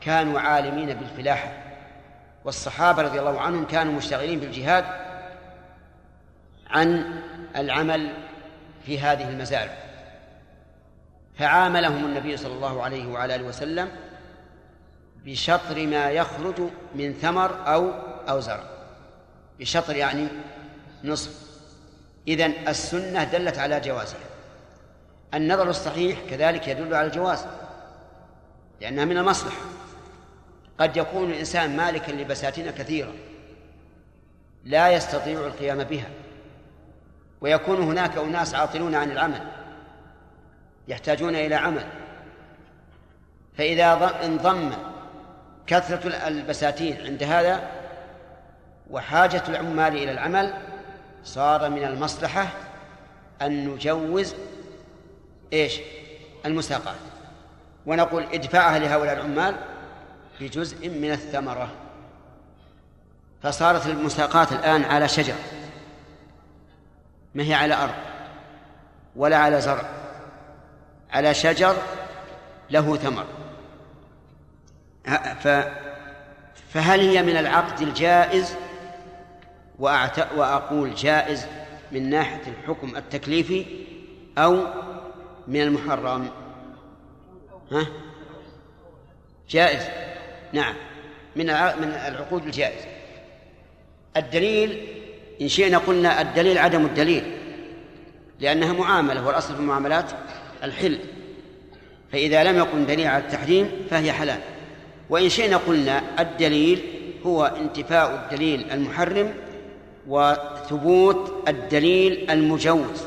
كانوا 0.00 0.40
عالمين 0.40 0.94
بالفلاحة. 0.94 1.52
والصحابة 2.44 3.02
رضي 3.02 3.18
الله 3.18 3.40
عنهم 3.40 3.64
كانوا 3.64 3.92
مشتغلين 3.92 4.40
بالجهاد 4.40 4.84
عن 6.70 7.20
العمل 7.56 8.12
في 8.86 9.00
هذه 9.00 9.28
المزارع. 9.28 9.74
فعاملهم 11.38 12.04
النبي 12.04 12.36
صلى 12.36 12.54
الله 12.54 12.82
عليه 12.82 13.06
وعلى 13.06 13.34
آله 13.34 13.44
وسلم 13.44 13.88
بشطر 15.28 15.86
ما 15.86 16.10
يخرج 16.10 16.54
من 16.94 17.12
ثمر 17.12 17.74
أو 17.74 17.90
أو 18.28 18.40
زرع. 18.40 18.64
بشطر 19.60 19.96
يعني 19.96 20.28
نصف. 21.04 21.48
إذن 22.28 22.52
السنة 22.68 23.24
دلت 23.24 23.58
على 23.58 23.80
جوازها. 23.80 24.20
النظر 25.34 25.70
الصحيح 25.70 26.18
كذلك 26.30 26.68
يدل 26.68 26.94
على 26.94 27.06
الجواز 27.06 27.46
لأنها 28.80 29.04
من 29.04 29.18
المصلحة. 29.18 29.60
قد 30.80 30.96
يكون 30.96 31.30
الإنسان 31.30 31.76
مالكا 31.76 32.12
لبساتين 32.12 32.70
كثيرة 32.70 33.12
لا 34.64 34.90
يستطيع 34.90 35.40
القيام 35.46 35.84
بها 35.84 36.08
ويكون 37.40 37.76
هناك 37.76 38.18
أناس 38.18 38.54
عاطلون 38.54 38.94
عن 38.94 39.10
العمل 39.10 39.48
يحتاجون 40.88 41.36
إلى 41.36 41.54
عمل. 41.54 41.86
فإذا 43.56 44.20
انضم 44.24 44.70
كثرة 45.68 46.08
البساتين 46.08 47.06
عند 47.06 47.22
هذا 47.22 47.70
وحاجة 48.90 49.42
العمال 49.48 49.96
إلى 49.96 50.12
العمل 50.12 50.54
صار 51.24 51.70
من 51.70 51.84
المصلحة 51.84 52.46
أن 53.42 53.68
نجوز 53.68 54.34
إيش؟ 55.52 55.80
المساقات. 56.46 56.96
ونقول 57.86 58.22
ادفعها 58.22 58.78
لهؤلاء 58.78 59.14
العمال 59.14 59.54
بجزء 60.40 60.88
من 60.88 61.12
الثمرة. 61.12 61.68
فصارت 63.42 63.86
المساقات 63.86 64.52
الآن 64.52 64.84
على 64.84 65.08
شجر. 65.08 65.34
ما 67.34 67.42
هي 67.42 67.54
على 67.54 67.74
أرض 67.74 67.94
ولا 69.16 69.36
على 69.36 69.60
زرع. 69.60 69.84
على 71.10 71.34
شجر 71.34 71.76
له 72.70 72.96
ثمر. 72.96 73.26
فهل 76.70 77.00
هي 77.00 77.22
من 77.22 77.36
العقد 77.36 77.80
الجائز. 77.80 78.54
وأقول 79.78 80.94
جائز 80.94 81.46
من 81.92 82.10
ناحية 82.10 82.42
الحكم 82.46 82.96
التكليفي 82.96 83.64
أو 84.38 84.66
من 85.48 85.60
المحرم. 85.60 86.30
ها؟ 87.72 87.86
جائز. 89.50 89.82
نعم. 90.52 90.74
من. 91.36 91.46
من 91.46 91.88
العقود 92.06 92.44
الجائزة 92.44 92.86
الدليل 94.16 94.88
إن 95.40 95.48
شئنا 95.48 95.78
قلنا 95.78 96.20
الدليل 96.20 96.58
عدم 96.58 96.86
الدليل 96.86 97.36
لأنها 98.40 98.72
معاملة 98.72 99.26
والأصل 99.26 99.54
في 99.54 99.60
المعاملات 99.60 100.10
الحل. 100.62 100.98
فإذا 102.12 102.44
لم 102.44 102.58
يكن 102.58 102.86
دليل 102.86 103.06
على 103.06 103.24
التحريم 103.24 103.70
فهي 103.90 104.12
حلال. 104.12 104.40
وإن 105.10 105.28
شئنا 105.28 105.56
قلنا 105.56 106.02
الدليل 106.18 106.82
هو 107.26 107.44
انتفاء 107.44 108.14
الدليل 108.24 108.70
المحرم 108.70 109.34
وثبوت 110.08 111.48
الدليل 111.48 112.30
المجوز 112.30 113.06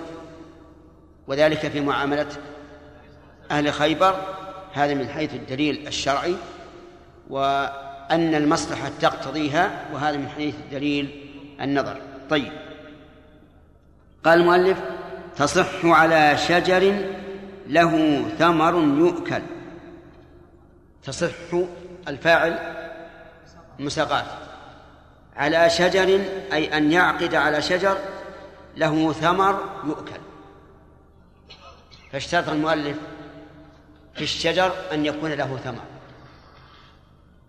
وذلك 1.27 1.59
في 1.59 1.81
معاملة 1.81 2.27
أهل 3.51 3.73
خيبر 3.73 4.15
هذا 4.73 4.93
من 4.93 5.07
حيث 5.07 5.33
الدليل 5.33 5.87
الشرعي 5.87 6.35
وأن 7.29 8.35
المصلحة 8.35 8.91
تقتضيها 9.01 9.85
وهذا 9.93 10.17
من 10.17 10.27
حيث 10.27 10.55
الدليل 10.55 11.09
النظر. 11.61 11.97
طيب. 12.29 12.51
قال 14.23 14.39
المؤلف 14.39 14.77
تصح 15.37 15.85
على 15.85 16.37
شجر 16.37 16.95
له 17.67 18.23
ثمر 18.39 18.75
يؤكل. 18.97 19.41
تصح 21.03 21.55
الفاعل 22.07 22.59
مساقات. 23.79 24.25
على 25.35 25.69
شجر 25.69 26.21
أي 26.53 26.77
أن 26.77 26.91
يعقد 26.91 27.35
على 27.35 27.61
شجر 27.61 27.97
له 28.75 29.13
ثمر 29.13 29.59
يؤكل. 29.85 30.21
فاشترط 32.11 32.49
المؤلف 32.49 32.97
في 34.13 34.23
الشجر 34.23 34.71
أن 34.91 35.05
يكون 35.05 35.31
له 35.31 35.57
ثمر. 35.57 35.83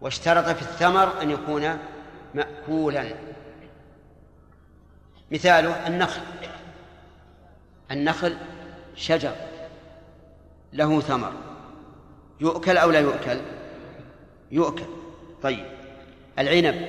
واشترط 0.01 0.45
في 0.45 0.63
الثمر 0.63 1.23
أن 1.23 1.31
يكون 1.31 1.79
مأكولا. 2.35 3.15
مثاله 5.31 5.87
النخل. 5.87 6.23
النخل 7.91 8.37
شجر 8.97 9.35
له 10.73 11.01
ثمر. 11.01 11.33
يؤكل 12.41 12.77
أو 12.77 12.91
لا 12.91 12.99
يؤكل؟ 12.99 13.41
يؤكل. 14.53 14.85
طيب. 15.43 15.67
العنب. 16.39 16.89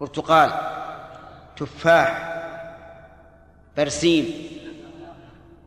برتقال. 0.00 0.52
تفاح. 1.56 2.26
برسيم. 3.76 4.26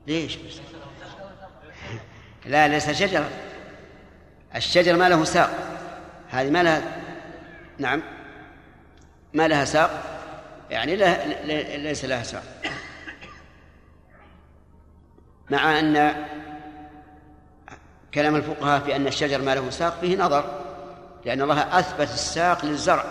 ليش 0.08 0.36
برسيم؟ 0.36 0.64
لا 2.46 2.68
ليس 2.68 2.90
شجرة. 2.90 3.30
الشجر 4.56 4.96
ما 4.96 5.10
له 5.10 5.24
ساق. 5.24 5.50
هذه 6.30 6.50
ما 6.50 6.64
لها 6.64 7.02
نعم. 7.80 8.04
ما 9.34 9.48
لها 9.48 9.66
ساق. 9.66 10.04
يعني 10.70 10.96
لا 10.96 11.78
ليس 11.78 12.06
لها 12.06 12.24
ساق. 12.24 12.44
مع 15.50 15.80
أن 15.80 16.26
كلام 18.14 18.36
الفقهاء 18.36 18.80
في 18.80 18.96
أن 18.96 19.08
الشجر 19.08 19.42
ما 19.42 19.56
له 19.56 19.70
ساق 19.70 19.98
فيه 20.02 20.18
نظر 20.18 20.44
لأن 21.26 21.42
الله 21.42 21.80
أثبت 21.80 22.10
الساق 22.10 22.66
للزرع. 22.66 23.04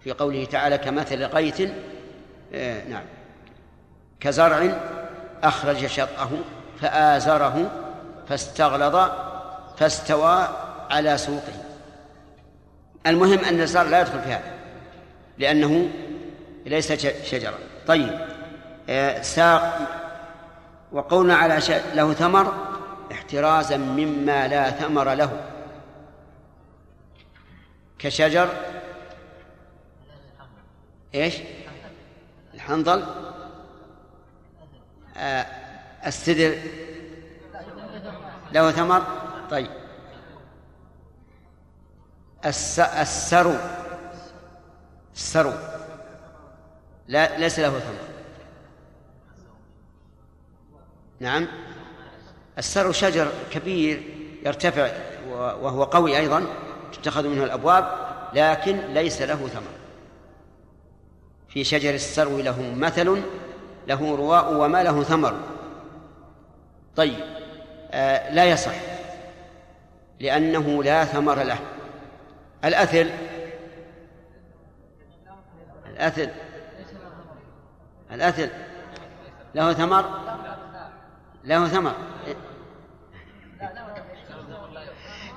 في 0.00 0.12
قوله 0.12 0.44
تعالى 0.44 0.78
كمثل 0.78 1.24
غيث 1.24 1.70
آه 2.54 2.84
نعم. 2.84 3.04
كزرع 4.20 4.78
أخرج 5.42 5.86
شطأه 5.86 6.28
فآزره 6.80 7.70
فاستغلظ 8.28 9.10
فاستوى 9.76 10.48
على 10.90 11.18
سوقه. 11.18 11.52
المهم 13.06 13.38
أن 13.38 13.60
الزرع 13.60 13.82
لا 13.82 14.00
يدخل 14.00 14.20
في 14.20 14.28
هذا 14.28 14.52
لأنه 15.38 15.90
ليس 16.66 16.92
شجرة. 17.24 17.58
طيب 17.86 18.18
آه 18.88 19.22
ساق 19.22 19.78
وقولنا 20.92 21.36
على 21.36 21.58
له 21.94 22.12
ثمر 22.12 22.69
احترازا 23.12 23.76
مما 23.76 24.48
لا 24.48 24.70
ثمر 24.70 25.14
له. 25.14 25.50
كشجر؟ 27.98 28.48
إيش؟ 31.14 31.34
الحنظل؟ 32.54 33.04
آه 35.16 35.46
السدر؟ 36.06 36.58
له 38.52 38.70
ثمر؟ 38.70 39.02
طيب. 39.50 39.70
الس... 42.46 42.78
السرو. 42.78 43.54
السرو. 45.14 45.52
لا 47.08 47.38
ليس 47.38 47.58
له 47.58 47.78
ثمر. 47.78 48.10
نعم. 51.20 51.46
السرو 52.58 52.92
شجر 52.92 53.28
كبير 53.52 54.02
يرتفع 54.46 54.90
وهو 55.34 55.84
قوي 55.84 56.16
أيضا 56.16 56.46
تتخذ 56.92 57.28
منه 57.28 57.44
الأبواب 57.44 58.10
لكن 58.34 58.76
ليس 58.76 59.22
له 59.22 59.48
ثمر 59.48 59.72
في 61.48 61.64
شجر 61.64 61.94
السرو 61.94 62.40
له 62.40 62.74
مثل 62.76 63.22
له 63.86 64.16
رواء 64.16 64.54
وما 64.54 64.82
له 64.82 65.02
ثمر. 65.02 65.34
طيب 66.96 67.24
آه 67.90 68.34
لا 68.34 68.44
يصح 68.44 68.74
لأنه 70.20 70.82
لا 70.82 71.04
ثمر 71.04 71.42
له. 71.42 71.58
الأثل 72.64 73.10
الأثل 75.86 76.30
الأثل 78.12 78.50
له 79.54 79.72
ثمر؟ 79.72 80.04
له 81.44 81.68
ثمر. 81.68 81.94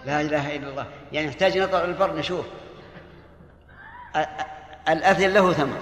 لا 0.05 0.21
إله 0.21 0.55
إلا 0.55 0.69
الله. 0.69 0.87
يعني 1.11 1.27
يحتاج 1.27 1.57
نطلع 1.57 1.83
البر 1.83 2.15
نشوف. 2.15 2.45
الأثل 4.89 5.33
له 5.33 5.53
ثمر. 5.53 5.77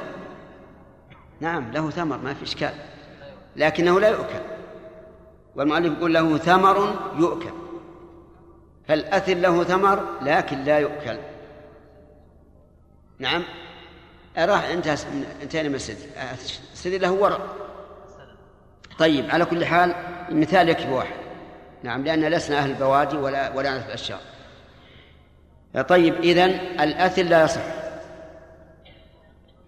نعم 1.39 1.71
له 1.71 1.89
ثمر 1.89 2.17
ما 2.17 2.33
في 2.33 2.43
إشكال. 2.43 2.73
لكنه 3.55 3.99
لا 3.99 4.07
يؤكل. 4.07 4.41
والمؤلف 5.55 5.97
يقول 5.97 6.13
له 6.13 6.37
ثمر 6.37 6.95
يؤكل. 7.19 7.51
فالأثل 8.87 9.41
له 9.41 9.63
ثمر 9.63 10.05
لكن 10.21 10.63
لا 10.63 10.79
يؤكل. 10.79 11.17
نعم. 13.19 13.43
راح 14.37 14.63
انتهى 14.63 14.97
انتهينا 15.41 15.69
من 15.69 15.75
السدر 15.75 16.07
السدر 16.73 16.97
له 16.97 17.11
ورق. 17.11 17.60
طيب 18.99 19.31
على 19.31 19.45
كل 19.45 19.65
حال 19.65 19.95
المثال 20.29 20.69
يكفي 20.69 20.89
واحد. 20.89 21.15
نعم 21.83 22.03
لأن 22.03 22.25
لسنا 22.25 22.57
أهل 22.57 22.69
البوادي 22.69 23.17
ولا 23.17 23.55
ولا 23.55 23.69
نعرف 23.69 23.87
الأشجار. 23.87 24.19
طيب 25.87 26.15
إذن 26.15 26.49
الأثل 26.79 27.29
لا 27.29 27.43
يصح. 27.43 27.61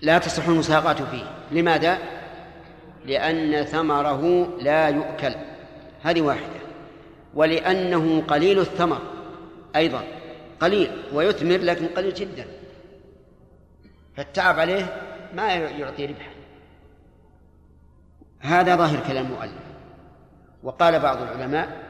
لا 0.01 0.17
تصح 0.17 0.47
المساقات 0.47 1.01
فيه. 1.01 1.23
لماذا؟ 1.51 1.97
لأن 3.05 3.63
ثمره 3.63 4.49
لا 4.61 4.89
يؤكل. 4.89 5.35
هذه 6.03 6.21
واحدة. 6.21 6.63
ولأنه 7.33 8.23
قليل 8.27 8.59
الثمر 8.59 9.01
أيضا. 9.75 10.03
قليل 10.59 10.91
ويثمر 11.13 11.57
لكن 11.57 11.87
قليل 11.87 12.13
جدا. 12.13 12.45
فالتعب 14.17 14.59
عليه 14.59 14.85
ما 15.33 15.53
يعطي 15.53 16.05
ربحا 16.05 16.32
هذا 18.43 18.75
ظاهر 18.75 18.99
كلام 19.07 19.25
المؤلف. 19.25 19.63
وقال 20.63 20.99
بعض 20.99 21.21
العلماء 21.21 21.83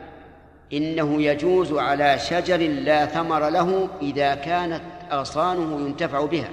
إنه 0.74 1.22
يجوز 1.22 1.74
على 1.74 2.20
شجر 2.20 2.58
لا 2.58 3.06
ثمر 3.06 3.50
له 3.50 3.90
إذا 4.02 4.36
كانت 4.36 4.82
أغصانه 5.12 5.88
ينتفع 5.88 6.26
بها. 6.26 6.50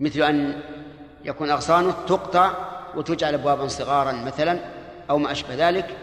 مثل 0.00 0.22
أن 0.22 0.60
يكون 1.24 1.50
أغصانه 1.50 1.94
تقطع 2.06 2.52
وتجعل 2.96 3.34
أبوابا 3.34 3.68
صغارا 3.68 4.12
مثلا 4.12 4.58
أو 5.10 5.18
ما 5.18 5.32
أشبه 5.32 5.68
ذلك 5.68 5.96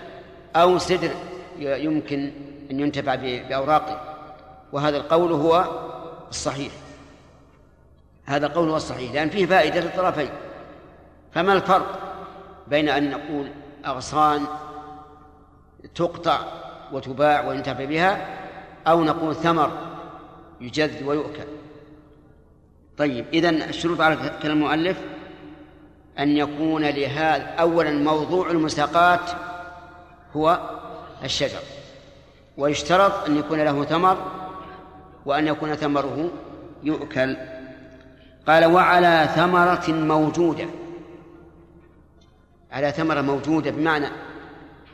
أو 0.56 0.78
سدر 0.78 1.12
يمكن 1.60 2.32
أن 2.72 2.80
ينتفع 2.80 3.16
بأوراقه. 3.16 4.02
وهذا 4.72 4.98
القول 4.98 5.32
هو 5.32 5.66
الصحيح. 6.30 6.72
هذا 8.26 8.46
القول 8.46 8.70
هو 8.70 8.78
الصحيح 8.78 9.14
لأن 9.14 9.30
فيه 9.30 9.46
فائدة 9.46 9.80
للطرفين. 9.80 10.30
فما 11.38 11.54
الفرق 11.54 12.00
بين 12.68 12.90
أن 12.90 13.10
نقول 13.10 13.48
أغصان 13.86 14.46
تقطع 15.96 16.40
وتباع 16.92 17.48
وينتفع 17.48 17.86
بها 17.86 18.40
أو 18.88 19.04
نقول 19.04 19.36
ثمر 19.36 19.72
يجذ 20.62 21.04
ويؤكل؟ 21.04 21.44
طيب 22.98 23.26
إذن 23.34 23.62
الشروط 23.62 24.02
على 24.02 24.16
كلام 24.42 24.58
المؤلف 24.58 24.98
أن 26.20 26.38
يكون 26.38 26.86
لهذا 26.86 27.44
أولا 27.44 27.92
موضوع 27.92 28.50
المساقات 28.52 29.32
هو 30.36 30.60
الشجر 31.24 31.62
ويشترط 32.58 33.26
أن 33.26 33.38
يكون 33.38 33.60
له 33.60 33.84
ثمر 33.84 34.18
وأن 35.26 35.48
يكون 35.48 35.76
ثمره 35.76 36.30
يؤكل. 36.84 37.38
قال 38.48 38.66
وعلى 38.66 39.30
ثمرة 39.36 39.86
موجودة 39.90 40.66
على 42.72 42.92
ثمرة 42.92 43.22
موجودة 43.22 43.72
بمعنى 43.72 44.08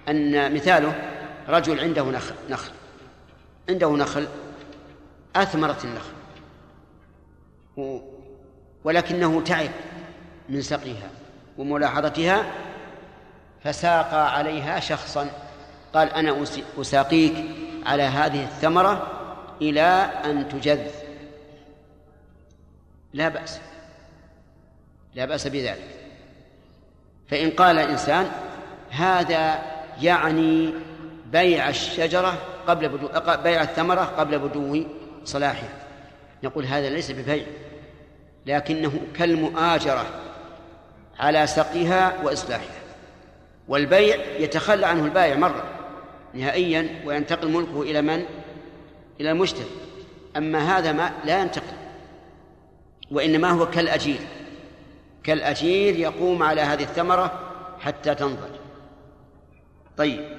أن 0.10 0.54
مثاله 0.54 1.10
رجل 1.48 1.80
عنده 1.80 2.04
نخل, 2.04 2.36
نخل. 2.50 2.72
عنده 3.70 3.90
نخل 3.92 4.28
أثمرت 5.36 5.86
النخل. 5.86 6.14
ولكنه 8.84 9.42
تعب 9.42 9.70
من 10.50 10.62
سقيها 10.62 11.10
وملاحظتها 11.58 12.52
فساقى 13.64 14.38
عليها 14.38 14.80
شخصا. 14.80 15.30
قال 15.94 16.10
أنا 16.10 16.46
أس- 16.46 16.80
أساقيك 16.80 17.34
على 17.86 18.04
هذه 18.04 18.44
الثمرة 18.44 19.12
إلى 19.62 19.82
أن 20.26 20.50
تجذ. 20.50 20.88
لا 23.14 23.30
بأس. 23.30 23.60
لا 25.16 25.26
بأس 25.26 25.48
بذلك. 25.48 26.03
فإن 27.28 27.50
قال 27.50 27.80
الإنسان 27.80 28.32
هذا 28.90 29.60
يعني 30.02 30.74
بيع 31.32 31.70
الشجرة 31.70 32.38
قبل 32.68 32.90
بدو... 32.90 33.10
بيع 33.44 33.62
الثمرة 33.62 34.02
قبل 34.02 34.40
بدو 34.40 34.84
صلاحها. 35.26 35.70
نقول 36.44 36.66
هذا 36.66 36.90
ليس 36.90 37.12
ببيع 37.12 37.46
لكنه 38.46 39.02
كالمؤاجرة 39.16 40.06
على 41.20 41.48
سقيها 41.48 42.14
وإصلاحها. 42.24 42.84
والبيع 43.68 44.18
يتخلى 44.40 44.86
عنه 44.86 45.06
البائع 45.06 45.36
مرة 45.36 45.64
نهائيا 46.34 46.90
وينتقل 47.06 47.52
ملكه 47.52 47.82
إلى 47.82 48.02
من؟ 48.02 48.26
إلى 49.22 49.32
المشتري. 49.32 49.70
أما 50.38 50.78
هذا 50.78 50.92
ما 50.92 51.12
لا 51.26 51.42
ينتقل 51.42 51.78
وإنما 53.12 53.50
هو 53.50 53.70
كالأجير. 53.70 54.20
كالأجير 55.24 55.96
يقوم 55.96 56.44
على 56.44 56.62
هذه 56.62 56.84
الثمرة 56.84 57.32
حتى 57.80 58.16
تنضج. 58.16 58.56
طيب. 59.98 60.38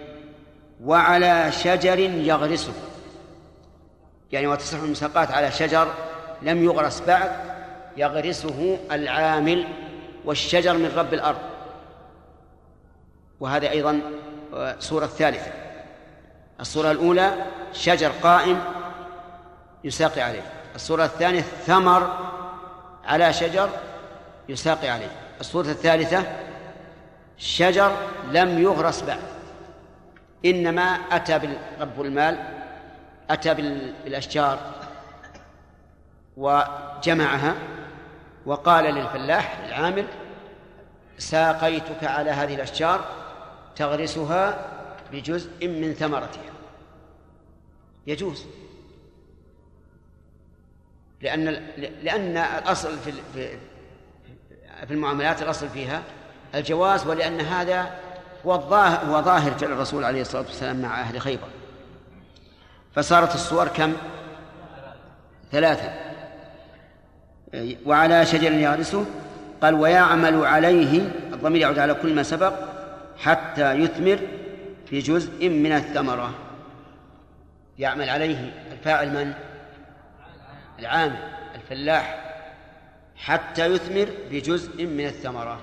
وعلى 0.85 1.53
شجر 1.53 1.99
يغرسه. 1.99 2.73
يعني 4.33 4.47
وتصح 4.47 4.79
المساقات 4.79 5.31
على 5.31 5.51
شجر 5.51 5.89
لم 6.43 6.65
يغرس 6.65 7.03
بعد 7.07 7.31
يغرسه 7.97 8.79
العامل 8.93 9.67
والشجر 10.25 10.77
من 10.77 10.93
رب 10.97 11.15
الأرض. 11.15 11.39
وهذا 13.41 13.71
أيضا 13.71 14.01
صورة 14.79 15.07
ثالثة 15.07 15.53
الصورة 16.61 16.91
الأولى 16.91 17.35
شجر 17.73 18.13
قائم 18.23 18.65
يساقي 19.85 20.21
عليه. 20.21 20.43
الصورة 20.75 21.05
الثانية 21.05 21.41
ثمر 21.41 22.17
على 23.05 23.33
شجر 23.33 23.69
يساقي 24.49 24.89
عليه. 24.89 25.11
الصورة 25.41 25.67
الثالثة 25.67 26.25
شجر 27.39 27.97
لم 28.33 28.59
يغرس 28.59 29.03
بعد. 29.03 29.21
إنما 30.45 30.83
أتى 30.83 31.41
رب 31.81 32.01
المال 32.01 32.39
أتى 33.31 33.55
بال- 33.55 33.95
بالأشجار 34.05 34.59
وجمعها 36.37 37.55
وقال 38.47 38.85
للفلاح 38.85 39.59
العامل 39.59 40.05
ساقيتك 41.19 42.05
على 42.05 42.31
هذه 42.31 42.55
الأشجار 42.55 43.05
تغرسها 43.77 44.71
بجزء 45.13 45.69
من 45.69 45.95
ثمرتها. 45.95 46.43
يجوز. 48.07 48.45
لأن 51.23 51.45
لأن 52.03 52.37
الأصل 52.37 52.99
في 52.99 53.59
في 54.85 54.91
المعاملات 54.91 55.43
الأصل 55.43 55.69
فيها 55.69 56.03
الجواز 56.55 57.07
ولأن 57.07 57.41
هذا 57.41 57.91
هو 58.47 58.55
الظاهر 58.55 59.07
هو 59.07 59.23
ظاهر 59.23 59.51
فعل 59.51 59.73
الرسول 59.73 60.05
عليه 60.05 60.21
الصلاة 60.21 60.43
والسلام 60.43 60.83
مع 60.83 61.01
أهل 61.01 61.21
خيبر 61.21 61.49
فصارت 62.95 63.35
الصور 63.35 63.69
كم؟ 63.69 63.93
ثلاثة 65.53 65.93
وعلى 67.87 68.27
شجر 68.27 68.53
يغرسه 68.53 69.07
قال 69.63 69.75
ويعمل 69.75 70.47
عليه 70.47 71.01
الضمير 71.33 71.63
يعود 71.63 71.79
على 71.79 71.95
كل 71.95 72.15
ما 72.15 72.23
سبق 72.23 72.55
حتى 73.19 73.73
يثمر 73.73 74.19
في 74.87 74.99
جزء 74.99 75.49
من 75.49 75.73
الثمرة 75.73 76.35
يعمل 77.79 78.11
عليه 78.11 78.53
الفاعل 78.73 79.11
من؟ 79.11 79.33
العامل 80.79 81.19
الفلاح 81.55 82.24
حتى 83.17 83.67
يثمر 83.67 84.09
بجزء 84.31 84.87
من 84.87 85.07
الثمرة. 85.07 85.61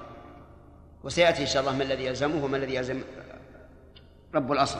وسيأتي 1.03 1.41
إن 1.41 1.47
شاء 1.47 1.61
الله 1.61 1.75
ما 1.75 1.83
الذي 1.83 2.05
يلزمه 2.05 2.45
وما 2.45 2.57
الذي 2.57 2.75
يلزم 2.75 3.01
رب 4.35 4.51
الأصل. 4.51 4.79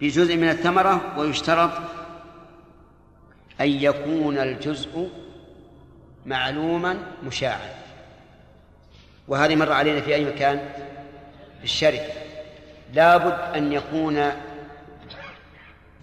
بجزء 0.00 0.36
من 0.36 0.48
الثمرة 0.48 1.18
ويشترط 1.18 1.70
أن 3.60 3.68
يكون 3.68 4.38
الجزء 4.38 5.10
معلوما 6.26 6.98
مشاعا 7.24 7.74
وهذه 9.28 9.56
مر 9.56 9.72
علينا 9.72 10.00
في 10.00 10.14
أي 10.14 10.24
مكان؟ 10.24 10.68
في 11.58 11.64
الشركة. 11.64 12.12
لابد 12.94 13.56
أن 13.56 13.72
يكون 13.72 14.32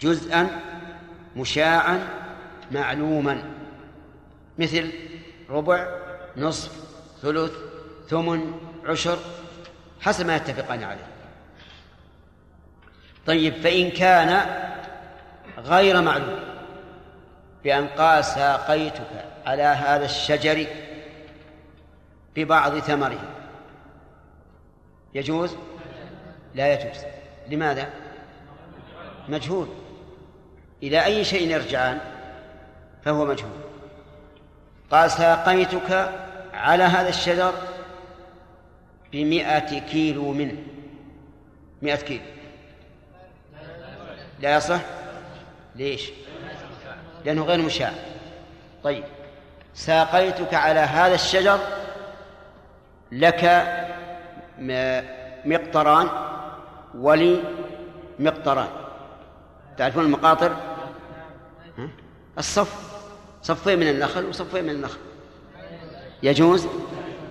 جزءا 0.01 0.61
مشاعا 1.35 2.07
معلوما. 2.71 3.43
مثل 4.59 4.91
ربع 5.53 5.87
نصف 6.37 6.71
ثلث 7.21 7.51
ثمن 8.09 8.53
عشر 8.85 9.17
حسب 10.01 10.25
ما 10.25 10.35
يتفقان 10.35 10.83
عليه. 10.83 11.07
طيب 13.25 13.53
فإن 13.53 13.89
كان 13.89 14.45
غير 15.57 16.01
معلوم 16.01 16.39
بأن 17.63 17.87
قال 17.87 18.25
ساقيتك 18.25 19.25
على 19.45 19.63
هذا 19.63 20.05
الشجر 20.05 20.67
ببعض 22.35 22.79
ثمره 22.79 23.19
يجوز؟ 25.13 25.55
لا 26.55 26.73
يجوز. 26.73 27.03
لماذا؟ 27.49 27.89
مجهول. 29.29 29.67
إلى 30.83 31.05
أي 31.05 31.25
شيء 31.25 31.49
يرجعان؟ 31.49 31.99
فهو 33.03 33.25
مجهول. 33.25 33.72
قال 34.93 35.11
ساقيتك 35.11 36.11
على 36.53 36.83
هذا 36.83 37.09
الشجر 37.09 37.53
بمئة 39.11 39.79
كيلو 39.79 40.31
منه. 40.31 40.57
مئة 41.81 41.95
كيلو. 41.95 42.23
لا 44.39 44.55
يصح؟ 44.55 44.79
ليش؟ 45.75 46.11
لأنه 47.25 47.43
غير 47.43 47.61
مشاع. 47.61 47.91
طيب. 48.83 49.03
ساقيتك 49.73 50.53
على 50.53 50.79
هذا 50.79 51.15
الشجر 51.15 51.59
لك 53.11 53.43
مقطران 55.45 56.09
ولي 56.95 57.39
مقطران. 58.19 58.69
تعرفون 59.77 60.05
المقاطر؟ 60.05 60.55
الصف. 62.37 62.92
صفين 63.43 63.79
من 63.79 63.87
النخل 63.87 64.25
وصفين 64.25 64.63
من 64.63 64.69
النخل. 64.69 64.97
يجوز؟ 66.23 66.67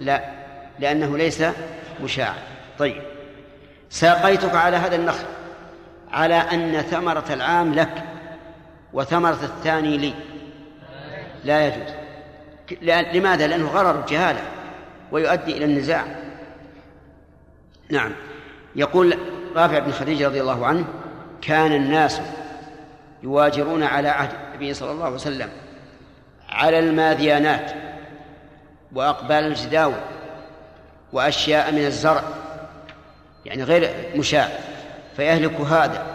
لا 0.00 0.24
لأنه 0.78 1.18
ليس 1.18 1.44
مشاعا 2.02 2.38
طيب 2.78 3.02
ساقيتك 3.90 4.54
على 4.54 4.76
هذا 4.76 4.96
النخل 4.96 5.24
على 6.10 6.34
أن 6.34 6.82
ثمرة 6.82 7.24
العام 7.30 7.74
لك 7.74 8.02
وثمرة 8.92 9.38
الثاني 9.42 9.98
لي. 9.98 10.14
لا 11.44 11.66
يجوز. 11.66 11.94
لماذا؟ 13.14 13.46
لأنه 13.46 13.68
غرر 13.68 14.00
الجهالة 14.00 14.40
ويؤدي 15.12 15.56
إلى 15.56 15.64
النزاع. 15.64 16.04
نعم. 17.90 18.12
يقول 18.76 19.18
رافع 19.56 19.78
بن 19.78 19.92
خديجة 19.92 20.26
رضي 20.26 20.40
الله 20.40 20.66
عنه 20.66 20.84
كان 21.42 21.72
الناس 21.72 22.20
يواجرون 23.22 23.82
على 23.82 24.08
عهد 24.08 24.30
النبي 24.48 24.74
صلى 24.74 24.90
الله 24.92 25.04
عليه 25.04 25.14
وسلم 25.14 25.48
على 26.52 26.78
الماذيانات 26.78 27.72
وأقبال 28.92 29.44
الجداول 29.44 30.00
وأشياء 31.12 31.72
من 31.72 31.86
الزرع 31.86 32.22
يعني 33.44 33.62
غير 33.62 33.90
مشاع 34.16 34.48
فيهلك 35.16 35.60
هذا 35.60 36.06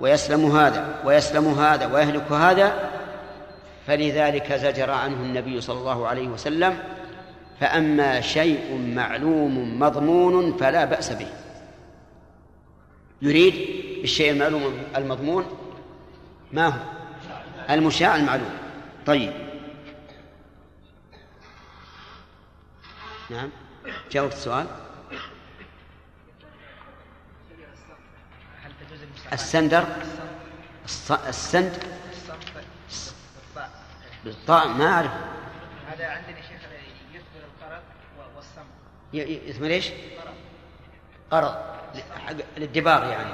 ويسلم 0.00 0.56
هذا 0.56 0.94
ويسلم 1.04 1.58
هذا 1.58 1.86
ويهلك 1.86 2.32
هذا 2.32 2.90
فلذلك 3.86 4.52
زجر 4.52 4.90
عنه 4.90 5.16
النبي 5.16 5.60
صلى 5.60 5.78
الله 5.78 6.08
عليه 6.08 6.28
وسلم 6.28 6.78
فأما 7.60 8.20
شيء 8.20 8.92
معلوم 8.94 9.78
مضمون 9.78 10.56
فلا 10.56 10.84
بأس 10.84 11.12
به. 11.12 11.26
يريد 13.22 13.54
بالشيء 14.00 14.30
المعلوم 14.30 14.82
المضمون 14.96 15.44
ما 16.52 16.66
هو؟ 16.66 16.80
المشاع 17.70 18.16
المعلوم. 18.16 18.50
طيب. 19.06 19.49
نعم. 23.30 23.50
جاوبت 24.10 24.32
السؤال؟ 24.32 24.66
السندر. 29.32 29.84
السند. 31.28 31.72
بالطاء 34.24 34.68
ما 34.68 34.86
أعرف. 34.92 35.10
هذا 35.88 36.06
عندنا 36.06 36.36
شيخ 36.36 36.60
يثمر 37.14 37.42
القرض 37.44 37.82
و- 38.18 38.36
والسمع 38.36 38.64
ي- 39.14 39.18
ي- 39.18 39.50
اسمه 39.50 39.68
ليش؟ 39.68 39.90
قرض. 41.30 41.54
للدباغ 42.56 43.08
يعني. 43.08 43.30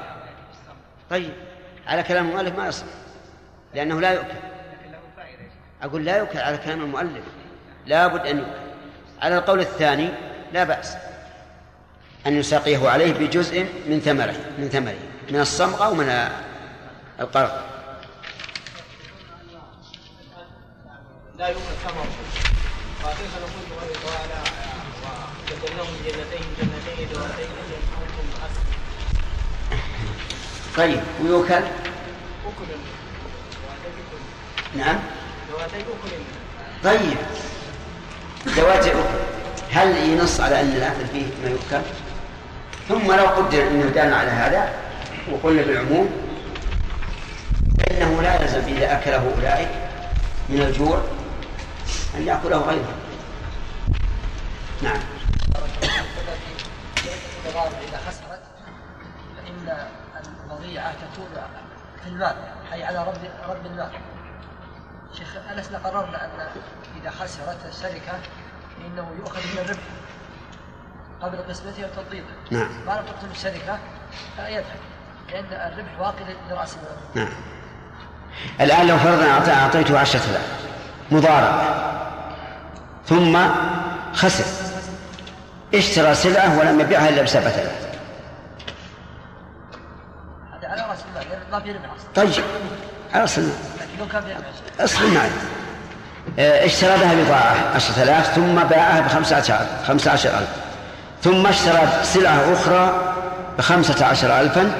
طيب. 1.10 1.32
على 1.86 2.02
كلام 2.02 2.28
المؤلف 2.28 2.58
ما 2.58 2.68
يصح. 2.68 2.86
لأنه 3.74 4.00
لا 4.00 4.12
يؤكل. 4.12 4.36
أقول 5.82 6.04
لا 6.04 6.16
يؤكل 6.16 6.38
على 6.38 6.58
كلام 6.58 6.80
المؤلف. 6.80 7.24
لا 7.86 8.06
بد 8.06 8.26
أن 8.26 8.38
يؤكل. 8.38 8.65
على 9.22 9.38
القول 9.38 9.60
الثاني 9.60 10.08
لا 10.52 10.64
بأس 10.64 10.96
أن 12.26 12.36
يساقيه 12.36 12.88
عليه 12.88 13.12
بجزء 13.12 13.66
من 13.86 14.00
ثمره 14.00 14.36
من 14.58 14.68
ثمره 14.68 14.98
من 15.30 15.40
الصمغة 15.40 15.88
ومن 15.90 16.28
القرض. 17.20 17.50
لا 21.38 21.48
وكيف 21.48 23.36
نقول 25.76 25.96
جنتين 26.04 26.46
جنتين 26.58 27.08
طيب 30.76 31.00
ذواتين 31.22 31.62
أكل. 32.46 32.66
نعم. 34.78 34.98
طيب. 36.84 37.16
ذوات 38.46 38.86
أكل 38.86 38.98
هل 39.72 39.96
ينص 39.96 40.40
على 40.40 40.60
أن 40.60 40.68
الأكل 40.68 41.06
فيه 41.12 41.26
ما 41.42 41.50
يؤكل؟ 41.50 41.86
ثم 42.88 43.12
لو 43.12 43.26
قدر 43.26 43.62
أنه 43.62 43.90
دان 43.90 44.12
على 44.12 44.30
هذا 44.30 44.68
وقلنا 45.32 45.62
بالعموم 45.62 46.10
فإنه 47.78 48.22
لا 48.22 48.42
يلزم 48.42 48.76
إذا 48.76 48.92
أكله 48.92 49.32
أولئك 49.36 49.68
من 50.48 50.60
الجوع 50.60 51.00
أن 52.16 52.26
يأكله 52.26 52.58
غيره. 52.58 52.94
نعم. 54.82 55.00
إذا 57.88 57.98
خسرت 58.08 58.42
فإن 59.36 59.86
تكون 60.94 61.38
على 62.82 62.98
رب 62.98 63.18
رب 63.48 63.66
المال 63.66 63.90
شيخ 65.14 65.28
ألسنا 65.52 65.78
قررنا 65.78 66.24
أن 66.24 66.30
إذا 67.00 67.10
خسرت 67.10 67.56
الشركة 67.68 68.12
فإنه 68.76 69.10
يؤخذ 69.18 69.40
من 69.40 69.58
الربح 69.58 69.82
قبل 71.22 71.38
قسمته 71.48 71.84
وتضبيطه 71.84 72.26
نعم. 72.50 72.68
ما 72.86 72.92
لم 72.92 73.04
تقسم 73.06 73.30
الشركة 73.30 73.78
فيذهب 74.36 74.64
لأن 75.32 75.44
الربح 75.72 76.00
واقع 76.00 76.24
لرأس 76.50 76.74
المال 76.76 76.96
نعم. 77.14 77.36
الآن 78.60 78.86
لو 78.86 78.98
فرضنا 78.98 79.40
أعط- 79.44 79.48
أعطيته 79.48 79.98
عشرة 79.98 80.20
آلاف 80.30 80.66
مضارب 81.10 81.76
ثم 83.06 83.38
خسر 84.14 84.44
اشترى 85.74 86.14
سلعة 86.14 86.58
ولم 86.58 86.80
يبيعها 86.80 87.08
إلا 87.08 87.22
بسبعة 87.22 87.42
آلاف. 87.50 87.86
هذا 90.52 90.68
على 90.68 90.82
رأس 90.90 90.98
المال 91.08 91.50
ما 91.50 91.60
في 91.60 91.72
ربح 91.72 91.84
أصلا. 91.96 92.10
طيب. 92.14 92.44
على 93.14 93.24
أصل 93.24 93.40
المال. 93.40 93.54
لكن 93.80 93.98
لو 93.98 94.08
كان 94.08 94.22
في 94.22 94.34
أصل 94.80 95.04
المال 95.04 95.30
آه، 96.38 96.66
اشترى 96.66 96.98
بها 96.98 97.14
بضاعة 97.14 97.56
عشرة 97.74 98.02
آلاف 98.02 98.34
ثم 98.34 98.54
باعها 98.54 99.00
بخمسة 99.00 99.36
عشر 99.36 99.66
خمسة 99.86 100.10
عشر 100.10 100.28
ألف. 100.28 100.48
ثم 101.22 101.46
اشترى 101.46 101.88
سلعة 102.02 102.52
أخرى 102.52 103.14
بخمسة 103.58 104.06
عشر 104.06 104.40
ألفا 104.40 104.72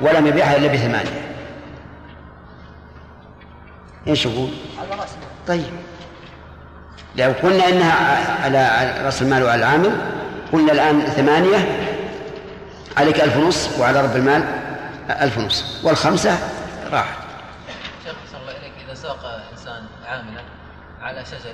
ولم 0.00 0.26
يبيعها 0.26 0.56
إلا 0.56 0.68
بثمانية. 0.68 1.30
إيش 4.06 4.26
يقول؟ 4.26 4.50
طيب. 5.48 5.72
لو 7.16 7.32
قلنا 7.42 7.68
إنها 7.68 7.94
على 8.44 8.92
رأس 9.04 9.22
المال 9.22 9.42
وعلى 9.42 9.58
العامل 9.64 9.92
قلنا 10.52 10.72
الآن 10.72 11.00
ثمانية 11.00 11.88
عليك 12.96 13.20
ألف 13.20 13.36
ونص 13.36 13.68
وعلى 13.78 14.00
رب 14.02 14.16
المال 14.16 14.44
ألف 15.10 15.38
ونص. 15.38 15.80
والخمسة 15.84 16.38
راحت 16.92 17.16
شيخ 18.04 18.14
صلى 18.32 18.40
الله 18.40 18.52
إليك 18.52 18.72
إذا 18.86 18.94
ساق 18.94 19.42
إنسان 19.52 19.82
عاملا 20.06 20.40
على 21.20 21.28
شجر 21.28 21.52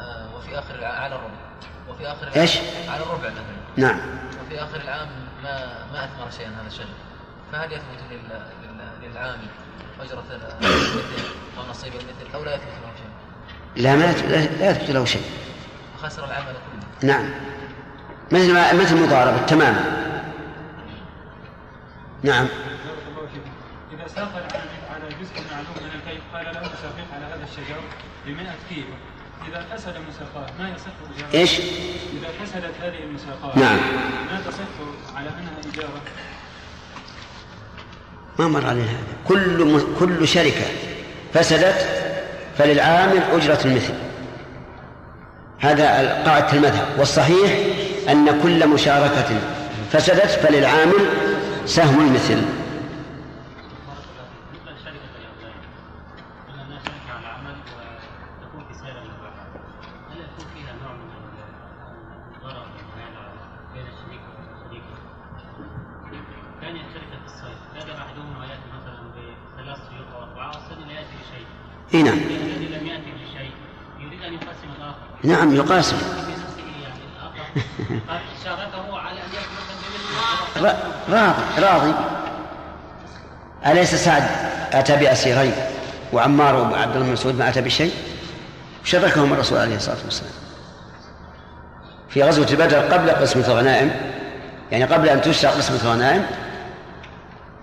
آه، 0.00 0.36
وفي 0.36 0.58
آخر 0.58 0.74
الع- 0.74 0.86
على 0.88 1.14
الربع. 1.14 1.34
وفي 1.88 2.06
آخر 2.06 2.22
العام- 2.22 2.38
إيش؟ 2.40 2.56
على 2.88 3.02
الربع 3.02 3.28
مثلا. 3.28 3.42
نعم. 3.76 3.98
وفي 4.46 4.62
آخر 4.62 4.76
العام 4.80 5.08
ما 5.42 5.84
ما 5.92 6.04
أثمر 6.04 6.30
شيئا 6.30 6.48
هذا 6.48 6.66
الشجر. 6.66 6.84
فهل 7.52 7.72
يثبت 7.72 7.98
لل... 8.10 8.18
لل... 8.62 9.10
للعامل 9.10 9.46
أجرة 10.00 10.24
المثل 10.30 11.24
أو 11.58 11.70
نصيب 11.70 11.92
المثل 11.92 12.34
أو 12.34 12.44
لا 12.44 12.54
يثبت 12.54 12.64
له 12.66 12.92
شيء؟ 12.96 13.82
لا 13.84 13.96
ما 13.96 14.04
يثبت- 14.12 14.28
لا 14.30 14.36
لا 14.64 14.70
يثبت 14.70 14.90
له 14.90 15.04
شيء. 15.04 15.22
خسر 16.02 16.24
العمل 16.24 16.52
كله. 16.52 17.08
نعم. 17.12 17.30
مثل 18.32 18.54
ما 18.54 18.72
مثل 18.72 18.94
المضاربة 18.94 19.46
تماما. 19.46 19.84
نعم. 22.22 22.46
إذا 23.92 24.08
ساق 24.08 24.28
العامل 24.36 24.70
على 25.20 25.28
جزء 25.28 25.42
معلوم 25.52 25.76
من 25.80 26.00
الكيل 26.00 26.20
قال 26.34 26.44
له 26.44 26.70
ساقيك 26.82 27.08
على 27.14 27.24
هذا 27.24 27.44
الشجر 27.44 27.80
ب 28.26 28.28
100 28.28 28.46
كيلو. 28.68 28.86
إذا 29.48 29.76
فسد 29.76 29.94
مساقاه 30.08 30.46
ما 30.58 30.68
يصح 30.68 30.92
إجارة 31.16 31.40
إيش؟ 31.40 31.58
إذا 31.58 32.28
فسدت 32.44 32.74
هذه 32.82 33.04
المساقات 33.04 33.56
نعم. 33.56 33.76
ما 34.30 34.40
تصح 34.46 35.16
على 35.16 35.28
أنها 35.28 35.72
إجارة 35.72 36.02
ما 38.38 38.48
مر 38.48 38.66
علينا 38.66 38.84
هذا. 38.84 39.16
كل 39.28 39.64
م... 39.64 39.96
كل 39.98 40.28
شركة 40.28 40.66
فسدت 41.34 41.88
فللعامل 42.58 43.22
أجرة 43.32 43.60
المثل. 43.64 43.94
هذا 45.58 45.84
قاعدة 46.26 46.52
المذهب. 46.52 46.86
والصحيح 46.98 47.50
أن 48.08 48.40
كل 48.42 48.68
مشاركة 48.68 49.40
فسدت 49.92 50.30
فللعامل 50.30 51.08
سهم 51.66 52.00
المثل. 52.00 52.59
بمثل 75.44 75.96
ر- 80.62 80.76
راضي 81.10 81.34
راضي. 81.58 81.94
أليس 83.66 83.94
سعد 83.94 84.22
أتى 84.72 84.96
بأسيرين 84.96 85.52
وعمار 86.12 86.54
وعبد 86.56 86.94
الله 86.96 87.06
بن 87.06 87.12
مسعود 87.12 87.38
ما 87.38 87.48
أتى 87.48 87.60
بشيء؟ 87.60 87.92
شاركهم 88.84 89.32
الرسول 89.32 89.58
عليه 89.58 89.76
الصلاة 89.76 89.96
والسلام. 90.04 90.32
في 92.08 92.22
غزوة 92.22 92.46
بدر 92.46 92.78
قبل 92.78 93.10
قسمة 93.10 93.46
الغنائم 93.46 93.90
يعني 94.72 94.84
قبل 94.84 95.08
أن 95.08 95.20
تشرع 95.22 95.50
قسمة 95.50 95.78
الغنائم 95.84 96.26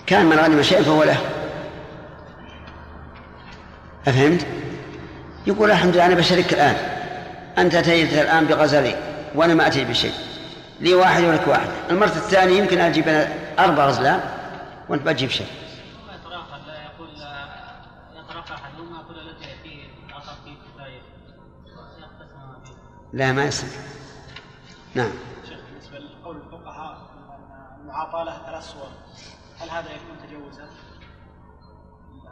كان 0.07 0.25
من 0.25 0.39
غنم 0.39 0.63
شيئا 0.63 0.83
فهو 0.83 1.03
له. 1.03 1.17
أفهمت؟ 4.07 4.45
يقول 5.47 5.71
الحمد 5.71 5.93
لله 5.95 6.05
أنا 6.05 6.15
بشارك 6.15 6.53
الآن. 6.53 6.75
أنت 7.57 7.75
أتيت 7.75 8.13
الآن 8.13 8.45
بغزلين 8.45 8.95
وأنا 9.35 9.53
ما 9.53 9.67
أتي 9.67 9.85
بشيء. 9.85 10.13
لي 10.79 10.93
واحد 10.93 11.23
ولك 11.23 11.47
واحد. 11.47 11.69
المرة 11.89 12.05
الثانية 12.05 12.57
يمكن 12.57 12.79
أجيب 12.79 13.07
أنا 13.07 13.29
أربع 13.59 13.85
غزلان 13.85 14.21
وأنت 14.89 15.05
ما 15.05 15.13
تجيب 15.13 15.29
شيء. 15.29 15.47
لا 23.13 23.31
ما 23.31 23.45
يصير. 23.45 23.69
نعم. 24.95 25.11
شيخ 25.49 25.59
بالنسبة 25.69 25.97
لقول 25.99 26.37
الفقهاء 26.37 26.97
أن 26.97 27.81
المعاطاة 27.81 28.23
لها 28.23 28.45
ثلاث 28.45 28.63
صور 28.63 28.89
هل 29.59 29.69
هذا 29.69 29.89
يكون 29.89 30.27
تجوزا؟ 30.27 30.69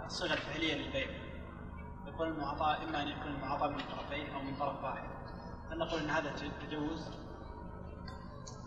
الصيغة 0.06 0.34
الفعلية 0.34 0.76
للبيع. 0.76 1.08
يقول 2.08 2.28
المعاطاة 2.28 2.78
إما 2.84 3.02
أن 3.02 3.08
يكون 3.08 3.28
المعاطاة 3.28 3.68
من 3.68 3.78
طرفين 3.78 4.34
أو 4.34 4.42
من 4.42 4.56
طرف 4.56 4.84
واحد. 4.84 5.15
هل 5.76 5.80
نقول 5.80 6.00
إن 6.00 6.10
هذا 6.10 6.32
تجوز؟ 6.70 7.00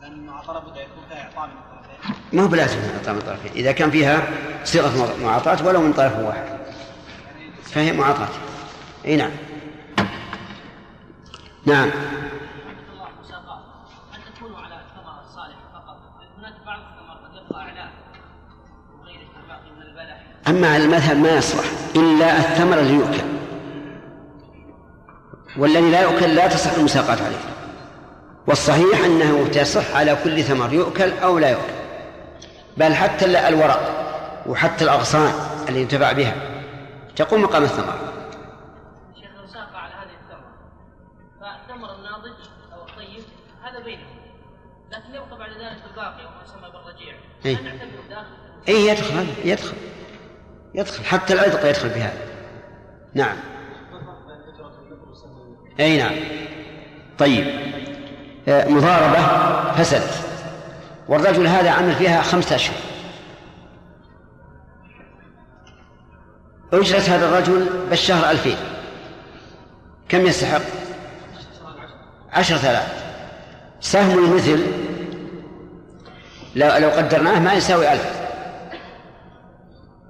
لأن 0.00 0.26
لابد 0.26 0.78
ان 0.78 0.84
يكون 0.84 1.04
فيها 1.08 1.24
إعطاء 1.24 1.46
من 1.46 1.52
الطرفين 1.52 2.14
ما 2.32 2.42
هو 2.42 2.48
بلازم 2.48 2.78
إعطاء 2.96 3.14
من 3.14 3.20
طرفين. 3.20 3.52
إذا 3.52 3.72
كان 3.72 3.90
فيها 3.90 4.28
صيغة 4.64 5.16
معاطاة 5.22 5.66
ولو 5.66 5.80
من 5.80 5.92
طرف 5.92 6.18
واحد. 6.18 6.58
فهي 7.62 7.92
معاطاة. 7.92 8.28
أي 9.04 9.16
نعم. 9.16 9.30
نعم. 11.66 11.90
الله 12.92 13.08
مساقات 13.22 13.60
هل 14.12 14.20
تكون 14.34 14.54
على 14.54 14.74
الثمر 14.74 15.20
الصالح 15.20 15.56
فقط؟ 15.74 15.96
هناك 16.38 16.54
بعض 16.66 16.78
الثمر 16.78 17.14
قد 17.14 17.46
يبقى 17.46 17.60
اعلاه 17.60 17.90
وغيره 19.00 19.28
كالباقي 19.34 19.70
من 19.76 19.82
البلح. 19.82 20.22
أما 20.48 20.74
على 20.74 20.84
المذهب 20.84 21.16
ما 21.16 21.30
يصلح 21.30 21.64
إلا 21.96 22.36
الثمر 22.38 22.78
اللي 22.78 22.94
يؤكل 22.94 23.37
والذي 25.58 25.90
لا 25.90 26.00
يؤكل 26.02 26.34
لا 26.34 26.46
تصح 26.46 26.72
المساقات 26.72 27.22
عليه. 27.22 27.36
والصحيح 28.46 29.04
أنه 29.04 29.48
تصح 29.48 29.96
على 29.96 30.16
كل 30.24 30.42
ثمر 30.42 30.72
يؤكل 30.72 31.18
أو 31.18 31.38
لا 31.38 31.50
يؤكل. 31.50 31.78
بل 32.76 32.94
حتى 32.94 33.48
الورق 33.48 33.98
وحتى 34.46 34.84
الأغصان 34.84 35.32
اللي 35.68 35.80
ينتفع 35.80 36.12
بها 36.12 36.34
تقوم 37.16 37.42
مقام 37.42 37.62
الثمر. 37.62 37.98
شيخ 39.20 39.30
لو 39.40 39.46
ساق 39.46 39.70
على 39.74 39.92
هذه 39.94 40.14
الثمرة 40.22 40.52
فالثمر 41.40 41.94
الناضج 41.94 42.36
أو 42.72 42.82
الطيب 42.82 43.24
هذا 43.62 43.84
بينهم 43.84 44.18
لكن 44.92 45.14
يبقى 45.14 45.38
بعد 45.38 45.50
ذلك 45.50 45.82
الباقي 45.90 46.24
وما 46.26 46.42
يسمى 46.44 46.70
بالرجيع. 46.72 47.14
إيه. 47.44 47.56
هل 47.56 47.64
نعتبره 47.64 48.08
داخل؟ 48.10 48.36
اي 48.68 48.86
يدخل 48.86 49.26
يدخل 49.44 49.76
يدخل. 50.74 51.04
حتى 51.04 51.34
العتق 51.34 51.68
يدخل 51.68 51.88
بهذا 51.88 52.20
نعم. 53.14 53.36
أي 55.80 55.98
نعم. 55.98 56.14
طيب. 57.18 57.46
آه، 58.48 58.68
مضاربة 58.68 59.18
فسدت 59.72 60.10
والرجل 61.08 61.46
هذا 61.46 61.70
عمل 61.70 61.94
فيها 61.94 62.22
خمسة 62.22 62.56
أشهر. 62.56 62.76
أجرة 66.72 66.98
هذا 66.98 67.28
الرجل 67.28 67.66
بالشهر 67.90 68.30
ألفين. 68.30 68.56
كم 70.08 70.26
يستحق؟ 70.26 70.62
عشرة 72.32 72.70
آلاف. 72.70 73.04
سهم 73.80 74.18
المثل 74.18 74.66
لو 76.56 76.76
لو 76.76 76.88
قدرناه 76.88 77.40
ما 77.40 77.52
يساوي 77.52 77.92
ألف. 77.92 78.20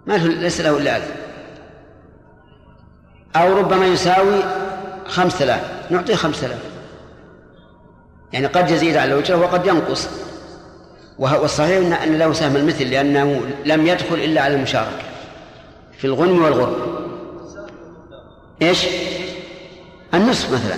ما 0.07 0.15
ليس 0.15 0.61
له 0.61 0.79
إلا 0.79 0.97
ألف. 0.97 1.13
أو 3.37 3.59
ربما 3.59 3.87
يساوي 3.87 4.43
خمسة 5.09 5.45
آلاف. 5.45 5.91
نعطيه 5.93 6.15
خمسة 6.15 6.47
آلاف. 6.47 6.59
يعني 8.33 8.47
قد 8.47 8.71
يزيد 8.71 8.97
على 8.97 9.15
الأجرة 9.15 9.37
وقد 9.37 9.67
ينقص. 9.67 10.09
والصحيح 11.19 12.03
أن 12.03 12.19
له 12.19 12.33
سهم 12.33 12.57
المثل 12.57 12.91
لأنه 12.91 13.41
لم 13.65 13.87
يدخل 13.87 14.15
إلا 14.15 14.41
على 14.41 14.55
المشاركة. 14.55 15.03
في 15.99 16.07
الغنم 16.07 16.43
والغرم 16.45 16.77
إيش؟ 18.63 18.87
النصف 20.15 20.53
مثلا. 20.53 20.77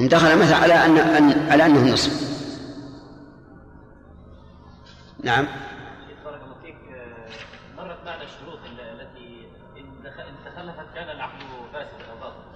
إن 0.00 0.08
دخل 0.08 0.38
مثلا 0.38 0.56
على 0.56 0.74
أن- 0.74 1.52
على 1.52 1.66
أنه 1.66 1.78
النصف 1.78 2.32
نعم. 5.24 5.46
كان 11.02 11.16
العقد 11.16 11.38
فاسدا 11.72 12.12
أو 12.12 12.16
باطلا 12.16 12.52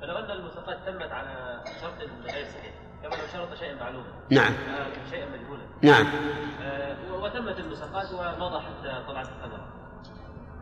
فلو 0.00 0.18
أن 0.18 0.30
المساقات 0.30 0.78
تمت 0.86 1.12
على 1.12 1.60
شرط 1.80 2.10
غير 2.24 2.46
صحيح 2.46 2.72
كما 3.02 3.10
لو 3.10 3.22
شرط 3.32 3.58
شيئا 3.58 3.74
معلوما 3.74 4.06
نعم. 4.30 4.52
آه، 4.52 5.10
شيئا 5.10 5.26
مجهولا. 5.26 5.62
نعم. 5.82 6.06
آه، 6.62 6.96
وتمت 7.12 7.58
المساقات 7.58 8.12
ومضى 8.12 8.60
حتى 8.60 9.04
طلعت 9.08 9.26
الثمرة 9.26 9.68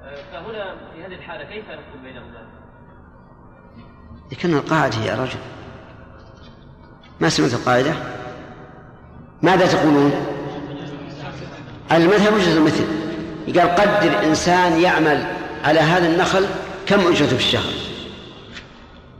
آه، 0.02 0.22
فهنا 0.32 0.76
في 0.94 1.04
هذه 1.04 1.14
الحالة 1.14 1.44
كيف 1.44 1.64
نحكم 1.64 2.02
بينهما؟ 2.02 2.46
لكن 4.32 4.54
القاعدة 4.54 4.96
يا 4.96 5.14
رجل. 5.14 5.40
ما 7.20 7.28
سمعت 7.28 7.54
القاعدة؟ 7.54 7.92
ماذا 9.42 9.66
تقولون؟ 9.66 10.12
المذهب 11.92 12.34
وجهة 12.34 12.56
المثل. 12.56 12.86
قال 13.58 13.74
قدر 13.74 14.24
إنسان 14.24 14.80
يعمل 14.80 15.26
على 15.64 15.80
هذا 15.80 16.06
النخل 16.06 16.46
كم 16.88 17.00
أجرته 17.00 17.36
في 17.36 17.44
الشهر؟ 17.44 17.72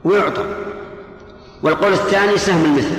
ويعطى. 0.03 0.45
والقول 1.63 1.93
الثاني 1.93 2.37
سهم 2.37 2.65
المثل. 2.65 2.97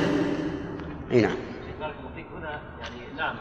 أي 1.12 1.20
نعم. 1.20 1.34
بارك 1.80 1.94
هنا 2.36 2.60
يعني 2.80 3.16
نعم. 3.16 3.36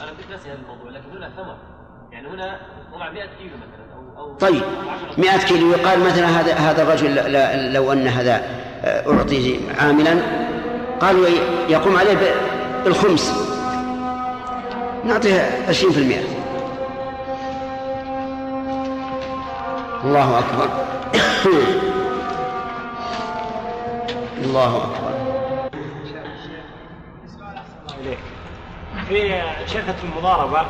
أنا 0.00 0.10
كنت 0.10 0.30
ناسي 0.30 0.48
هذا 0.48 0.58
الموضوع 0.62 0.90
لكن 0.90 1.16
هنا 1.16 1.30
ثمر 1.36 1.56
يعني 2.12 2.28
هنا 2.28 2.60
وضع 2.94 3.10
100 3.10 3.22
كيلو 3.24 3.56
مثلا 3.56 3.94
أو, 4.16 4.24
أو 4.24 4.34
طيب. 4.34 4.62
100 5.18 5.38
كيلو. 5.38 5.70
يقال 5.70 6.00
مثلا 6.00 6.26
هذا 6.26 6.54
هذا 6.54 6.82
الرجل 6.82 7.72
لو 7.72 7.92
أن 7.92 8.06
هذا 8.06 8.42
آه، 8.84 9.12
أعطي 9.12 9.60
عاملا 9.78 10.18
قالوا 11.00 11.28
يقوم 11.68 11.96
عليه 11.96 12.16
بالخمس. 12.84 13.32
نعطيه 15.04 15.50
20% 15.72 16.37
الله 20.04 20.38
أكبر. 20.38 20.68
الله 24.38 24.76
أكبر. 24.76 25.18
في 29.08 29.42
شركة 29.66 29.94
المضاربة 30.04 30.66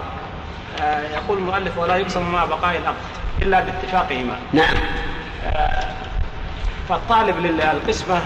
آه، 0.80 1.00
يقول 1.08 1.38
المؤلف 1.38 1.78
ولا 1.78 1.96
يقسم 1.96 2.32
مع 2.32 2.44
بقاء 2.44 2.76
العقد 2.78 2.96
إلا 3.42 3.60
باتفاقهما. 3.60 4.36
نعم. 4.52 4.74
آه، 5.46 5.92
فالطالب 6.88 7.38
للقسمة 7.38 8.20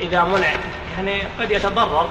إذا 0.00 0.24
منع 0.24 0.46
يعني 0.96 1.22
قد 1.40 1.50
يتضرر. 1.50 2.08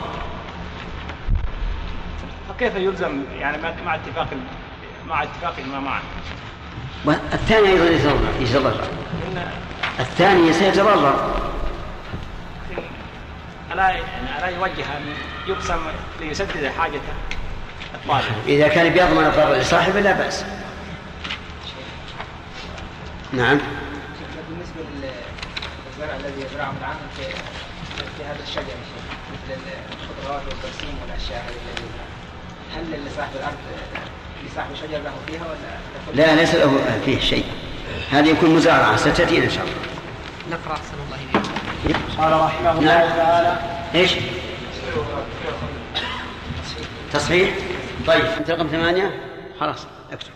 فكيف 2.50 2.76
يلزم 2.76 3.22
يعني 3.40 3.58
مع- 3.86 3.96
اتفاق 3.96 4.28
مع 5.08 5.24
اتفاقهما 5.24 5.80
معا؟ 5.80 6.00
والثاني 7.06 7.68
أيضا 7.68 7.86
يتضرر 8.40 8.88
الثاني 10.00 10.54
سيتضرر 10.54 11.38
ألا 13.72 13.90
يعني 13.90 14.38
ألا 14.38 14.48
يوجه 14.48 14.98
أن 14.98 15.14
يقسم 15.48 15.80
ليسدد 16.20 16.72
حاجة 16.78 17.02
الطالب. 17.96 18.48
إذا 18.48 18.68
كان 18.68 18.94
بيضمن 18.94 19.26
الضرر 19.26 19.56
لصاحبه 19.56 20.00
لا 20.00 20.12
بأس. 20.12 20.46
نعم. 23.34 23.58
بالنسبة 24.50 24.82
للزرع 24.96 26.16
الذي 26.16 26.42
يزرعه 26.46 26.74
العام 26.82 26.98
في 27.18 27.24
في 28.18 28.24
هذا 28.24 28.44
الشجر 28.44 28.78
مثل 29.34 29.60
الخضروات 30.02 30.42
والبرسيم 30.42 30.98
والأشياء 31.02 31.44
هذه. 31.44 31.88
هل 32.76 33.06
لصاحب 33.08 33.36
الأرض 33.36 33.58
له 34.58 35.12
فيها 35.28 35.42
ولا 35.46 36.14
لا 36.14 36.36
ليس 36.36 36.56
له 36.56 37.00
فيه 37.06 37.20
شيء. 37.20 37.46
هذه 38.12 38.30
يكون 38.30 38.50
مزارعة 38.50 38.98
ستأتينا 38.98 39.46
إن 39.46 39.50
شاء 39.50 39.64
الله. 39.64 39.76
نقرأ 40.52 40.74
أحسن 40.74 40.94
الله 41.06 41.18
إليك. 41.86 41.98
قال 42.18 42.34
رحمه 42.34 42.72
الله 42.72 42.82
نعم. 42.82 43.18
تعالى. 43.18 43.60
إيش؟ 43.96 44.12
تصحيح؟ 47.14 47.50
طيب 48.08 48.26
أنت 48.26 48.50
رقم 48.52 48.68
ثمانية؟ 48.68 49.22
خلاص 49.60 49.88
اكتب. 50.12 50.32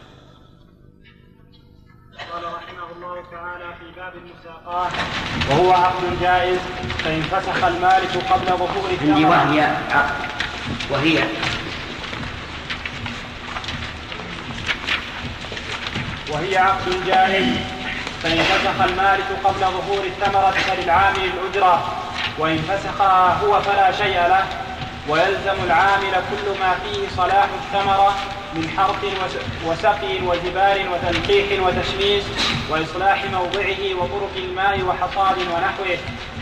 قال 2.34 2.44
رحمه 2.44 2.88
الله 2.96 3.24
تعالى 3.32 3.66
في 3.80 4.00
باب 4.00 4.14
المساقات 4.16 4.92
وهو 5.50 5.72
عقد 5.72 6.22
جائز 6.22 6.60
فإن 7.04 7.22
فسخ 7.22 7.64
المالك 7.64 8.32
قبل 8.32 8.46
ظهور 8.46 8.90
عندي 9.02 9.26
وهي 9.26 9.62
عقد 9.92 10.32
وهي. 10.92 11.24
وهي 16.32 16.58
عقد 16.58 17.06
جائز. 17.08 17.46
فإن 18.24 18.38
فسخ 18.38 18.82
المالك 18.84 19.26
قبل 19.44 19.60
ظهور 19.60 20.04
الثمرة 20.06 20.52
فللعامل 20.52 21.18
الأجرة 21.34 21.84
وإن 22.38 22.58
فسخها 22.58 23.38
هو 23.44 23.62
فلا 23.62 23.92
شيء 23.92 24.14
له. 24.16 24.44
ويلزم 25.10 25.64
العامل 25.66 26.12
كل 26.12 26.60
ما 26.60 26.74
فيه 26.84 27.08
صلاح 27.18 27.48
الثمرة 27.64 28.16
من 28.54 28.70
حرث 28.78 29.04
وس- 29.04 29.70
وسقي 29.72 30.20
وجبال 30.28 30.86
وتنقيح 30.94 31.46
وتشميس 31.68 32.24
وإصلاح 32.70 33.24
موضعه 33.34 33.82
وطرق 34.00 34.32
الماء 34.38 34.82
وحصاد 34.82 35.38
ونحوه. 35.38 35.98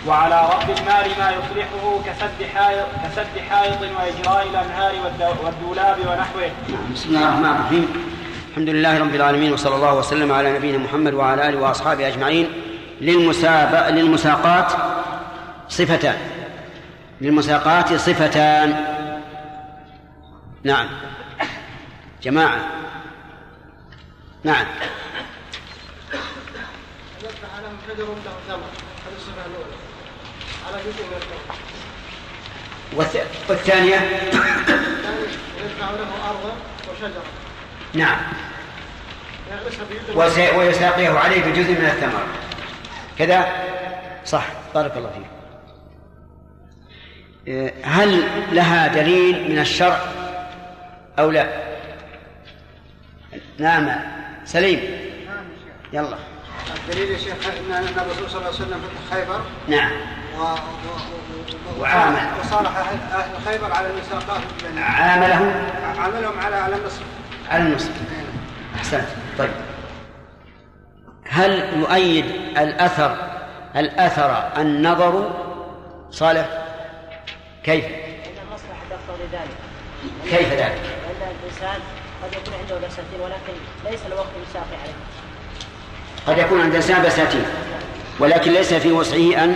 وعلى 0.08 0.42
رب 0.42 0.70
المال 0.70 1.10
ما 1.20 1.32
يصلحه 1.32 2.00
كسد 2.06 2.48
حائط, 2.56 2.86
كسد 3.04 3.28
حائط 3.50 3.82
وإجراء 3.82 4.48
الأنهار 4.52 4.92
والدو- 4.92 5.46
والدولاب 5.46 5.98
ونحوه. 6.00 6.52
بسم 6.94 7.10
الله 7.10 7.24
الرحمن 7.24 7.46
الرحيم. 7.46 8.09
الحمد 8.60 8.76
لله 8.76 9.00
رب 9.00 9.16
العالمين 9.16 9.54
وصلى 9.54 9.76
الله 9.76 9.96
وسلم 9.96 10.32
على 10.32 10.54
نبينا 10.54 10.78
محمد 10.78 11.14
وعلى 11.14 11.50
آله 11.50 11.60
وأصحابه 11.60 12.08
أجمعين. 12.08 12.52
للمساقات 13.02 14.72
صفتان. 15.70 16.18
للمساقات 17.22 17.94
صفتان. 17.94 18.86
نعم. 20.64 20.88
جماعة. 22.24 22.68
نعم. 24.44 24.66
والثانية؟ 33.50 33.96
الثاني 33.96 35.24
يفتح 35.58 35.90
له 35.90 36.30
أرضا 36.30 36.54
وشجرة. 36.92 37.49
نعم. 37.94 38.18
ويساقيه 40.56 41.10
عليه 41.10 41.42
بجزء 41.42 41.72
من 41.72 41.86
الثمر. 41.86 42.24
كذا؟ 43.20 43.48
صح. 44.26 44.46
بارك 44.76 44.98
الله 44.98 45.10
فيك. 45.10 45.26
آه، 47.48 47.74
هل 47.84 48.24
لها 48.52 48.88
دليل 48.88 49.52
من 49.52 49.60
الشرع 49.60 50.00
أو 51.20 51.32
لا؟ 51.32 51.48
نعم. 53.58 54.00
سليم. 54.46 54.80
يلا. 55.94 56.18
الدليل 56.88 57.12
يا 57.12 57.18
شيخ 57.18 57.34
إن 57.70 57.74
الرسول 57.74 58.30
صلى 58.30 58.38
الله 58.38 58.46
عليه 58.46 58.50
وسلم 58.50 58.82
فتح 58.82 59.18
خيبر 59.18 59.42
نعم. 59.68 59.92
و... 60.40 60.42
و... 60.42 60.46
و... 60.46 61.82
وعامل. 61.82 62.28
وصالح 62.40 62.78
أهل 62.78 62.98
أهل 63.14 63.46
خيبر 63.46 63.74
على 63.74 63.88
المساقات 63.88 64.42
عاملهم؟ 64.78 65.52
عاملهم 66.00 66.40
على 66.40 66.56
على 66.56 66.76
النصر. 66.76 67.02
على 67.50 67.64
النصر 67.64 67.92
أحسنت. 68.76 69.06
طيب. 69.38 69.50
هل 71.30 71.80
يؤيد 71.80 72.26
الأثر 72.58 73.16
الأثر 73.76 74.50
النظر؟ 74.58 75.32
صالح. 76.12 76.50
كيف؟ 77.64 77.86
إن 77.86 77.92
المصلحة 78.48 78.82
تقتضي 78.90 79.24
ذلك 79.32 79.58
كيف 80.24 80.54
ذلك؟ 80.54 80.82
لأن 80.82 81.32
الإنسان 81.42 81.80
قد 82.24 82.34
يكون 82.34 82.54
عنده 82.62 82.88
بساتين 82.88 83.22
ولكن 83.24 83.54
ليس 83.92 84.00
الوقت 84.08 84.28
يساقي 84.50 84.82
عليه. 84.84 84.94
قد 86.28 86.38
يكون 86.38 86.62
عند 86.62 86.70
الإنسان 86.70 87.04
بساتين 87.04 87.46
ولكن 88.20 88.52
ليس 88.52 88.74
في 88.74 88.92
وسعه 88.92 89.44
أن 89.44 89.56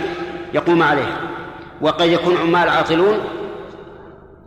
يقوم 0.54 0.82
عليه. 0.82 1.16
وقد 1.80 2.06
يكون 2.06 2.36
عمال 2.36 2.68
عاطلون 2.68 3.20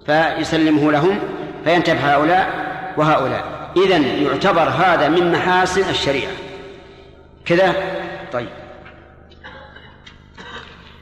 فيسلمه 0.06 0.92
لهم 0.92 1.20
فينتبه 1.64 2.16
هؤلاء 2.16 2.67
وهؤلاء 2.98 3.72
إذن 3.78 4.04
يعتبر 4.04 4.70
هذا 4.70 5.10
من 5.10 5.32
محاسن 5.32 5.90
الشريعة 5.90 6.32
كذا 7.46 7.76
طيب 8.34 8.50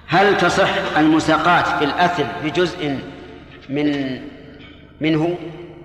هل 0.08 0.38
تصح 0.38 0.70
المساقات 0.98 1.68
في 1.68 1.84
الأثل 1.84 2.26
بجزء 2.44 3.00
من 3.70 4.20
منه 5.02 5.38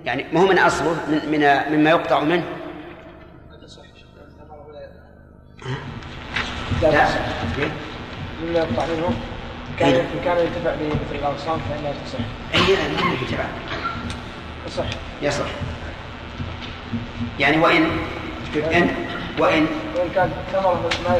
يعني 0.05 0.27
ما 0.33 0.41
هو 0.41 0.47
من 0.47 0.59
أصله 0.59 0.97
من, 1.09 1.31
من 1.31 1.77
مما 1.77 1.91
يقطع 1.91 2.21
منه 2.21 2.45
لا 6.83 7.09
مما 8.43 8.59
يقطع 8.59 8.87
منه 8.87 9.15
كان 9.79 10.05
كان 10.25 10.39
ينتفع 10.39 10.75
به 10.75 10.89
مثل 10.89 11.19
الاغصان 11.19 11.59
فانها 11.59 11.93
تصح. 12.05 12.19
أي 12.55 12.77
ما 12.77 13.13
ينتفع 13.13 13.45
تصح. 14.67 14.85
يصح 15.23 15.47
يعني 17.39 17.59
وإن 17.59 17.83
إن 18.57 18.91
وإن 19.39 19.67
وإن 19.97 20.09
كان 20.15 20.31
ثمرة 20.53 20.81
ما 21.09 21.17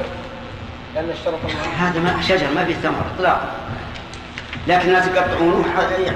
لأن 0.95 1.11
الشرط 1.11 1.35
هذا 1.79 2.01
ما 2.01 2.23
شجر 2.23 2.47
ما 2.55 2.65
فيه 2.65 2.75
ثمر 2.75 3.03
اطلاقا 3.17 3.49
لكن 4.69 4.89
الناس 4.89 5.07
يقطعونه 5.09 5.65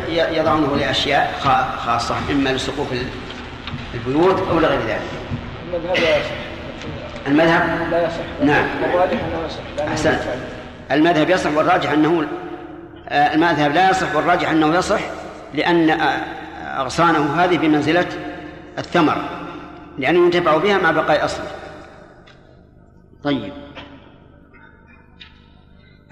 يضعونه 0.09 0.76
لأشياء 0.76 1.34
خا- 1.44 1.76
خاصة 1.86 2.14
إما 2.30 2.48
لسقوف 2.50 2.92
ال- 2.92 3.07
البيوت 3.94 4.48
أو 4.50 4.59
لغير 4.59 4.80
ذلك 4.80 5.00
المذهب 5.74 5.96
لا 5.96 6.16
يصح. 6.18 6.30
المذهب 7.26 7.88
لا 7.90 8.07
يصح. 8.07 8.16
نعم. 8.42 8.64
الراجح 8.84 9.12
انه 9.12 9.46
يصح. 9.46 9.92
يفعل. 10.11 10.38
المذهب 10.90 11.30
يصح 11.30 11.50
والراجح 11.57 11.90
أنه 11.92 12.26
آه، 13.09 13.34
المذهب 13.34 13.72
لا 13.74 13.90
يصح 13.90 14.14
والراجح 14.14 14.50
أنه 14.50 14.74
يصح 14.76 15.00
لأن 15.55 15.90
آه، 15.90 16.18
أغصانه 16.80 17.44
هذه 17.44 17.57
بمنزلة 17.59 18.07
الثمر 18.78 19.16
لأنه 19.99 20.24
ينتفع 20.24 20.57
بها 20.57 20.78
مع 20.78 20.90
بقاء 20.90 21.24
أصله. 21.24 21.47
طيب. 23.24 23.53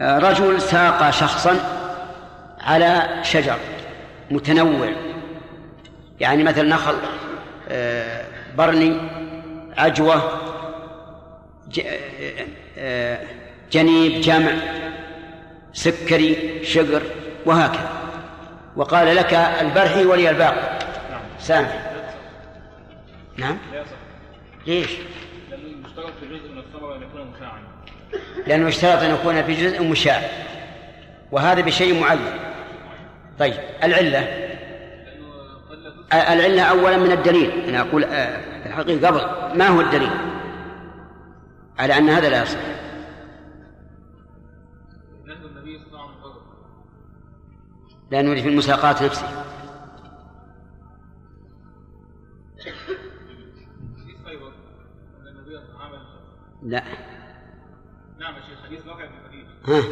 آه، 0.01 0.19
رجل 0.19 0.61
ساق 0.61 1.11
شخصا 1.11 1.57
على 2.61 3.21
شجر 3.23 3.57
متنوع. 4.31 4.89
يعني 6.21 6.45
مثل 6.45 6.69
نخل 6.69 6.95
آه، 7.69 8.25
برني 8.57 9.01
عجوة 9.79 10.23
آه، 12.79 13.19
جنيب 13.73 14.21
جمع 14.21 14.53
سكري 15.73 16.65
شقر 16.65 17.03
وهكذا. 17.47 17.89
وقال 18.77 19.17
لك 19.17 19.35
البرحي 19.35 20.05
ولي 20.05 20.31
الباقي. 20.31 20.79
سامح. 21.39 21.92
نعم. 23.43 23.59
ليش؟ 24.67 24.91
لأنه 25.51 25.87
يشترط 25.87 26.13
في 26.21 26.29
جزء 26.29 26.53
من 26.53 26.59
الثمرة 26.59 26.97
أن 26.97 27.03
يكون 27.03 27.33
مشاعا 27.37 27.63
لأنه 28.47 28.69
اشترط 28.69 29.03
أن 29.03 29.15
يكون 29.15 29.43
في 29.43 29.55
جزء 29.55 29.83
مشاع 29.83 30.23
وهذا 31.33 31.61
بشيء 31.61 32.01
معين 32.01 32.21
طيب 33.39 33.55
العلة. 33.83 34.49
العلة 36.13 36.63
أولا 36.63 36.97
من 36.97 37.13
الدليل. 37.13 37.51
أنا 37.69 37.81
أقول 37.81 38.05
الحقيقة 38.67 39.07
قبل. 39.07 39.59
ما 39.59 39.69
هو 39.69 39.81
الدليل؟ 39.81 40.11
على 41.79 41.99
أن 41.99 42.09
هذا 42.09 42.29
لا 42.29 42.43
يصح. 42.43 42.59
نهي 45.27 45.37
النبي 45.37 45.79
صلى 45.79 45.87
الله 45.87 46.01
عليه 46.01 46.19
وسلم. 46.19 46.43
لأنه 48.11 48.43
في 48.43 48.49
المساقات 48.49 49.03
نفسه. 49.03 49.45
لا. 56.67 56.83
نعم 58.21 58.35
يا 58.35 58.41
شيخ 58.41 58.67
حديث 58.67 58.87
واقع 58.87 59.05
بن 59.05 59.15
خديج 59.29 59.45
ها؟ 59.69 59.83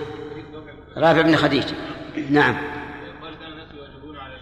رافع 0.97 1.21
بن 1.21 1.37
خديج 1.37 1.65
نعم. 2.31 2.57
قال 3.23 3.35
كان 3.41 3.53
الناس 3.53 3.69
يواجهون 3.75 4.17
على 4.17 4.35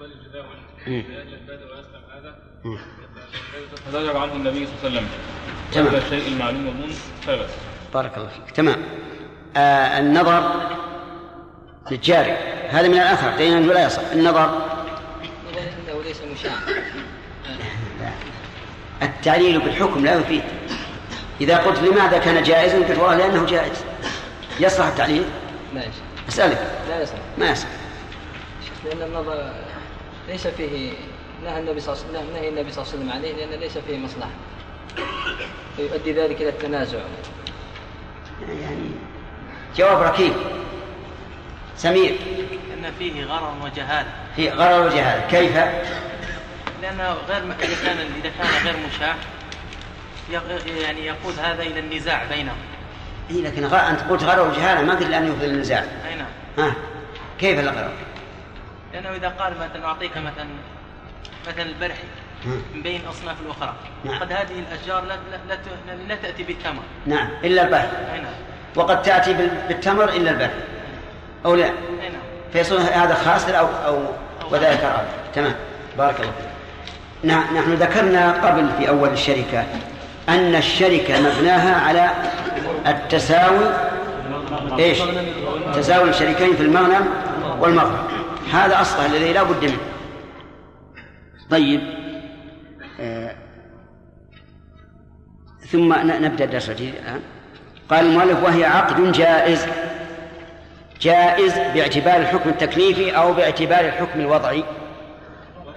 الجداول 0.00 0.56
مم. 0.86 1.04
لأجل 1.08 1.34
البدء 1.34 1.64
ويسلم 1.74 2.02
هذا. 2.14 2.34
فزجر 3.86 4.16
عنه 4.16 4.32
النبي 4.32 4.66
صلى 4.66 4.74
الله 4.74 4.84
عليه 4.84 4.98
وسلم. 4.98 5.08
تمام. 5.72 5.86
وإلى 5.86 5.98
الشيء 5.98 6.28
المعلوم 6.28 6.66
والمنس 6.66 7.10
فلا 7.26 7.36
بأس 7.36 7.50
بارك 7.94 8.18
الله 8.18 8.28
فيك. 8.28 8.50
تمام. 8.50 8.82
آه 9.56 9.98
النظر 9.98 10.70
للجاري 11.90 12.32
هذا 12.68 12.88
من 12.88 12.94
الأثر 12.94 13.36
دين 13.36 13.56
أنه 13.56 13.72
لا 13.72 13.86
يصح. 13.86 14.02
النظر. 14.12 14.66
إذا 15.52 15.60
إنه 15.60 16.02
ليس 16.02 16.22
مشاعا 16.22 16.60
التعليل 19.02 19.60
بالحكم 19.60 20.04
لا 20.04 20.14
يفيد. 20.14 20.42
إذا 21.40 21.56
قلت 21.58 21.78
لماذا 21.78 22.18
كان 22.18 22.42
جائزا؟ 22.42 22.78
قلت 22.78 22.98
والله 22.98 23.16
لأنه 23.16 23.46
جائز. 23.46 23.84
يصلح 24.60 24.86
التعليل؟ 24.86 25.24
لا 25.74 25.80
يصح 25.80 25.92
أسألك. 26.28 26.70
لا 26.88 27.02
يصح 27.02 27.14
ما 27.38 27.50
يصح 27.50 27.66
لأن 28.84 29.02
النظر 29.02 29.52
ليس 30.28 30.46
فيه 30.46 30.92
نهى 31.44 31.58
النبي 31.60 31.80
صلى 31.80 31.94
الله 31.94 32.04
عليه 32.08 32.18
وسلم 32.18 32.32
نهي 32.36 32.48
النبي 32.48 32.72
صلى 32.72 32.82
الله 32.84 32.92
عليه 32.94 33.04
وسلم 33.04 33.12
عليه 33.12 33.46
لأن 33.46 33.60
ليس 33.60 33.78
فيه 33.78 33.98
مصلحة. 33.98 34.30
ويؤدي 35.78 36.12
ذلك 36.12 36.40
إلى 36.40 36.48
التنازع. 36.48 36.98
يعني 38.48 38.90
جواب 39.76 40.02
ركيب. 40.02 40.32
سمير. 41.76 42.16
أن 42.74 42.92
فيه 42.98 43.24
غرر 43.24 43.54
وجهالة 43.64 44.08
في 44.36 44.50
غرر 44.50 44.86
وجهالة 44.86 45.26
كيف؟ 45.30 45.56
لأنه 46.82 47.16
غير 47.28 47.42
إذا 47.62 47.76
كان 47.84 47.96
إذا 47.98 48.30
كان 48.38 48.64
غير 48.64 48.74
مشاع. 48.88 49.14
يغ- 49.14 49.35
يعني 50.30 51.06
يقود 51.06 51.38
هذا 51.38 51.62
إلى 51.62 51.80
النزاع 51.80 52.24
بينهم. 52.24 52.56
إيه 53.30 53.42
لكن 53.42 53.64
غ... 53.64 53.74
أنت 53.74 54.00
قلت 54.00 54.22
غرر 54.22 54.48
وجهالة 54.48 54.82
ما 54.82 54.92
قلت 54.94 55.02
لأنه 55.08 55.26
يفضل 55.26 55.44
النزاع. 55.44 55.78
أي 56.08 56.14
نعم. 56.14 56.26
ها؟ 56.68 56.74
كيف 57.40 57.60
الغرر؟ 57.60 57.90
لأنه 58.92 59.10
إذا 59.10 59.28
قال 59.28 59.52
مثلا 59.60 59.86
أعطيك 59.86 60.16
مثلا 60.16 60.46
مثلا 61.48 61.62
البرحي. 61.62 62.04
من 62.74 62.82
بين 62.82 63.00
الأصناف 63.00 63.36
الأخرى. 63.46 63.74
نعم. 64.04 64.18
قد 64.18 64.32
هذه 64.32 64.58
الأشجار 64.70 65.04
لا, 65.04 65.14
لا, 65.48 65.54
لا, 65.88 65.92
لا 66.08 66.14
تأتي 66.14 66.42
بالثمر 66.42 66.82
نعم 67.06 67.28
إلا 67.44 67.62
البحر 67.62 67.88
أي 68.14 68.20
نعم. 68.20 68.32
وقد 68.76 69.02
بال- 69.26 69.50
بالتمر 69.68 70.08
إلا 70.08 70.30
البر 70.30 70.50
أو 71.44 71.54
لا؟ 71.54 71.64
أي 71.64 71.70
نعم. 72.08 72.20
فيصير 72.52 72.78
هذا 72.78 73.14
خاسر 73.14 73.58
أو 73.58 73.66
أو 73.86 74.02
وذلك 74.50 74.80
رابح 74.82 75.04
تمام. 75.34 75.54
بارك 75.98 76.20
الله 76.20 76.32
فيك. 76.32 76.48
نعم 77.22 77.56
نحن 77.56 77.74
ذكرنا 77.74 78.32
قبل 78.32 78.68
في 78.78 78.88
أول 78.88 79.08
الشركة 79.08 79.64
أن 80.28 80.54
الشركة 80.54 81.20
مبناها 81.20 81.74
على 81.74 82.10
التساوي 82.86 83.66
إيش؟ 84.78 84.98
تساوي 85.74 86.10
الشريكين 86.10 86.56
في 86.56 86.62
المغنم 86.62 87.08
والمغنم 87.60 87.98
هذا 88.52 88.80
أصلها 88.80 89.06
الذي 89.06 89.32
لا 89.32 89.42
بد 89.42 89.64
منه. 89.64 89.78
طيب 91.50 91.80
آه 93.00 93.34
ثم 95.60 95.94
نبدأ 96.24 96.44
الدرس 96.44 96.70
الجديد 96.70 96.94
الآن. 96.94 97.20
قال 97.90 98.06
المؤلف 98.06 98.42
وهي 98.42 98.64
عقد 98.64 99.12
جائز. 99.12 99.66
جائز 101.00 101.54
باعتبار 101.74 102.16
الحكم 102.16 102.50
التكليفي 102.50 103.16
أو 103.16 103.32
باعتبار 103.32 103.80
الحكم 103.80 104.20
الوضعي. 104.20 104.64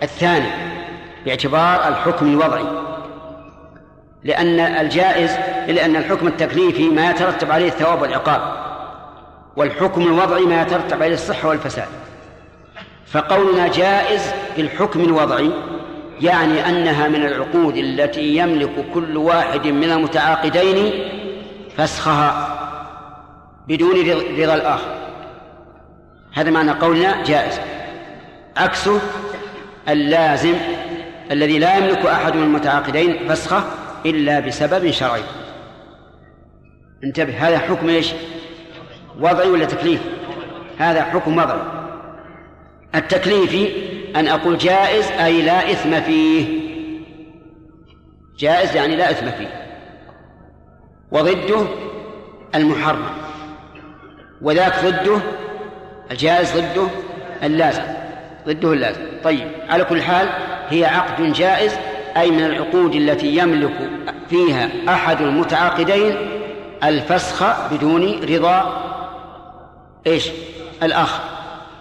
الثاني 0.03 0.49
باعتبار 1.25 1.87
الحكم 1.87 2.27
الوضعي. 2.27 2.88
لأن 4.23 4.59
الجائز 4.59 5.31
لأن 5.67 5.95
الحكم 5.95 6.27
التكليفي 6.27 6.89
ما 6.89 7.09
يترتب 7.09 7.51
عليه 7.51 7.67
الثواب 7.67 8.01
والعقاب 8.01 8.41
والحكم 9.55 10.01
الوضعي 10.01 10.41
ما 10.41 10.61
يترتب 10.61 11.03
عليه 11.03 11.13
الصحة 11.13 11.49
والفساد. 11.49 11.87
فقولنا 13.07 13.67
جائز 13.67 14.21
في 14.55 14.61
الحكم 14.61 14.99
الوضعي 14.99 15.51
يعني 16.21 16.69
أنها 16.69 17.07
من 17.07 17.25
العقود 17.25 17.77
التي 17.77 18.37
يملك 18.37 18.85
كل 18.93 19.17
واحد 19.17 19.67
من 19.67 19.91
المتعاقدين 19.91 20.91
فسخها 21.77 22.55
بدون 23.67 24.11
رضا 24.39 24.55
الآخر. 24.55 24.95
هذا 26.33 26.49
معنى 26.49 26.71
قولنا 26.71 27.23
جائز. 27.23 27.59
عكسه 28.57 28.99
اللازم 29.89 30.55
الذي 31.31 31.59
لا 31.59 31.77
يملك 31.77 32.05
أحد 32.05 32.35
من 32.35 32.43
المتعاقدين 32.43 33.29
فسخه 33.29 33.63
إلا 34.05 34.39
بسبب 34.39 34.91
شرعي. 34.91 35.23
انتبه 37.03 37.47
هذا 37.47 37.59
حكم 37.59 37.89
إيش؟ 37.89 38.11
وضعي 39.19 39.49
ولا 39.49 39.65
تكليف؟ 39.65 40.01
هذا 40.77 41.03
حكم 41.03 41.37
وضعي. 41.37 41.61
التكليفي 42.95 43.69
أن 44.15 44.27
أقول 44.27 44.57
جائز 44.57 45.11
أي 45.11 45.41
لا 45.41 45.71
إثم 45.71 46.01
فيه. 46.01 46.59
جائز 48.37 48.75
يعني 48.75 48.95
لا 48.95 49.11
إثم 49.11 49.31
فيه. 49.31 49.65
وضده 51.11 51.65
المحرم. 52.55 53.09
وذاك 54.41 54.85
ضده 54.85 55.19
الجائز 56.11 56.57
ضده 56.57 56.87
اللازم. 57.43 57.83
ضده 58.47 58.73
اللازم. 58.73 59.01
طيب 59.23 59.47
على 59.69 59.83
كل 59.83 60.01
حال 60.01 60.29
هي 60.69 60.85
عقد 60.85 61.33
جائز 61.33 61.77
أي 62.17 62.31
من 62.31 62.45
العقود 62.45 62.95
التي 62.95 63.37
يملك 63.37 63.89
فيها 64.29 64.69
أحد 64.89 65.21
المتعاقدين 65.21 66.17
الفسخ 66.83 67.43
بدون 67.71 68.23
رضا 68.23 68.85
إيش؟ 70.07 70.29
الآخر 70.83 71.23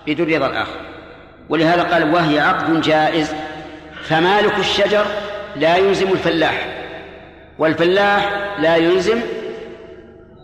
بدون 0.06 0.34
رضا 0.34 0.46
الآخر 0.46 0.80
ولهذا 1.48 1.82
قال 1.82 2.14
وهي 2.14 2.40
عقد 2.40 2.80
جائز 2.80 3.32
فمالك 4.02 4.58
الشجر 4.58 5.06
لا 5.56 5.76
يلزم 5.76 6.12
الفلاح 6.12 6.68
والفلاح 7.58 8.32
لا 8.58 8.76
يلزم 8.76 9.20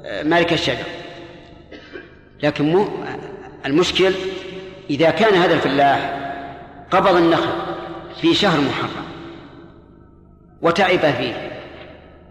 آه، 0.07 0.23
مالك 0.23 0.53
الشجر 0.53 0.85
لكن 2.43 2.65
مو 2.65 2.89
المشكل 3.67 4.13
إذا 4.91 5.11
كان 5.11 5.35
هذا 5.35 5.55
الفلاح 5.55 6.21
قبض 6.91 7.17
النخل 7.17 7.53
في 8.21 8.35
شهر 8.35 8.61
محرم 8.61 9.04
وتعب 10.65 10.99
فيه 10.99 11.51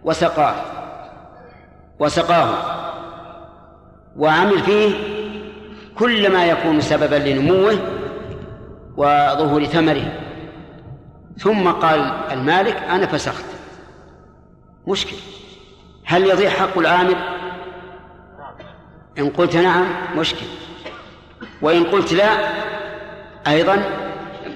وسقاه 0.03 0.55
وسقاه 1.99 2.49
وعمل 4.17 4.59
فيه 4.59 4.93
كل 5.95 6.31
ما 6.31 6.45
يكون 6.45 6.81
سببا 6.81 7.15
لنموه 7.15 7.77
وظهور 8.97 9.65
ثمره. 9.65 10.19
ثم 11.37 11.71
قال 11.71 11.99
المالك 12.31 12.75
أنا 12.75 13.05
فسخت. 13.05 13.45
مشكل. 14.87 15.15
هل 16.05 16.27
يضيع 16.27 16.49
حق 16.49 16.77
العامل؟ 16.77 17.15
إن 19.17 19.29
قلت 19.29 19.55
نعم 19.55 19.85
مشكل. 20.15 20.45
وإن 21.61 21.83
قلت 21.83 22.13
لا 22.13 22.29
أيضا 23.47 23.83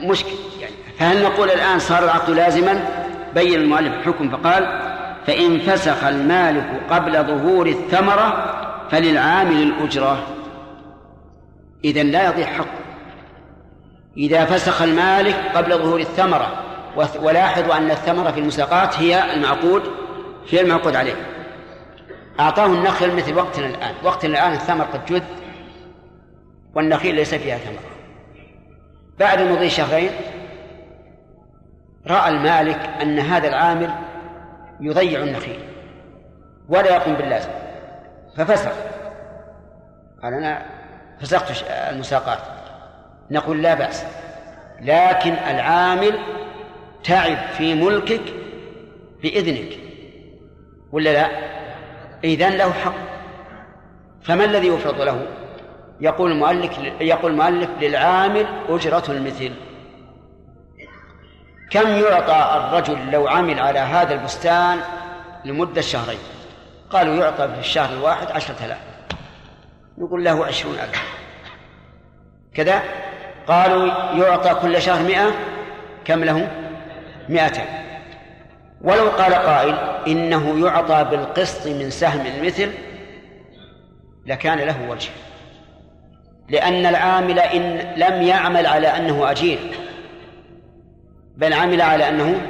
مشكل. 0.02 0.36
يعني 0.60 0.74
فهل 1.00 1.24
نقول 1.24 1.50
الآن 1.50 1.80
صار 1.80 2.04
العقد 2.04 2.30
لازما؟ 2.30 3.07
بين 3.38 3.60
المؤلف 3.60 3.94
الحكم 3.94 4.30
فقال 4.30 4.64
فإن 5.28 5.60
فسخ 5.60 6.04
المالك 6.04 6.82
قبل 6.90 7.24
ظهور 7.24 7.68
الثمرة 7.68 8.54
فللعامل 8.92 9.62
الأجرة. 9.62 10.28
إذا 11.84 12.04
لا 12.04 12.30
يضيع 12.30 12.46
حقه 12.48 12.80
إذا 14.18 14.46
فسخ 14.46 14.82
المالك 14.82 15.36
قبل 15.56 15.78
ظهور 15.78 16.00
الثمرة 16.00 16.64
ولاحظوا 17.22 17.78
أن 17.78 17.92
الثمرة 17.92 18.32
في 18.32 18.40
المساقات 18.40 19.00
هي 19.00 19.34
المعقود 19.34 19.84
هي 20.50 20.62
المعقود 20.62 20.96
عليه. 20.96 21.16
أعطاه 22.40 22.66
النخل 22.66 23.16
مثل 23.16 23.36
وقتنا 23.36 23.68
الآن. 23.68 23.94
وقتنا 24.04 24.32
الآن 24.32 24.54
الثمر 24.54 24.84
قد 24.84 25.06
جد 25.06 25.24
والنخيل 26.76 27.16
ليس 27.16 27.36
فيها 27.36 27.58
ثمرة. 27.58 27.80
بعد 29.20 29.42
مضي 29.42 29.70
شهرين 29.70 30.12
رأى 32.08 32.30
المالك 32.30 32.90
أن 33.02 33.20
هذا 33.20 33.48
العامل 33.48 33.90
يضيع 34.80 35.24
النخيل 35.24 35.60
ولا 36.70 36.96
يقوم 36.96 37.14
باللازم 37.14 37.50
ففسخ 38.38 38.72
قال 40.24 40.34
أنا 40.34 40.66
فسخت 41.20 41.64
المساقات. 41.70 42.40
نقول 43.32 43.64
لا 43.64 43.74
بأس 43.74 44.06
لكن 44.82 45.34
العامل 45.34 46.20
تعب 47.04 47.38
في 47.58 47.76
ملكك 47.76 48.22
بإذنك. 49.22 49.78
ولا 50.92 51.14
لا؟ 51.14 51.30
إذن 52.24 52.50
له 52.50 52.72
حق. 52.74 52.94
فما 54.22 54.46
الذي 54.46 54.68
يفرض 54.68 55.02
له؟ 55.02 55.28
يقول 56.02 56.32
المؤلف 56.32 56.80
يقول 57.02 57.32
المؤلف 57.32 57.70
للعامل 57.82 58.46
أجرة 58.70 59.04
المثل. 59.10 59.52
كم 61.70 61.90
يعطى 61.90 62.58
الرجل 62.58 63.12
لو 63.12 63.28
عمل 63.28 63.60
على 63.60 63.80
هذا 63.80 64.14
البستان 64.14 64.80
لمدة 65.46 65.82
شهرين؟ 65.82 66.20
قالوا 66.90 67.16
يعطى 67.16 67.48
في 67.48 67.60
الشهر 67.60 67.94
الواحد 67.94 68.32
عشرة 68.32 68.66
آلاف. 68.66 68.78
نقول 69.98 70.24
له 70.24 70.46
عشرون 70.46 70.74
ألف. 70.74 71.04
كذا؟ 72.54 72.82
قالوا 73.48 73.88
يعطى 74.14 74.54
كل 74.62 74.82
شهر 74.82 75.04
مئة. 75.04 75.32
كم 76.06 76.24
له؟ 76.24 76.52
مئتين. 77.30 77.66
ولو 78.82 79.10
قال 79.10 79.34
قائل 79.34 79.76
إنه 80.08 80.68
يعطى 80.68 81.04
بالقسط 81.04 81.68
من 81.68 81.90
سهم 81.90 82.26
المثل 82.26 82.72
لكان 84.26 84.58
له 84.58 84.90
وجه. 84.90 85.10
لأن 86.50 86.86
العامل 86.86 87.40
إن 87.40 87.78
لم 87.98 88.22
يعمل 88.22 88.68
على 88.68 88.88
أنه 88.88 89.32
أجير. 89.32 89.77
بل 91.38 91.54
عمل 91.54 91.82
على 91.82 92.10
أنه 92.10 92.42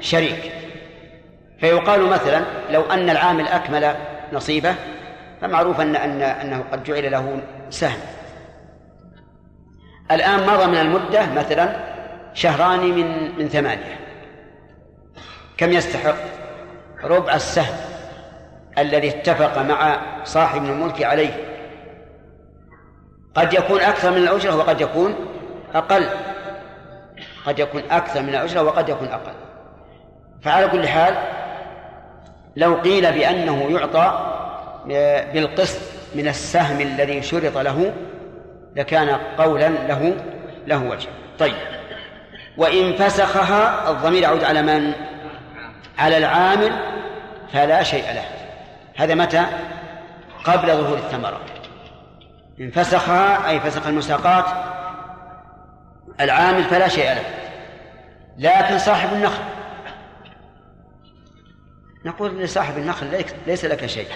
شريك. 0.00 0.52
فيقال 1.60 2.06
مثلا 2.06 2.44
لو 2.70 2.82
أن 2.82 3.10
العامل 3.10 3.48
أكمل 3.48 3.94
نصيبه 4.32 4.74
فمعروف 5.40 5.80
أن 5.80 5.96
أن 5.96 6.22
أنه 6.22 6.64
قد 6.72 6.84
جعل 6.84 7.10
له 7.10 7.40
سهم. 7.70 7.98
الآن 10.10 10.46
مضى 10.46 10.66
من 10.66 10.76
المدة 10.76 11.32
مثلا 11.32 11.76
شهران 12.34 12.80
من 12.80 13.38
من 13.38 13.48
ثمانية. 13.48 13.98
كم 15.56 15.72
يستحق؟ 15.72 16.16
ربع 17.04 17.34
السهم 17.34 17.76
الذي 18.78 19.08
اتفق 19.08 19.62
مع 19.62 20.00
صاحب 20.24 20.64
الملك 20.64 21.02
عليه؟ 21.02 21.34
قد 23.34 23.54
يكون 23.54 23.80
أكثر 23.80 24.10
من 24.10 24.16
الأجرة 24.16 24.56
وقد 24.56 24.80
يكون 24.80 25.14
أقل. 25.74 26.08
قد 27.46 27.58
يكون 27.58 27.82
أكثر 27.90 28.22
من 28.22 28.28
الأجرة 28.28 28.62
وقد 28.62 28.88
يكون 28.88 29.08
أقل. 29.08 29.32
فعلى 30.42 30.68
كل 30.68 30.88
حال 30.88 31.14
لو 32.56 32.74
قيل 32.74 33.12
بأنه 33.12 33.66
يعطى 33.70 34.30
بالقسط 35.32 35.80
من 36.14 36.28
السهم 36.28 36.80
الذي 36.80 37.22
شرط 37.22 37.58
له 37.58 37.92
لكان 38.76 39.18
قولا 39.38 39.68
له 39.68 40.14
له 40.66 40.84
وجه. 40.84 41.08
طيب. 41.38 41.54
وإن 42.56 42.92
فسخها 42.92 43.90
الضمير 43.90 44.22
يعود 44.22 44.44
على 44.44 44.62
من؟ 44.62 44.92
على 45.98 46.16
العامل 46.18 46.72
فلا 47.52 47.82
شيء 47.82 48.04
له. 48.12 48.24
هذا 48.96 49.14
متى؟ 49.14 49.46
قبل 50.44 50.68
ظهور 50.68 50.98
الثمرة. 50.98 51.40
إن 52.60 52.70
فسخها 52.70 53.48
أي 53.48 53.60
فسخ 53.60 53.86
المساقات 53.86 54.44
العامل 56.20 56.64
فلا 56.64 56.88
شيء 56.88 57.04
له. 57.04 57.24
لكن 58.38 58.78
صاحب 58.78 59.12
النخل. 59.12 59.42
نقول 62.04 62.38
لصاحب 62.38 62.78
النخل 62.78 63.24
ليس 63.46 63.64
لك 63.64 63.86
شيء. 63.86 64.08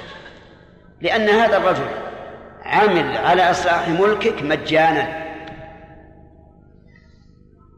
لأن 1.01 1.29
هذا 1.29 1.57
الرجل 1.57 1.87
عمل 2.63 3.17
على 3.17 3.51
إصلاح 3.51 3.89
ملكك 3.89 4.43
مجانا. 4.43 5.29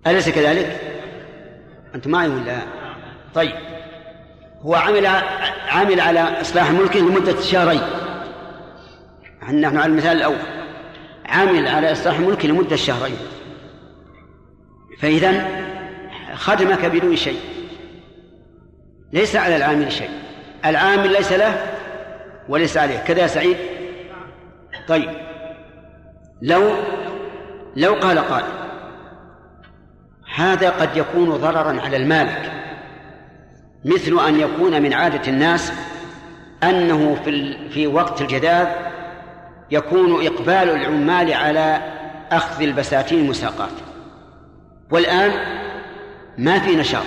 أليس 0.06 0.28
كذلك؟ 0.28 0.80
أنت 1.94 2.06
معي 2.06 2.28
ولا؟ 2.28 2.56
طيب. 3.34 3.54
هو 4.62 4.74
عمل 4.74 5.06
عمل 5.68 6.00
على 6.00 6.20
إصلاح 6.20 6.70
ملكه 6.70 7.00
لمدة 7.00 7.40
شهرين. 7.40 7.82
نحن 9.42 9.76
على 9.76 9.86
المثال 9.86 10.16
الأول. 10.16 10.38
عمل 11.26 11.68
على 11.68 11.92
إصلاح 11.92 12.20
ملكه 12.20 12.48
لمدة 12.48 12.76
شهرين. 12.76 13.16
فإذا 15.02 15.46
خدمك 16.34 16.84
بدون 16.84 17.16
شيء. 17.16 17.40
ليس 19.12 19.36
على 19.36 19.56
العامل 19.56 19.92
شيء. 19.92 20.10
العامل 20.64 21.12
ليس 21.12 21.32
له 21.32 21.66
وليس 22.48 22.76
عليه. 22.76 22.98
كذا 22.98 23.26
سعيد؟ 23.26 23.56
طيب. 24.88 25.10
لو 26.42 26.72
لو 27.76 27.94
قال 27.94 28.18
قائل 28.18 28.60
هذا 30.34 30.70
قد 30.70 30.96
يكون 30.96 31.30
ضررا 31.30 31.80
على 31.80 31.96
المالك 31.96 32.52
مثل 33.84 34.26
أن 34.28 34.40
يكون 34.40 34.82
من 34.82 34.92
عادة 34.92 35.28
الناس 35.28 35.72
أنه 36.62 37.14
في 37.24 37.56
في 37.68 37.86
وقت 37.86 38.20
الجداد 38.20 38.68
يكون 39.70 40.26
إقبال 40.26 40.50
العمال 40.70 41.32
على 41.32 41.80
أخذ 42.32 42.62
البساتين 42.62 43.18
المساقات. 43.18 43.89
والآن 44.90 45.32
ما 46.38 46.58
في 46.58 46.76
نشاط. 46.76 47.04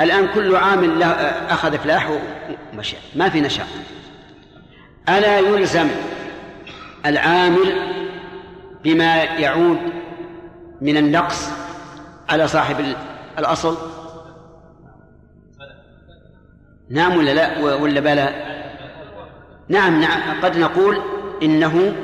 الآن 0.00 0.28
كل 0.34 0.56
عامل 0.56 1.00
له 1.00 1.06
أخذ 1.50 1.78
فلاح 1.78 2.18
ومشى. 2.72 2.96
ما 3.16 3.28
في 3.28 3.40
نشاط. 3.40 3.66
ألا 5.08 5.38
يلزم 5.38 5.88
العامل 7.06 7.72
بما 8.84 9.22
يعود 9.22 9.78
من 10.80 10.96
النقص 10.96 11.48
على 12.28 12.48
صاحب 12.48 12.94
الأصل؟ 13.38 13.76
نعم 16.90 17.16
ولا 17.16 17.34
لا؟ 17.34 17.58
ولا 17.58 18.00
بلى؟ 18.00 18.28
نعم 19.68 20.00
نعم. 20.00 20.40
قد 20.42 20.58
نقول 20.58 20.98
إنه 21.42 21.94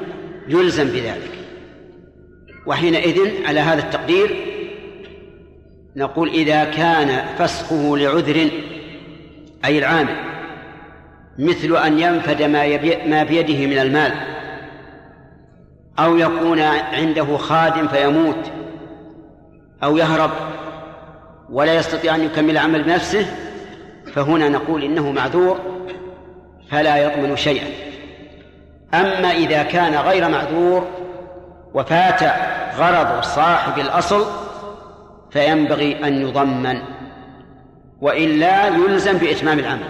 يلزم 0.49 0.85
بذلك. 0.85 1.31
وحينئذ 2.67 3.47
على 3.47 3.61
هذا 3.61 3.83
التقدير 3.83 4.50
نقول 5.97 6.29
إذا 6.29 6.65
كان 6.65 7.25
فسخه 7.39 7.97
لعذر 7.97 8.51
أي 9.65 9.79
العامل 9.79 10.17
مثل 11.39 11.77
أن 11.77 11.99
ينفد 11.99 12.43
ما, 12.43 12.79
ما 13.07 13.23
بيده 13.25 13.67
من 13.67 13.79
المال 13.79 14.13
أو 15.99 16.17
يكون 16.17 16.61
عنده 16.93 17.37
خادم 17.37 17.89
فيموت 17.89 18.51
أو 19.83 19.97
يهرب 19.97 20.31
ولا 21.51 21.75
يستطيع 21.75 22.15
أن 22.15 22.25
يكمل 22.25 22.51
العمل 22.51 22.83
بنفسه 22.83 23.27
فهنا 24.15 24.49
نقول 24.49 24.85
إنه 24.85 25.13
معذور 25.13 25.61
فلا 26.71 26.97
يضمن 26.97 27.37
شيئا. 27.37 27.67
أما 28.95 29.31
إذا 29.31 29.63
كان 29.63 29.95
غير 29.95 30.29
معذور 30.29 30.87
وفات 31.75 32.23
غرض 32.77 33.23
صاحب 33.23 33.79
الأصل 33.79 34.27
فينبغي 35.31 36.07
أن 36.07 36.23
يضمن 36.23 36.83
وإلا 38.01 38.67
يلزم 38.67 39.19
بإتمام 39.19 39.59
العمل. 39.59 39.89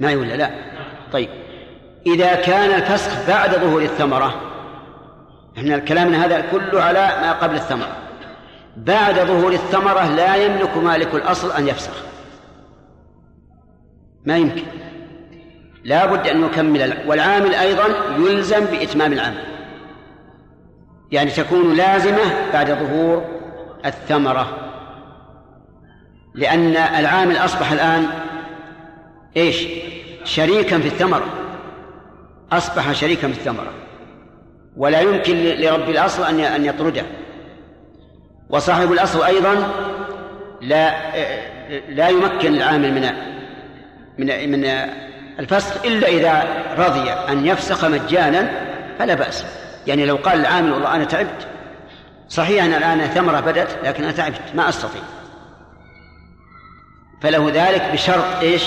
ما 0.00 0.10
يقول 0.10 0.28
لا 0.28 0.50
طيب. 1.12 1.28
إذا 2.06 2.34
كان 2.34 2.70
الفسخ 2.70 3.28
بعد 3.28 3.50
ظهور 3.50 3.82
الثمرة 3.82 4.40
إحنا 5.58 5.78
كلامنا 5.78 6.24
هذا 6.24 6.40
كله 6.40 6.82
على 6.82 7.00
ما 7.00 7.32
قبل 7.32 7.54
الثمرة. 7.54 7.96
بعد 8.76 9.14
ظهور 9.14 9.52
الثمرة 9.52 10.14
لا 10.14 10.36
يملك 10.36 10.76
مالك 10.76 11.14
الأصل 11.14 11.52
أن 11.52 11.68
يفسخ. 11.68 12.02
ما 14.24 14.36
يمكن. 14.36 14.62
لا 15.84 16.06
بد 16.06 16.26
أن 16.26 16.44
يكمل 16.44 16.94
والعامل 17.06 17.54
أيضا 17.54 17.84
يلزم 18.18 18.64
بإتمام 18.64 19.12
العمل. 19.12 19.53
يعني 21.14 21.30
تكون 21.30 21.76
لازمة 21.76 22.50
بعد 22.52 22.70
ظهور 22.70 23.24
الثمرة. 23.86 24.70
لأن 26.34 26.76
العامل 26.76 27.36
أصبح 27.36 27.72
الآن 27.72 28.06
إيش؟ 29.36 29.66
شريكا 30.24 30.78
في 30.78 30.86
الثمرة. 30.86 31.26
أصبح 32.52 32.92
شريكا 32.92 33.28
في 33.28 33.38
الثمرة. 33.38 33.72
ولا 34.76 35.00
يمكن 35.00 35.36
لرب 35.36 35.88
الأصل 35.88 36.22
أن 36.24 36.40
أن 36.40 36.64
يطرده. 36.64 37.04
وصاحب 38.50 38.92
الأصل 38.92 39.24
أيضا 39.24 39.54
لا 40.60 40.94
لا 41.88 42.08
يمكن 42.08 42.54
العامل 42.54 42.94
من 42.94 43.10
من 44.18 44.50
من 44.50 44.64
الفسخ 45.38 45.84
إلا 45.84 46.08
إذا 46.08 46.44
رضي 46.78 47.10
أن 47.10 47.46
يفسخ 47.46 47.84
مجانا 47.84 48.50
فلا 48.98 49.14
بأس. 49.14 49.63
يعني 49.86 50.06
لو 50.06 50.16
قال 50.16 50.40
العامل 50.40 50.72
والله 50.72 50.94
أنا 50.94 51.04
تعبت 51.04 51.48
صحيح 52.28 52.64
أن 52.64 52.74
الآن 52.74 53.06
ثمرة 53.06 53.40
بدت 53.40 53.78
لكن 53.84 54.04
أنا 54.04 54.12
تعبت 54.12 54.40
ما 54.54 54.68
أستطيع. 54.68 55.02
فله 57.22 57.50
ذلك 57.54 57.90
بشرط 57.92 58.24
إيش؟ 58.42 58.62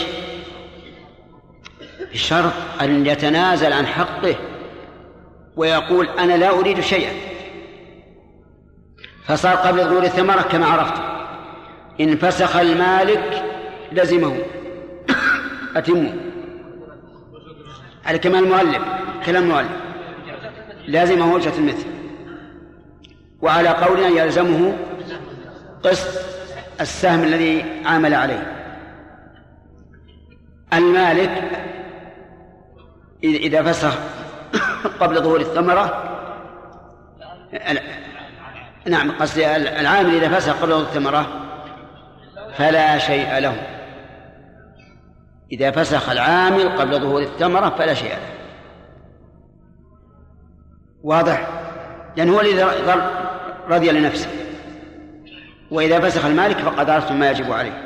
بشرط 2.13 2.53
أن 2.81 3.05
يتنازل 3.05 3.73
عن 3.73 3.87
حقه 3.87 4.35
ويقول 5.55 6.09
أنا 6.09 6.37
لا 6.37 6.49
أريد 6.49 6.79
شيئا. 6.79 7.13
فصار 9.25 9.55
قبل 9.55 9.83
ظهور 9.83 10.03
الثمرة 10.03 10.41
كما 10.41 10.65
عرفت. 10.65 11.01
إن 12.01 12.17
فسخ 12.17 12.55
المالك 12.55 13.43
لزمه. 13.91 14.37
أتمه. 15.77 16.13
على 18.05 18.19
كمال 18.19 18.43
المؤلف 18.43 18.81
كلام 19.25 19.43
المؤلف. 19.43 19.86
لازمه 20.87 21.33
وجهة 21.33 21.57
المثل. 21.57 21.85
وعلى 23.41 23.69
قولنا 23.69 24.07
يلزمه 24.07 24.77
قسط 25.83 26.21
السهم 26.81 27.23
الذي 27.23 27.65
عامل 27.85 28.13
عليه. 28.13 28.53
المالك 30.73 31.43
إذا 33.23 33.63
فسخ 33.63 33.97
قبل 35.01 35.21
ظهور 35.21 35.39
الثمرة 35.39 36.03
نعم 38.85 39.11
قصدي 39.11 39.55
العامل 39.55 40.15
إذا 40.15 40.39
فسخ 40.39 40.61
قبل 40.61 40.69
ظهور 40.71 40.83
الثمرة 40.83 41.27
فلا 42.55 42.97
شيء 42.97 43.39
له. 43.39 43.55
إذا 45.51 45.71
فسخ 45.71 46.09
العامل 46.09 46.69
قبل 46.69 46.99
ظهور 46.99 47.21
الثمرة 47.21 47.69
فلا 47.69 47.93
شيء 47.93 48.09
له. 48.09 48.36
واضح؟ 51.07 51.47
لأن 52.17 52.29
هو 52.29 52.41
الذي 52.41 52.65
رضي 53.69 53.91
لنفسه. 53.91 54.29
وإذا 55.71 55.99
فسخ 55.99 56.25
المالك 56.25 56.57
فقد 56.57 56.89
عرفتم 56.89 57.19
ما 57.19 57.31
يجب 57.31 57.51
عليه. 57.51 57.83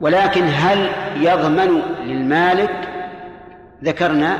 ولكن 0.00 0.44
هل 0.54 0.88
يضمن 1.16 1.82
للمالك 2.04 2.88
ذكرنا 3.84 4.38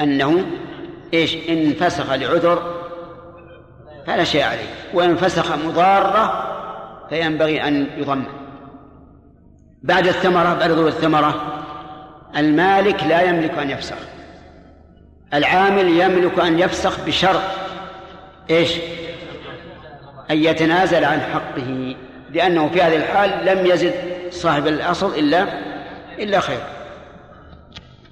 أنه 0.00 0.44
إيش؟ 1.14 1.36
إن 1.48 1.72
فسخ 1.72 2.12
لعذر 2.12 2.74
فلا 4.06 4.24
شيء 4.24 4.42
عليه. 4.42 4.68
وإن 4.94 5.16
فسخ 5.16 5.56
مضارة 5.66 6.44
فينبغي 7.08 7.68
أن 7.68 7.86
يضمن. 7.96 8.24
بعد 9.82 10.06
الثمرة 10.06 10.54
بعد 10.54 10.70
ظهور 10.70 10.88
الثمرة 10.88 11.64
المالك 12.36 13.02
لا 13.02 13.22
يملك 13.22 13.58
أن 13.58 13.70
يفسخ. 13.70 14.17
العامل 15.34 15.88
يملك 15.88 16.38
أن 16.38 16.58
يفسخ 16.58 17.06
بشرط 17.06 17.42
إيش؟ 18.50 18.72
أن 20.30 20.36
يتنازل 20.36 21.04
عن 21.04 21.20
حقه 21.20 21.96
لأنه 22.30 22.68
في 22.68 22.82
هذه 22.82 22.96
الحال 22.96 23.46
لم 23.46 23.66
يزد 23.66 23.94
صاحب 24.30 24.66
الأصل 24.66 25.14
إلا 25.14 25.46
إلا 26.18 26.40
خير. 26.40 26.60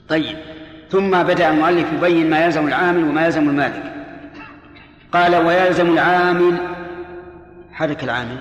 طيب 0.08 0.36
ثم 0.90 1.22
بدأ 1.22 1.48
المؤلف 1.48 1.92
يبين 1.92 2.30
ما 2.30 2.44
يلزم 2.44 2.68
العامل 2.68 3.04
وما 3.04 3.24
يلزم 3.24 3.48
المالك. 3.48 3.92
قال 5.12 5.36
ويلزم 5.36 5.92
العامل 5.92 6.56
حرك 7.72 8.04
العامل. 8.04 8.38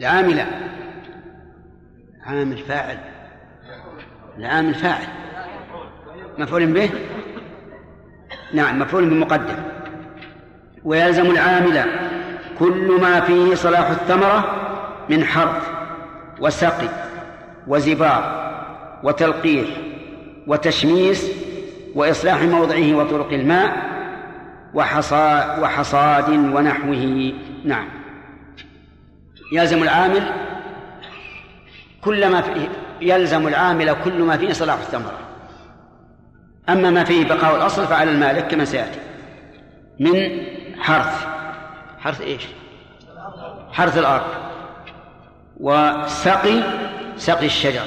العامل 0.00 0.46
عامل 2.26 2.58
فاعل. 2.58 2.98
العامل 4.38 4.74
فاعل. 4.74 5.23
مفعول 6.38 6.66
به؟ 6.66 6.90
نعم 8.54 8.78
مفعول 8.78 9.10
بمقدم. 9.10 9.56
ويلزم 10.84 11.30
العامل 11.30 11.84
كل 12.58 13.00
ما 13.00 13.20
فيه 13.20 13.54
صلاح 13.54 13.90
الثمرة 13.90 14.44
من 15.08 15.24
حرث 15.24 15.68
وسقي 16.40 16.88
وزبار 17.66 18.44
وتلقيح 19.02 19.66
وتشميس 20.46 21.30
وإصلاح 21.94 22.42
موضعه 22.42 22.94
وطرق 22.94 23.32
الماء 23.32 23.76
وحصاد, 24.74 25.62
وحصاد 25.62 26.28
ونحوه. 26.28 27.32
نعم. 27.64 27.88
يلزم 29.52 29.82
العامل 29.82 30.32
كل 32.00 32.30
ما 32.30 32.40
فيه 32.40 32.68
يلزم 33.00 33.48
العامل 33.48 33.96
كل 34.04 34.22
ما 34.22 34.36
فيه 34.36 34.52
صلاح 34.52 34.78
الثمرة. 34.78 35.18
أما 36.68 36.90
ما 36.90 37.04
فيه 37.04 37.24
بقاء 37.24 37.56
الأصل 37.56 37.86
فعلى 37.86 38.10
المالك 38.10 38.46
كما 38.46 38.64
سيأتي. 38.64 38.98
من 40.00 40.46
حرث. 40.78 41.26
حرث 41.98 42.20
إيش؟ 42.20 42.42
حرث 43.72 43.98
الأرض. 43.98 44.26
وسقي 45.60 46.62
سقي 47.16 47.46
الشجر. 47.46 47.84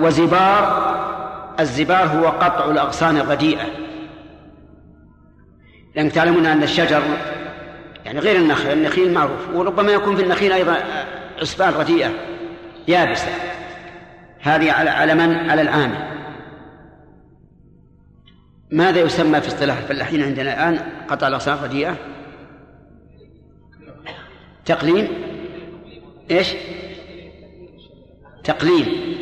وزبار 0.00 0.98
الزبار 1.60 2.06
هو 2.06 2.28
قطع 2.28 2.70
الأغصان 2.70 3.16
الرديئة. 3.16 3.66
لأنك 5.96 6.12
تعلمون 6.12 6.46
أن 6.46 6.62
الشجر 6.62 7.02
يعني 8.04 8.18
غير 8.18 8.36
النخل 8.36 8.72
النخيل 8.72 9.12
معروف. 9.12 9.48
وربما 9.54 9.92
يكون 9.92 10.16
في 10.16 10.22
النخيل 10.22 10.52
أيضا 10.52 10.76
عصبان 11.40 11.74
رديئة 11.74 12.10
يابسة. 12.88 13.28
هذه 14.40 14.72
على 14.72 15.14
من؟ 15.14 15.50
على 15.50 15.62
العامل 15.62 16.17
ماذا 18.70 19.00
يسمى 19.00 19.40
في 19.40 19.48
اصطلاح 19.48 19.76
الفلاحين 19.78 20.22
عندنا 20.22 20.52
الآن؟ 20.52 20.92
قطع 21.08 21.28
الأغصان 21.28 21.54
الرديئة 21.54 21.96
تقليم. 24.64 25.08
إيش؟ 26.30 26.54
تقليل 28.44 29.16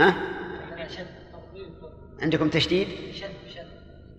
ها؟ 0.00 0.14
عندكم 2.22 2.48
تشديد؟ 2.48 2.88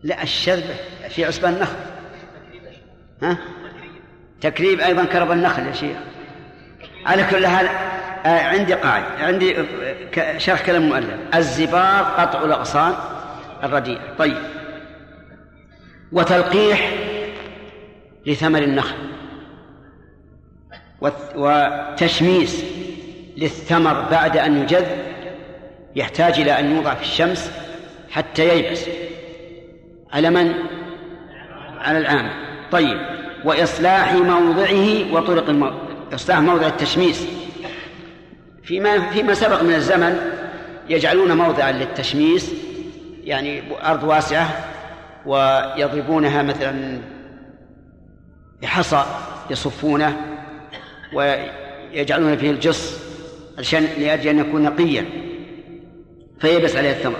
لا 0.04 0.24
الشذب 0.24 0.76
في 1.10 1.26
عصبان 1.26 1.54
النخل. 1.54 1.76
ها؟ 3.24 3.38
تكريب 4.42 4.80
أيضا 4.80 5.06
كرب 5.06 5.32
النخل 5.32 5.68
يا 5.68 5.74
شيخ. 5.74 5.98
على 7.06 7.24
كل 7.32 7.48
حال 7.48 7.68
آه، 8.26 8.42
عندي 8.42 8.74
قاعدة 8.74 9.26
عندي 9.26 9.60
آه، 9.60 10.38
شرح 10.38 10.66
كلام 10.66 10.84
المؤلف 10.84 11.36
الزبار 11.36 12.04
قطع 12.04 12.46
الأغصان 12.46 12.94
الرديئة. 13.64 14.16
طيب. 14.18 14.55
وتلقيح 16.12 16.94
لثمر 18.26 18.60
النخل 18.60 18.96
وتشميس 21.36 22.64
للثمر 23.38 24.02
بعد 24.12 24.38
أن 24.38 24.64
يجذ 24.64 24.86
يحتاج 25.96 26.40
إلى 26.40 26.60
أن 26.60 26.76
يوضع 26.76 26.94
في 26.94 27.02
الشمس 27.02 27.52
حتى 28.10 28.48
ييبس. 28.48 28.86
على 30.12 30.30
من؟ 30.30 30.54
على 31.78 31.98
العام. 31.98 32.30
طيب. 32.72 33.00
وإصلاح 33.46 34.14
موضعه 34.14 35.14
وطرق 35.14 35.50
المو... 35.50 35.72
إصلاح 36.14 36.40
موضع 36.40 36.68
التشميس. 36.68 37.28
فيما 38.64 39.10
فيما 39.10 39.34
سبق 39.34 39.62
من 39.62 39.74
الزمن 39.74 40.20
يجعلون 40.90 41.38
موضعا 41.38 41.72
للتشميس 41.72 42.54
يعني 43.24 43.62
أرض 43.84 44.04
واسعة 44.04 44.75
ويضربونها 45.26 46.44
مثلا 46.44 47.02
بحصى 48.62 49.06
يصفونه 49.50 50.18
ويجعلون 51.14 52.38
فيه 52.38 52.52
الجص 52.52 53.00
عشان 53.60 53.84
لأجل 53.84 54.30
أن 54.30 54.40
يكون 54.40 54.64
نقيا 54.64 55.06
فيبس 56.40 56.76
عليه 56.76 56.92
الثمر. 56.92 57.20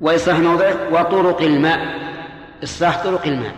وإصلاح 0.00 0.38
موضعه 0.38 0.74
وطرق 0.92 1.42
الماء 1.42 1.80
إصلاح 2.62 3.04
طرق 3.04 3.26
الماء 3.26 3.54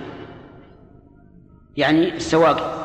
يعني 1.76 2.14
السواقي. 2.14 2.82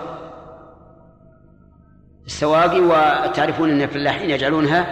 السواقي 2.26 2.80
وتعرفون 2.80 3.69
أن 3.69 3.81
الفلاحين 3.81 4.30
يجعلونها 4.30 4.88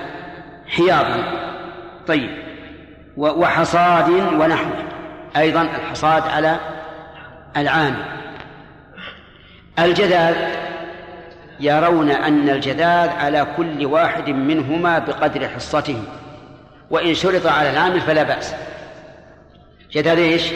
حياضا. 0.68 1.24
طيب 2.08 2.30
وحصاد 3.18 4.10
ونحوه. 4.10 4.95
أيضا 5.38 5.62
الحصاد 5.62 6.24
على 6.24 6.60
العام 7.57 7.95
الجذاذ 9.80 10.36
يرون 11.60 12.12
أن 12.12 12.49
الجذاذ 12.49 13.10
على 13.10 13.48
كل 13.57 13.86
واحد 13.86 14.30
منهما 14.30 14.99
بقدر 14.99 15.48
حصته 15.48 16.03
وإن 16.90 17.14
شرط 17.14 17.48
على 17.48 17.70
العامل 17.70 18.02
فلا 18.02 18.24
بأس. 18.24 18.56
جذاذ 19.91 20.18
إيش؟ 20.18 20.52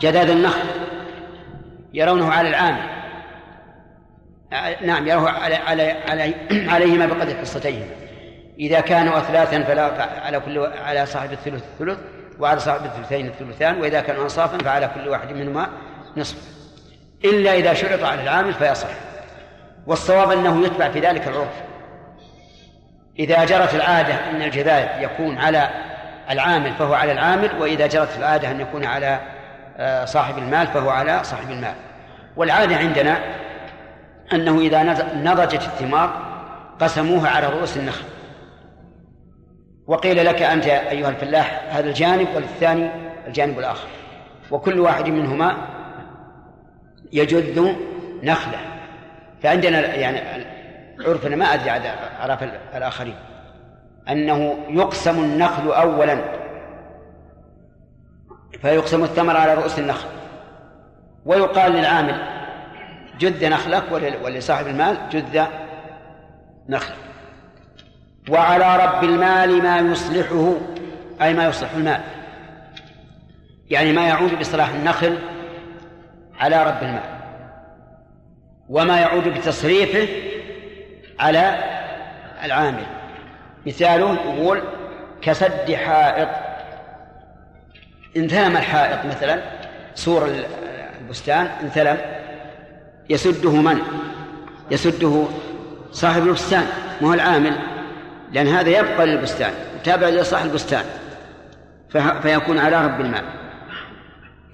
جذاذ 0.00 0.30
النخل 0.30 0.68
يرونه 1.94 2.32
على 2.32 2.48
العامل. 2.48 2.82
نعم 4.82 5.08
يرونه 5.08 5.30
على 5.30 5.54
على 5.54 5.92
علي 6.08 6.34
عليهما 6.50 7.06
بقدر 7.06 7.34
حصتيهما. 7.36 7.86
إذا 8.58 8.80
كانوا 8.80 9.18
أثلاثا 9.18 9.62
فلا 9.62 10.02
على 10.24 10.40
كل 10.40 10.58
على 10.58 11.06
صاحب 11.06 11.32
الثلث 11.32 11.62
الثلث 11.80 11.98
وعلى 12.40 12.60
صاحب 12.60 12.84
الثلثين 12.84 13.26
الثلثان 13.26 13.80
وإذا 13.80 14.00
كانوا 14.00 14.22
أنصافا 14.22 14.58
فعلى 14.58 14.90
كل 14.94 15.08
واحد 15.08 15.32
منهما 15.32 15.68
نصف. 16.16 16.36
إلا 17.24 17.54
إذا 17.54 17.74
شرط 17.74 18.04
على 18.04 18.22
العامل 18.22 18.54
فيصح. 18.54 18.88
والصواب 19.86 20.30
أنه 20.30 20.66
يتبع 20.66 20.90
في 20.90 21.00
ذلك 21.00 21.28
العرف. 21.28 21.62
إذا 23.18 23.44
جرت 23.44 23.74
العادة 23.74 24.14
أن 24.30 24.42
الجذاذ 24.42 25.02
يكون 25.02 25.38
على 25.38 25.70
العامل 26.30 26.72
فهو 26.72 26.94
على 26.94 27.12
العامل 27.12 27.50
وإذا 27.60 27.86
جرت 27.86 28.18
العادة 28.18 28.50
أن 28.50 28.60
يكون 28.60 28.84
على 28.84 29.20
آه، 29.76 30.04
صاحب 30.04 30.38
المال 30.38 30.66
فهو 30.66 30.90
على 30.90 31.24
صاحب 31.24 31.50
المال. 31.50 31.74
والعادة 32.36 32.76
عندنا 32.76 33.18
أنه 34.32 34.58
إذا 34.58 34.82
نضجت 35.14 35.62
الثمار 35.62 36.10
قسموها 36.80 37.30
على 37.30 37.46
رؤوس 37.46 37.76
النخل. 37.76 38.04
وقيل 39.86 40.26
لك 40.26 40.42
أنت 40.42 40.66
أيها 40.66 41.08
الفلاح 41.08 41.64
هذا 41.70 41.88
الجانب 41.88 42.28
والثاني 42.34 42.90
الجانب 43.26 43.58
الآخر. 43.58 43.88
وكل 44.50 44.80
واحد 44.80 45.08
منهما 45.08 45.56
يجذ 47.12 47.74
نخله. 48.22 48.58
فعندنا 49.42 49.94
يعني 49.94 50.44
عرفنا 51.00 51.36
ما 51.36 51.54
أدري 51.54 51.70
على 51.70 51.94
أعراف 52.20 52.42
الآخرين. 52.74 53.16
أنه 54.08 54.56
يقسم 54.68 55.24
النخل 55.24 55.72
أولا. 55.72 56.18
فيقسم 58.62 59.04
الثمر 59.04 59.36
على 59.36 59.54
رؤوس 59.54 59.78
النخل. 59.78 60.08
ويقال 61.26 61.72
للعامل 61.72 62.34
جذ 63.18 63.48
نخلك 63.48 63.82
ولصاحب 64.24 64.66
المال 64.66 64.96
جذ 65.10 65.44
نخلك. 66.68 67.03
وعلى 68.28 68.84
رب 68.84 69.04
المال 69.04 69.62
ما 69.62 69.78
يصلحه 69.78 70.54
أي 71.22 71.34
ما 71.34 71.44
يصلح 71.44 71.72
المال. 71.72 72.00
يعني 73.70 73.92
ما 73.92 74.06
يعود 74.08 74.38
بصلاح 74.38 74.68
النخل 74.68 75.18
على 76.38 76.62
رب 76.62 76.82
المال 76.82 77.14
وما 78.68 79.00
يعود 79.00 79.28
بتصريفه 79.28 80.08
على 81.20 81.58
العامل. 82.44 82.86
مثاله 83.66 84.14
يقول 84.14 84.62
كسد 85.22 85.74
حائط. 85.74 86.28
انثلم 88.16 88.56
الحائط 88.56 89.06
مثلا 89.06 89.40
سور 89.94 90.30
البستان 91.00 91.46
انثلم. 91.62 91.98
يسده 93.10 93.52
من؟ 93.52 93.78
يسده 94.70 95.24
صاحب 95.92 96.22
البستان 96.22 96.66
ما 97.00 97.08
هو 97.08 97.14
العامل. 97.14 97.73
لأن 98.34 98.46
هذا 98.46 98.70
يبقى 98.70 99.06
للبستان 99.06 99.52
تابع 99.84 100.08
لصاحب 100.08 100.46
البستان. 100.46 100.84
فيكون 102.22 102.58
على 102.58 102.84
رب 102.84 103.00
المال. 103.00 103.24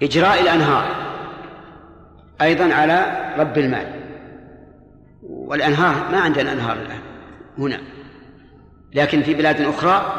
إجراء 0.03 0.41
الأنهار 0.41 0.85
أيضا 2.41 2.73
على 2.73 3.05
رب 3.37 3.57
المال. 3.57 3.85
والأنهار 5.23 5.95
ما 6.11 6.19
عندنا 6.19 6.53
أنهار 6.53 6.77
الآن 6.77 6.99
هنا. 7.57 7.79
لكن 8.93 9.21
في 9.21 9.33
بلاد 9.33 9.61
أخرى 9.61 10.13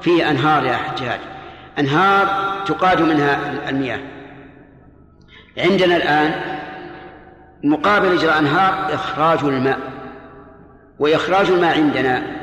في 0.00 0.30
أنهار 0.30 0.64
يا 0.64 0.76
حجاج. 0.76 1.20
أنهار 1.78 2.26
تقاد 2.66 3.00
منها 3.02 3.38
المياه. 3.68 4.00
عندنا 5.58 5.96
الآن 5.96 6.32
مقابل 7.64 8.18
إجراء 8.18 8.38
أنهار 8.38 8.94
إخراج 8.94 9.44
الماء. 9.44 9.78
وإخراج 10.98 11.50
الماء 11.50 11.76
عندنا 11.76 12.41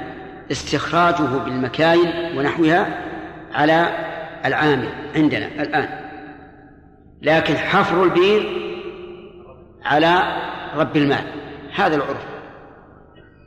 استخراجه 0.51 1.37
بالمكاين 1.45 2.37
ونحوها 2.37 3.03
على 3.53 3.87
العامل 4.45 4.89
عندنا 5.15 5.45
الآن. 5.45 5.89
لكن 7.21 7.57
حفر 7.57 8.03
البير 8.03 8.69
على 9.85 10.23
رب 10.75 10.97
المال. 10.97 11.23
هذا 11.75 11.95
العرف. 11.95 12.25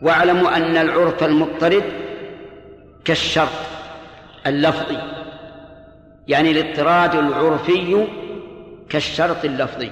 واعلموا 0.02 0.56
أن 0.56 0.76
العرف 0.76 1.24
المضطرد 1.24 1.84
كالشرط 3.04 3.48
اللفظي. 4.46 4.98
يعني 6.28 6.50
الاضطراد 6.50 7.14
العرفي 7.14 8.06
كالشرط 8.88 9.44
اللفظي. 9.44 9.90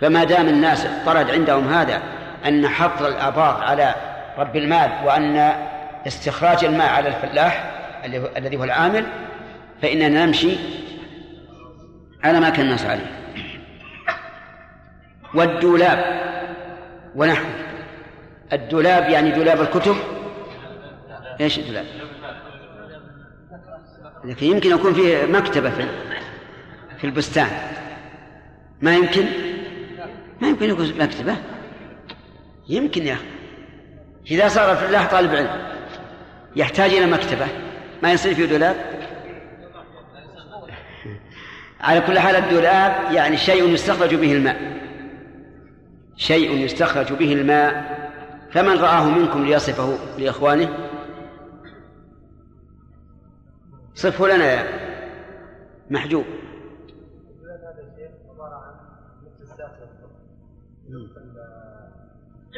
فما 0.00 0.24
دام 0.24 0.48
الناس 0.48 0.86
اضطرد 0.86 1.30
عندهم 1.30 1.68
هذا 1.68 2.02
أن 2.46 2.68
حفر 2.68 3.08
الآباط 3.08 3.60
على 3.60 3.94
رب 4.38 4.56
المال 4.56 4.90
وأن 5.04 5.52
استخراج 6.06 6.64
الماء 6.64 6.88
على 6.88 7.08
الفلاح 7.08 7.70
الذي 8.36 8.56
هو 8.56 8.64
العامل 8.64 9.06
فإننا 9.82 10.26
نمشي 10.26 10.56
على 12.24 12.40
ما 12.40 12.50
كان 12.50 12.66
الناس 12.66 12.84
عليه. 12.84 13.10
والدولاب 15.34 16.20
ونحو. 17.14 17.44
الدولاب 18.52 19.10
يعني 19.10 19.30
دولاب 19.30 19.60
الكتب. 19.60 19.96
إيش 21.40 21.58
الدولاب؟ 21.58 21.84
لكن 24.24 24.46
يمكن 24.46 24.70
يكون 24.70 24.94
فيه 24.94 25.26
مكتبة 25.26 25.70
في 25.70 25.86
في 26.98 27.04
البستان. 27.04 27.48
ما 28.80 28.96
يمكن؟ 28.96 29.24
ما 30.40 30.48
يمكن 30.48 30.70
يكون 30.70 30.98
مكتبة. 30.98 31.36
يمكن 32.68 33.06
يا 33.06 33.14
أخي. 33.14 33.24
إذا 34.30 34.48
صار 34.48 34.86
الله 34.86 35.06
طالب 35.06 35.34
علم. 35.34 35.73
يحتاج 36.56 36.90
إلى 36.90 37.06
مكتبة. 37.06 37.46
ما 38.02 38.12
يصير 38.12 38.34
فيه 38.34 38.46
دولاب؟ 38.46 38.76
على 41.80 42.00
كل 42.00 42.18
حال 42.18 42.36
الدولاب 42.36 43.12
يعني 43.12 43.36
شيء 43.36 43.68
يستخرج 43.68 44.14
به 44.14 44.32
الماء. 44.32 44.80
شيء 46.16 46.50
يستخرج 46.50 47.12
به 47.12 47.32
الماء. 47.32 47.94
فمن 48.52 48.78
رآه 48.78 49.08
منكم 49.08 49.44
ليصفه 49.44 49.98
لإخوانه؟ 50.18 50.90
صفه 53.94 54.26
لنا 54.26 54.44
يا 54.44 54.84
محجوب. 55.90 56.24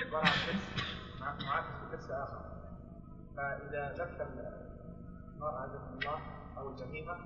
عبارة 0.06 0.26
عن 1.20 1.36
معاكس 1.46 1.68
بترس 1.88 2.10
آخر. 2.10 2.45
فإذا 3.36 3.92
لف 3.92 4.22
المرأة 5.36 5.60
عزكم 5.60 5.98
الله 5.98 6.18
أو 6.58 6.68
البهيمة 6.68 7.16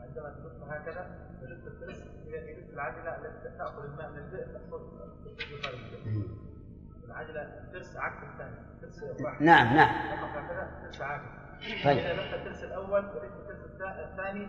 عندما 0.00 0.30
تلف 0.30 0.70
هكذا 0.70 1.28
تلف 1.40 1.66
الترس 1.66 2.02
يلف 2.26 2.70
العجلة 2.74 3.16
التي 3.16 3.58
تأخذ 3.58 3.84
الماء 3.84 4.10
من 4.10 4.18
البئر 4.18 4.46
تحصل 4.46 4.80
العجلة 7.04 7.42
الترس 7.42 7.96
عكس 7.96 8.22
الثاني 8.32 8.56
ترس 8.80 9.02
واحد 9.20 9.42
نعم 9.42 9.76
نعم. 9.76 9.88
هكذا 10.24 10.70
ترس 10.82 11.00
عاكس. 11.00 11.24
طيب. 11.84 11.98
إذا 11.98 12.12
لف 12.12 12.34
الترس 12.34 12.64
الأول 12.64 13.04
ولف 13.04 13.32
الترس 13.50 13.80
الثاني 13.80 14.48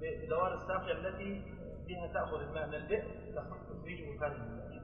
بدوار 0.00 0.54
الساقية 0.54 0.92
التي 0.92 1.42
فيها 1.86 2.06
تأخذ 2.06 2.40
الماء 2.40 2.68
من 2.68 2.74
البئر 2.74 3.04
تخرجه 3.34 4.18
خارج 4.20 4.36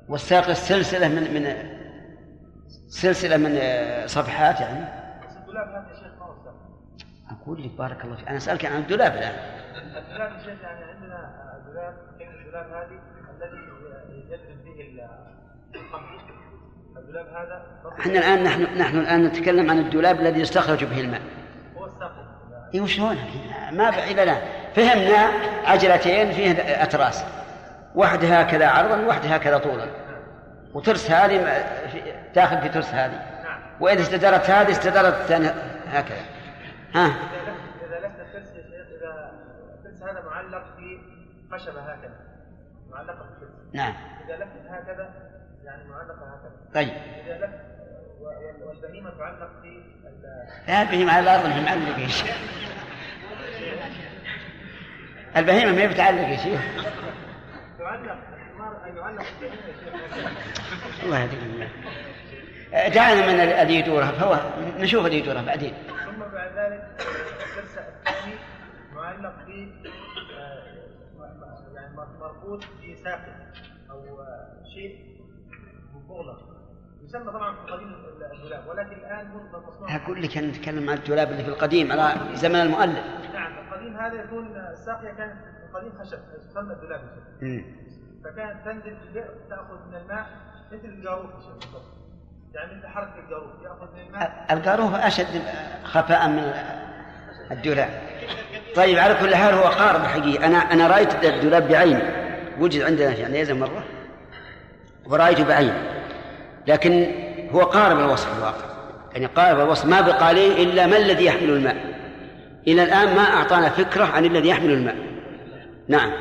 والساق 0.09 0.49
السلسلة 0.49 1.09
من 1.09 1.35
من 1.35 1.77
سلسلة 2.89 3.37
من 3.37 3.59
صفحات 4.07 4.61
يعني. 4.61 5.06
الدولاب 5.57 5.85
هذا 5.85 5.89
يا 5.89 5.95
شيخ 5.95 6.13
ما 6.21 6.27
هو 6.27 6.35
أقول 7.43 7.63
لك 7.63 7.71
بارك 7.79 8.05
الله 8.05 8.17
فيك. 8.17 8.29
أنا 8.29 8.37
أسألك 8.37 8.65
عن 8.65 8.77
الدولاب 8.77 9.13
الآن. 9.13 9.33
الدولاب 9.97 10.33
يا 10.33 10.39
شيخ 10.39 10.63
يعني 10.63 10.85
عندنا 10.85 11.33
دولاب 11.67 11.95
الدولاب 12.21 12.67
هذه؟ 12.67 13.01
الذي 13.37 13.57
يجري 14.31 14.55
به 14.65 15.09
القمح 15.75 16.11
الدولاب 16.97 17.27
هذا. 17.27 17.67
إحنا 18.01 18.19
الآن 18.19 18.43
نحن 18.43 18.79
نحن 18.79 18.99
الآن 18.99 19.25
نتكلم 19.25 19.71
عن 19.71 19.79
الدولاب 19.79 20.21
الذي 20.21 20.41
يستخرج 20.41 20.85
به 20.85 21.01
الماء. 21.01 21.21
هو 21.77 21.87
الساق 21.87 22.13
اي 22.75 22.81
وشلون 22.81 23.17
ما 23.73 23.91
بعيد 23.91 24.21
لنا 24.21 24.39
فهمنا 24.75 25.31
عجلتين 25.65 26.33
فيه 26.33 26.53
أتراس 26.83 27.25
واحدة 27.95 28.41
هكذا 28.41 28.67
عرضا 28.67 29.07
واحدة 29.07 29.29
هكذا 29.29 29.59
طولا. 29.59 29.87
وترس 30.75 31.11
هذه 31.11 31.65
داخل 32.35 32.61
في 32.61 32.69
ترس 32.69 32.95
هذه. 32.95 33.36
وإذا 33.81 34.03
استدارت 34.03 34.51
هذه 34.51 34.71
استدارت 34.71 35.15
الثانية. 35.15 35.55
هكذا. 35.87 36.25
ها؟ 36.95 37.07
إذا 37.87 38.07
لفت 38.07 38.19
يا 38.35 38.41
شيخ 38.41 38.65
إذا 39.01 39.33
الترس 39.75 40.03
هذا 40.03 40.23
معلق 40.27 40.65
في 40.77 40.99
خشبة 41.53 41.81
هكذا 41.81 42.15
معلقة 42.91 43.17
في 43.17 43.23
الترس 43.33 43.75
نعم. 43.75 43.95
إذا 44.27 44.37
لفت 44.37 44.67
هكذا 44.71 45.11
يعني 45.65 45.89
معلقة 45.89 46.13
هكذا. 46.13 46.53
طيب. 46.75 46.89
إذا 47.27 47.47
لفت 47.47 47.67
والبهيمة 48.67 49.11
تعلق 49.19 49.51
في 49.63 49.83
لا 50.69 50.83
البهيمة 50.83 51.13
على 51.13 51.23
الأرض 51.23 51.47
ما 51.47 51.61
معلقة 51.61 52.01
يا 52.01 52.09
شيخ 52.09 52.37
البهيمة 55.37 55.73
ما 55.73 55.83
هي 55.83 55.89
بتعلق 55.89 56.29
يا 56.29 56.37
شيخ. 56.37 56.61
تعلق 57.79 58.19
يعلق 58.97 59.25
الله 61.03 61.19
يهديك. 61.21 61.69
دعنا 62.73 63.27
من 63.27 63.41
الذي 63.41 63.75
يدورها 63.75 64.13
فهو 64.13 64.41
نشوف 64.79 65.07
الذي 65.07 65.19
يدورها 65.19 65.43
بعدين. 65.43 65.75
ثم 66.05 66.19
بعد 66.19 66.53
ذلك 66.59 67.01
الدرس 67.01 67.79
الثاني 67.79 68.35
معلق 68.95 69.45
في 69.47 69.71
يعني 71.75 71.97
مربوط 72.21 72.65
في 72.65 72.97
ساقط 72.97 73.35
أو 73.91 74.25
شيء 74.75 75.17
مغلق. 76.09 76.57
يسمى 77.05 77.33
طبعا 77.33 77.55
في 77.55 77.61
القديم 77.61 77.95
الدولاب 78.33 78.69
ولكن 78.69 78.93
الآن 78.93 79.31
مصنوع 79.69 79.97
أقول 79.97 80.23
لك 80.23 80.39
أنا 80.39 80.47
نتكلم 80.47 80.91
عن 80.91 80.97
الدولاب 80.97 81.31
اللي 81.31 81.43
في 81.45 81.49
القديم 81.49 81.93
على 81.93 82.37
زمن 82.37 82.57
المؤلف. 82.57 83.05
نعم 83.35 83.59
القديم 83.59 83.97
هذا 83.97 84.15
يكون 84.15 84.57
الساقيه 84.57 85.11
كانت 85.11 85.37
في 85.43 85.67
القديم 85.71 85.93
خشب 85.99 86.19
تسمى 86.49 86.73
الدولاب 86.73 87.01
فكانت 88.25 88.65
تنزل 88.65 88.97
في 88.97 89.03
البئر 89.09 89.35
تأخذ 89.51 89.89
من 89.89 89.95
الماء 89.95 90.27
مثل 90.73 90.85
الجاروف 90.85 91.31
يعني 92.57 92.73
مثل 92.75 93.09
الجاروف 93.25 93.51
يأخذ 93.65 93.95
من 93.95 94.07
الماء. 94.07 94.47
الجاروف 94.51 94.95
أشد 94.95 95.43
خفاء 95.85 96.29
من 96.29 96.53
الدولاب. 97.51 98.01
طيب 98.77 98.99
على 98.99 99.15
كل 99.15 99.37
حال 99.37 99.55
هو 99.55 99.63
قارب 99.63 100.03
حقيقي. 100.03 100.47
أنا 100.47 100.57
أنا 100.57 100.87
رأيت 100.87 101.25
الدولاب 101.25 101.69
بعيني. 101.69 102.03
وجد 102.61 102.83
عندنا 102.83 103.15
في 103.15 103.25
عنيزه 103.25 103.55
مرة 103.55 103.85
ورأيته 105.07 105.45
بعيني. 105.45 105.97
لكن 106.67 107.07
هو 107.51 107.61
قارب 107.61 107.99
الوصف 107.99 108.33
في 108.33 108.39
الواقع 108.39 108.77
يعني 109.13 109.27
قارب 109.27 109.61
الوصف 109.61 109.85
ما 109.85 110.01
بقى 110.01 110.27
عليه 110.27 110.63
إلا 110.63 110.87
ما 110.87 110.97
الذي 110.97 111.25
يحمل 111.25 111.51
الماء. 111.51 111.77
إلى 112.67 112.83
الآن 112.83 113.17
ما 113.17 113.23
أعطانا 113.23 113.69
فكرة 113.69 114.05
عن 114.05 114.25
الذي 114.25 114.49
يحمل 114.49 114.71
الماء. 114.71 114.97
نعم. 115.89 116.13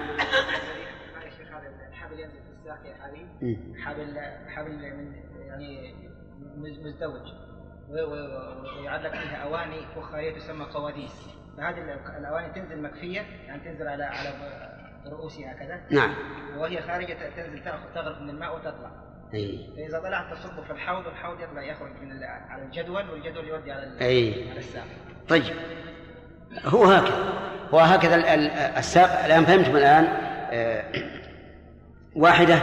حبل 3.86 4.20
حبل 4.56 4.72
من 4.72 5.14
يعني 5.48 5.95
مزدوج. 6.58 7.34
ويعلق 7.90 9.12
فيها 9.12 9.38
أواني 9.44 9.80
فخاريه 9.96 10.36
تسمى 10.36 10.66
قواديس. 10.66 11.28
فهذه 11.58 11.78
الأواني 12.20 12.54
تنزل 12.54 12.82
مكفية 12.82 13.22
يعني 13.48 13.64
تنزل 13.64 13.88
على 13.88 14.04
على 14.04 14.30
رؤوسها 15.12 15.54
كذا 15.54 15.82
نعم. 15.92 16.16
وهي 16.58 16.82
خارجة 16.82 17.18
تنزل 17.36 17.64
تاخذ 17.64 17.94
تغرف 17.96 18.22
من 18.22 18.30
الماء 18.30 18.56
وتطلع. 18.56 18.92
أي. 19.34 19.70
فإذا 19.76 20.00
طلعت 20.00 20.34
تصب 20.34 20.64
في 20.64 20.72
الحوض 20.72 21.06
والحوض 21.06 21.40
يطلع 21.40 21.62
يخرج 21.62 21.92
من 22.02 22.24
على 22.24 22.64
الجدول 22.64 23.10
والجدول 23.10 23.48
يودي 23.48 23.72
على 23.72 24.02
أي. 24.02 24.50
على 24.50 24.60
الساق. 24.60 24.84
طيب. 25.30 25.44
هو 26.66 26.84
هكذا. 26.84 27.34
هو 27.74 27.80
هكذا 27.80 28.34
الساق. 28.80 29.26
الآن 29.26 29.46
فهمتم 29.46 29.76
الآن 29.76 30.08
واحدة 32.16 32.60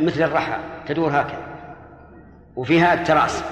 مثل 0.00 0.22
الرحى 0.22 0.58
تدور 0.86 1.10
هكذا. 1.10 1.55
وفيها 2.56 2.94
التراس 2.94 3.42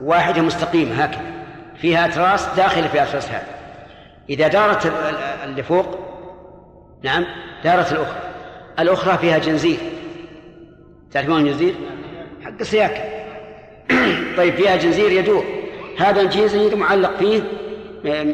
واحدة 0.00 0.42
مستقيمة 0.42 1.04
هكذا. 1.04 1.34
فيها 1.76 2.06
أتراس 2.06 2.46
داخلة 2.56 2.88
في 2.88 3.02
أتراس 3.02 3.28
هذه 3.28 3.46
إذا 4.30 4.48
دارت 4.48 4.92
اللي 5.44 5.62
فوق 5.62 5.98
نعم 7.02 7.26
دارت 7.64 7.92
الأخرى. 7.92 8.18
الأخرى 8.78 9.18
فيها 9.18 9.38
جنزير. 9.38 9.76
تعرفون 11.12 11.40
الجنزير؟ 11.40 11.74
حق 12.44 12.60
السياكة. 12.60 13.02
طيب 14.36 14.54
فيها 14.54 14.76
جنزير 14.76 15.12
يدور. 15.12 15.44
هذا 15.98 16.20
الجنزير 16.20 16.76
معلق 16.76 17.16
فيه 17.16 17.42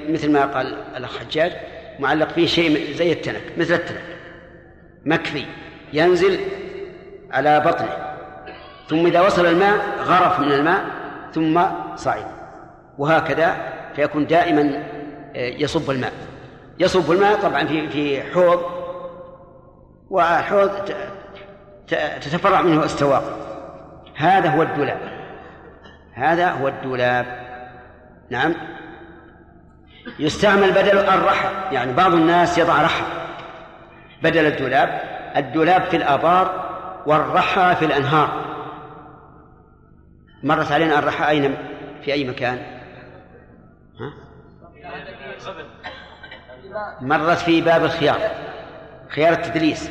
مثل 0.08 0.32
ما 0.32 0.46
قال 0.46 0.74
الأخ 0.96 1.18
حجاج 1.18 1.52
معلق 1.98 2.28
فيه 2.28 2.46
شيء 2.46 2.94
زي 2.94 3.12
التنك 3.12 3.42
مثل 3.58 3.74
التنك. 3.74 4.02
مكفي. 5.04 5.44
ينزل 5.92 6.40
على 7.30 7.60
بطنه. 7.60 8.09
ثم 8.90 9.06
إذا 9.06 9.20
وصل 9.20 9.46
الماء 9.46 9.78
غرف 10.04 10.40
من 10.40 10.52
الماء 10.52 10.84
ثم 11.32 11.60
صعد. 11.96 12.24
وهكذا 12.98 13.56
فيكون 13.96 14.26
دائما 14.26 14.82
يصب 15.34 15.90
الماء. 15.90 16.12
يصب 16.78 17.12
الماء 17.12 17.40
طبعا 17.40 17.64
في 17.64 17.88
في 17.88 18.22
حوض 18.22 18.60
وحوض 20.10 20.70
تتفرع 22.20 22.62
منه 22.62 22.84
استواق 22.84 23.22
هذا 24.16 24.48
هو 24.48 24.62
الدولاب. 24.62 24.98
هذا 26.14 26.50
هو 26.50 26.68
الدولاب. 26.68 27.26
نعم. 28.30 28.54
يستعمل 30.18 30.70
بدل 30.70 30.98
الرحى 30.98 31.48
يعني 31.72 31.92
بعض 31.92 32.12
الناس 32.14 32.58
يضع 32.58 32.82
رحى 32.82 33.04
بدل 34.22 34.46
الدولاب. 34.46 35.00
الدولاب 35.36 35.82
في 35.82 35.96
الآبار 35.96 36.70
والرحى 37.06 37.76
في 37.78 37.84
الأنهار. 37.84 38.49
مرت 40.42 40.72
علينا 40.72 40.98
الرحى 40.98 41.28
أين؟ 41.28 41.56
في 42.04 42.12
أي 42.12 42.24
مكان؟ 42.24 42.58
ها؟ 44.00 44.12
مرت 47.00 47.38
في 47.38 47.60
باب 47.60 47.84
الخيار 47.84 48.18
خيار 49.08 49.32
التدريس 49.32 49.90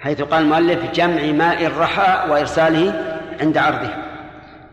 حيث 0.00 0.22
قال 0.22 0.42
المؤلف 0.42 0.92
جمع 0.92 1.22
ماء 1.22 1.66
الرحى 1.66 2.30
وإرساله 2.30 3.20
عند 3.40 3.58
عرضه. 3.58 3.90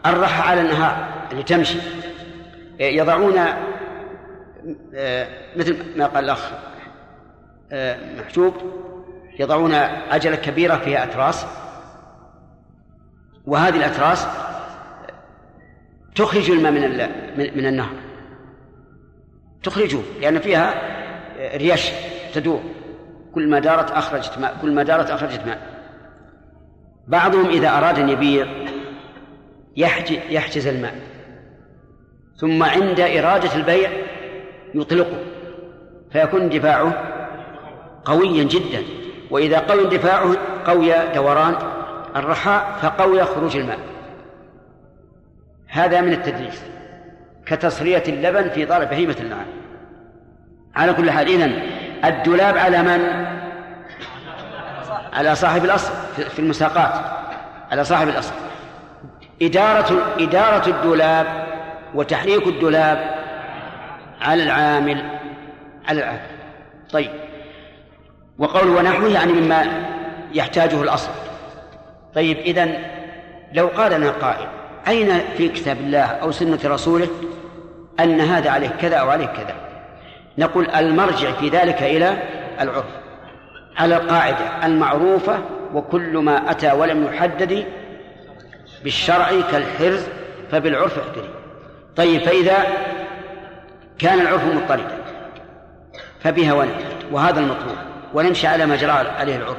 الرحى 0.05 0.49
على 0.49 0.61
النهار 0.61 1.07
اللي 1.31 1.43
تمشي. 1.43 1.79
يضعون 2.79 3.37
آه، 4.95 5.27
مثل 5.55 5.77
ما 5.97 6.07
قال 6.07 6.23
الأخ 6.23 6.51
آه، 7.71 7.97
محجوب 8.19 8.53
يضعون 9.39 9.73
عجلة 10.11 10.35
كبيرة 10.35 10.75
فيها 10.75 11.03
أتراس. 11.03 11.45
وهذه 13.47 13.75
الأتراس 13.75 14.27
تخرج 16.15 16.51
الماء 16.51 16.71
من 16.71 17.57
من 17.57 17.65
النهر. 17.65 17.95
تخرجه 19.63 19.99
لأن 20.21 20.39
فيها 20.39 20.73
ريش 21.57 21.89
تدور. 22.33 22.61
كل 23.33 23.49
ما 23.49 23.59
دارت 23.59 23.91
أخرجت 23.91 24.37
ماء 24.37 24.57
كل 24.61 24.75
ما 24.75 24.83
دارت 24.83 25.09
أخرجت 25.11 25.45
ماء. 25.45 25.59
بعضهم 27.07 27.49
إذا 27.49 27.69
أراد 27.69 27.99
أن 27.99 28.09
يبيع 28.09 28.47
يحجز 30.29 30.67
الماء. 30.67 30.95
ثم 32.35 32.63
عند 32.63 32.99
إرادة 32.99 33.55
البيع 33.55 33.91
يطلقه. 34.75 35.23
فيكون 36.11 36.41
اندفاعه 36.41 36.93
قويا 38.05 38.43
جدا. 38.43 38.83
وإذا 39.31 39.59
قوي 39.59 39.83
اندفاعه 39.83 40.35
قوي 40.65 40.93
دوران 41.15 41.55
الرحاء 42.19 42.77
فقوي 42.81 43.23
خروج 43.23 43.57
الماء. 43.57 43.79
هذا 45.67 46.01
من 46.01 46.13
التدليس 46.13 46.61
كتصرية 47.45 48.03
اللبن 48.07 48.49
في 48.49 48.65
ضرب 48.65 48.89
بهيمة 48.89 49.15
النعام 49.19 49.47
على 50.75 50.93
كل 50.93 51.11
حال 51.11 51.27
إذن 51.27 51.61
الدولاب 52.05 52.57
على 52.57 52.83
من؟ 52.83 53.25
على 55.13 55.35
صاحب 55.35 55.65
الأصل 55.65 55.91
في 56.29 56.39
المساقات. 56.39 57.17
على 57.71 57.83
صاحب 57.83 58.07
الأصل. 58.07 58.33
إدارة 59.41 60.15
إدارة 60.19 60.69
الدولاب 60.69 61.47
وتحريك 61.93 62.47
الدولاب 62.47 63.15
على 64.21 64.43
العامل 64.43 65.19
على 65.87 65.99
العامل. 65.99 66.21
طيب. 66.91 67.11
وقول 68.37 68.67
ونحوه 68.67 69.09
يعني 69.09 69.33
مما 69.33 69.65
يحتاجه 70.33 70.83
الأصل. 70.83 71.11
طيب 72.15 72.37
إذن 72.37 72.83
لو 73.53 73.67
قال 73.67 73.91
لنا 73.91 74.11
قائل 74.11 74.47
أين 74.87 75.19
في 75.37 75.47
كتاب 75.47 75.77
الله 75.77 76.05
أو 76.05 76.31
سنة 76.31 76.59
رسوله 76.65 77.07
أن 77.99 78.21
هذا 78.21 78.49
عليه 78.49 78.67
كذا 78.67 78.95
أو 78.95 79.09
عليه 79.09 79.25
كذا؟ 79.25 79.55
نقول 80.37 80.69
المرجع 80.69 81.31
في 81.31 81.49
ذلك 81.49 81.83
إلى 81.83 82.17
العرف 82.61 82.85
على 83.77 83.97
القاعدة 83.97 84.65
المعروفة 84.65 85.39
وكل 85.73 86.17
ما 86.17 86.51
أتى 86.51 86.71
ولم 86.71 87.05
يحدد 87.05 87.65
بالشرع 88.83 89.29
كالحرز 89.51 90.03
فبالعرف 90.51 90.99
احتري. 90.99 91.29
طيب 91.95 92.21
فإذا 92.21 92.57
كان 93.99 94.19
العرف 94.19 94.45
مضطردا 94.45 94.97
فبها 96.19 96.53
ونحن 96.53 96.83
وهذا 97.11 97.39
المطلوب 97.39 97.77
ونمشي 98.13 98.47
على 98.47 98.65
ما 98.65 98.75
جرى 98.75 98.91
عليه 98.91 99.35
العرف. 99.35 99.57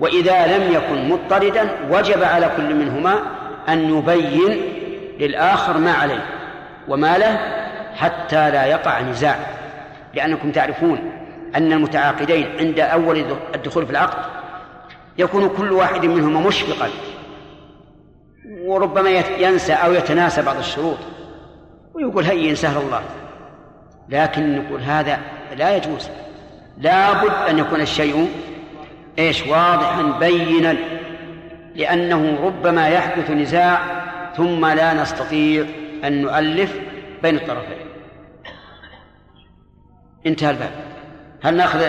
وإذا 0.00 0.58
لم 0.58 0.72
يكن 0.72 1.08
مضطردا 1.08 1.68
وجب 1.90 2.22
على 2.22 2.50
كل 2.56 2.74
منهما 2.74 3.14
أن 3.68 3.98
يبين 3.98 4.62
للآخر 5.18 5.78
ما 5.78 5.92
عليه 5.92 6.24
وما 6.88 7.18
له 7.18 7.38
حتى 7.94 8.50
لا 8.50 8.66
يقع 8.66 9.00
نزاع. 9.00 9.38
لأنكم 10.14 10.50
تعرفون 10.50 11.12
أن 11.56 11.72
المتعاقدين 11.72 12.46
عند 12.58 12.80
أول 12.80 13.24
الدخول 13.54 13.86
في 13.86 13.92
العقد 13.92 14.24
يكون 15.18 15.48
كل 15.48 15.72
واحد 15.72 16.06
منهما 16.06 16.40
مشفقا 16.40 16.88
وربما 18.64 19.10
ينسى 19.38 19.72
أو 19.72 19.92
يتناسى 19.92 20.42
بعض 20.42 20.56
الشروط 20.56 20.98
ويقول 21.94 22.24
هيا 22.24 22.54
سهل 22.54 22.82
الله. 22.82 23.02
لكن 24.08 24.58
نقول 24.58 24.80
هذا 24.80 25.18
لا 25.56 25.76
يجوز. 25.76 26.08
لا 26.78 27.24
بد 27.24 27.50
أن 27.50 27.58
يكون 27.58 27.80
الشيء 27.80 28.28
إيش؟ 29.18 29.46
واضحا 29.46 30.02
بينا 30.02 30.76
لأنه 31.74 32.46
ربما 32.46 32.88
يحدث 32.88 33.30
نزاع 33.30 33.80
ثم 34.36 34.66
لا 34.66 34.94
نستطيع 34.94 35.66
أن 36.04 36.22
نؤلف 36.22 36.78
بين 37.22 37.36
الطرفين. 37.36 37.86
انتهى 40.26 40.50
الباب. 40.50 40.72
هل 41.44 41.56
نأخذ 41.56 41.80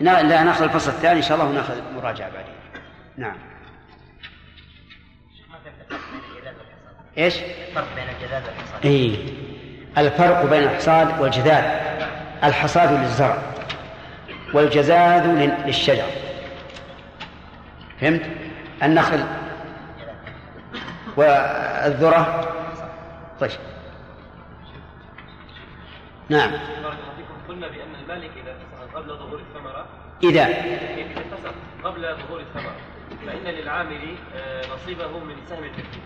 لا 0.00 0.42
نأخذ 0.42 0.62
الفصل 0.62 0.90
الثاني؟ 0.90 1.16
إن 1.16 1.22
شاء 1.22 1.38
الله 1.38 1.50
وناخذ 1.50 1.74
مراجعة 1.96 2.30
بعدين. 2.30 2.54
نعم. 3.16 3.36
إيش؟ 7.18 7.36
الفرق 7.36 7.86
بين 7.96 8.04
الجذاذ 8.08 8.42
والحصاد. 8.46 8.86
اي 8.86 9.18
الفرق 9.98 10.50
بين 10.50 10.62
الحصاد 10.62 11.20
والجذاذ. 11.20 11.64
الحصاد 12.44 12.92
للزرع 12.92 13.38
والجزاذ 14.54 15.26
للشجر. 15.66 16.29
فهمت؟ 18.00 18.22
النخل 18.82 19.24
والذرة. 21.16 22.54
طيب. 23.40 23.50
نعم. 26.28 26.50
قلنا 27.48 27.68
بأن 27.68 27.94
المالك 28.02 28.30
إذا. 28.44 28.54
فسخ 28.54 28.96
قبل 28.96 29.08
ظهور 29.08 29.40
الثمرة 29.40 29.86
إذا 30.22 30.44
إذا 30.44 31.36
فسخ 31.36 31.50
قبل 31.84 32.02
ظهور 32.02 32.40
الثمرة 32.40 32.74
فإن 33.26 33.54
للعامل 33.54 34.16
نصيبه 34.74 35.18
من 35.18 35.34
السهم 35.44 35.64
المثلي 35.64 36.00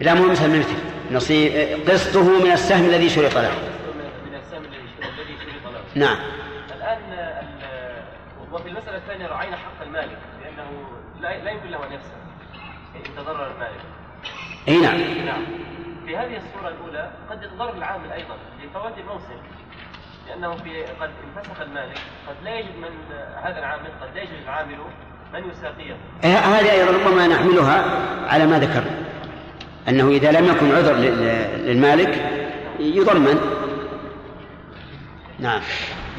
لا 0.00 0.14
مو 0.14 0.24
من 0.24 0.30
السهم 0.30 0.54
المثلي 0.54 0.78
نصيب 1.10 1.52
قسطه 1.88 2.44
من 2.44 2.52
السهم 2.52 2.84
الذي 2.84 3.08
شرط 3.08 3.34
له. 3.34 3.50
من 4.26 4.34
السهم 4.34 4.64
الذي 4.64 5.36
شرط 5.38 5.72
له 5.72 5.80
نعم. 5.94 6.16
الآن 6.76 7.00
وفي 8.52 8.68
المسألة 8.68 8.96
الثانية 8.96 9.26
رعينا 9.26 9.56
حق 9.56 9.82
المالك 9.82 10.18
لأنه 10.42 10.70
لا, 11.22 11.44
لا 11.44 11.50
يمكن 11.50 11.70
له 11.70 11.86
أن 11.86 11.92
يفسخ 11.92 12.10
إن 12.96 13.16
تضرر 13.16 13.52
المالك 13.52 13.80
أي 14.68 14.76
نعم. 14.80 15.26
نعم. 15.26 15.44
في 16.06 16.16
هذه 16.16 16.36
الصورة 16.36 16.68
الأولى 16.68 17.10
قد 17.30 17.42
يتضرر 17.42 17.76
العامل 17.76 18.12
أيضا 18.12 18.36
لفوات 18.64 18.98
الموسم 18.98 19.36
لأنه 20.28 20.56
في 20.56 20.82
قد 21.00 21.10
انفسخ 21.36 21.60
المالك 21.60 21.98
قد 22.28 22.34
لا 22.44 22.58
يجد 22.58 22.76
من 22.76 23.16
هذا 23.42 23.58
العامل 23.58 23.88
قد 24.02 24.14
لا 24.14 24.22
يجد 24.22 24.42
العامل 24.44 24.78
من 25.32 25.50
يساقيه. 25.50 25.96
إيه، 26.24 26.38
هذه 26.38 26.72
أيضا 26.72 26.92
ربما 26.92 27.26
نحملها 27.26 27.84
على 28.28 28.46
ما 28.46 28.58
ذكرنا 28.58 28.98
أنه 29.88 30.08
إذا 30.08 30.32
لم 30.32 30.44
يكن 30.44 30.74
عذر 30.74 30.94
للمالك 30.94 32.18
يضمن 32.78 33.40
نعم. 35.38 35.60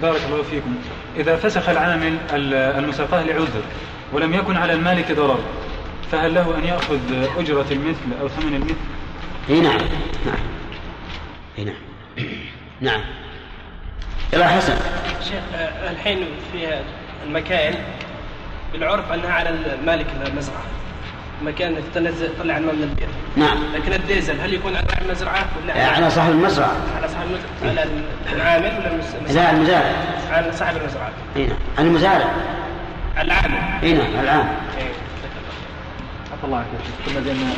بارك 0.01 0.21
الله 0.29 0.43
فيكم. 0.43 0.75
إذا 1.15 1.35
فسخ 1.35 1.69
العامل 1.69 2.17
المساقاة 2.33 3.23
لعذر 3.23 3.61
ولم 4.13 4.33
يكن 4.33 4.57
على 4.57 4.73
المالك 4.73 5.11
ضرر 5.11 5.39
فهل 6.11 6.35
له 6.35 6.57
أن 6.57 6.63
يأخذ 6.63 6.99
أجرة 7.37 7.65
المثل 7.71 8.21
أو 8.21 8.27
ثمن 8.27 8.55
المثل؟ 8.55 8.75
إي 9.49 9.61
نعم 9.61 9.81
نعم. 10.25 10.39
إي 11.57 11.63
نعم. 11.63 11.75
نعم. 12.81 13.01
يلا 14.33 14.47
حسن. 14.47 14.73
شيخ 15.23 15.43
آه، 15.55 15.91
الحين 15.91 16.25
في 16.51 16.81
المكاين 17.27 17.75
بالعرف 18.73 19.11
أنها 19.11 19.33
على 19.33 19.49
المالك 19.49 20.05
المزرعة. 20.27 20.61
مكان 21.43 21.75
تنزل 21.95 22.29
تطلع 22.37 22.57
الماء 22.57 22.75
من 22.75 22.83
البيت. 22.83 23.09
نعم. 23.35 23.57
لكن 23.75 23.93
الديزل 23.93 24.41
هل 24.41 24.53
يكون 24.53 24.75
على 24.75 24.85
المزرعة 25.01 25.45
ولا 25.63 25.73
على, 25.73 25.83
على 25.83 26.09
صاحب 26.09 26.31
المزرعة. 26.31 26.75
على 26.97 27.07
صاحب 27.07 27.25
المزرعه 27.27 27.81
على 27.81 27.89
العامل 28.35 28.77
ولا 28.79 28.93
المزارع؟ 28.93 29.51
لا 29.51 29.51
المزارع. 29.51 29.93
على 30.31 30.53
صاحب 30.53 30.77
المزرعة. 30.77 31.11
إي 31.35 31.45
نعم. 31.45 31.57
المزارع. 31.79 32.33
العامل 33.17 33.83
اي 33.83 33.93
نعم 33.93 34.23
العامل 34.23 34.49
عفى 36.31 36.43
الله 36.43 36.57
عنك 36.57 36.67
قلنا 37.07 37.19
بان 37.19 37.53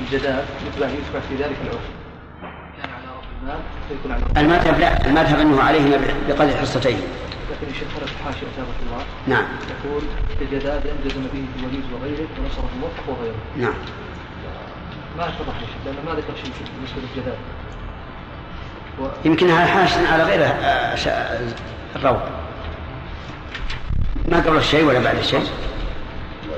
الجداد 0.00 0.44
يتبع 0.66 0.86
يتبع 0.86 1.20
في 1.28 1.34
ذلك 1.34 1.56
العرف. 1.64 1.86
كان 2.82 2.90
على 2.90 3.06
رب 3.16 3.24
المال 3.42 3.58
فيكون 3.88 4.12
على 4.12 4.46
المذهب 4.46 4.80
لا 4.80 5.06
المذهب 5.06 5.40
أنه 5.40 5.62
عليهما 5.62 5.96
بقدر 6.28 6.56
حصتين 6.56 6.96
لكن 7.50 7.66
الشيخ 7.70 7.88
خرج 7.96 8.08
الحاشيه 8.20 8.46
اثابه 8.46 8.68
الله. 8.86 9.04
نعم. 9.26 9.44
يقول 9.70 10.02
الجداد 10.40 10.82
جزم 11.04 11.22
به 11.22 11.44
الوليد 11.58 11.84
وغيره 11.92 12.28
ونصره 12.40 12.68
الموفق 12.74 13.04
وغيره. 13.08 13.36
نعم. 13.56 13.74
ما 15.18 15.24
اتضح 15.24 15.54
يا 15.60 15.66
شيخ 15.66 15.76
لأنه 15.86 15.98
ما 16.06 16.12
ذكر 16.12 16.34
شيء 16.42 16.52
بالنسبة 16.76 17.00
للجداد 17.02 17.38
و... 19.00 19.06
يمكنها 19.24 19.66
حاشة 19.66 20.12
على 20.12 20.22
غير 20.22 20.54
الروض. 21.96 22.20
ما 24.28 24.40
قبل 24.40 24.56
الشيء 24.56 24.84
ولا 24.84 25.00
بعد 25.00 25.18
الشيء؟ 25.18 25.42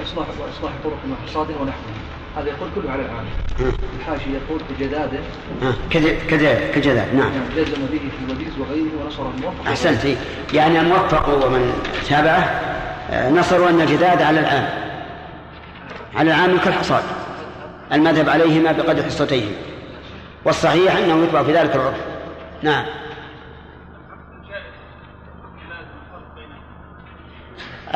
واصلاح 0.01 0.27
وإصلاح 0.28 0.73
طرق 0.85 0.99
مع 1.11 1.16
حصاد 1.27 1.51
ونحوه. 1.51 1.97
هذا 2.37 2.49
يقول 2.49 2.69
كله 2.74 2.91
على 2.91 3.03
العام 3.03 3.24
الحاشي 4.01 4.31
يقول 4.31 4.61
بجداد 4.70 5.20
كجداد 5.91 6.70
كجداد 6.74 7.15
نعم. 7.15 7.31
جزم 7.57 7.87
به 7.93 7.99
في 7.99 8.24
الوديس 8.28 8.53
وغيره 8.59 9.05
ونصر 9.05 9.23
الموفق. 9.23 9.69
أحسنت. 9.69 10.16
يعني 10.55 10.81
الموفق 10.81 11.47
ومن 11.47 11.73
تابعه. 12.09 12.61
آه، 13.11 13.31
نصروا 13.31 13.69
أن 13.69 13.81
الجداد 13.81 14.23
على 14.23 14.41
العام. 14.41 14.69
على 16.16 16.31
العام 16.31 16.59
كالحصاد. 16.59 17.03
المذهب 17.93 18.28
عليهما 18.28 18.73
بقدر 18.73 19.03
حصتيهم 19.03 19.53
والصحيح 20.45 20.97
أنه 20.97 21.24
يطبع 21.24 21.43
في 21.43 21.53
ذلك 21.53 21.77
العرف 21.77 21.97
نعم. 22.62 22.85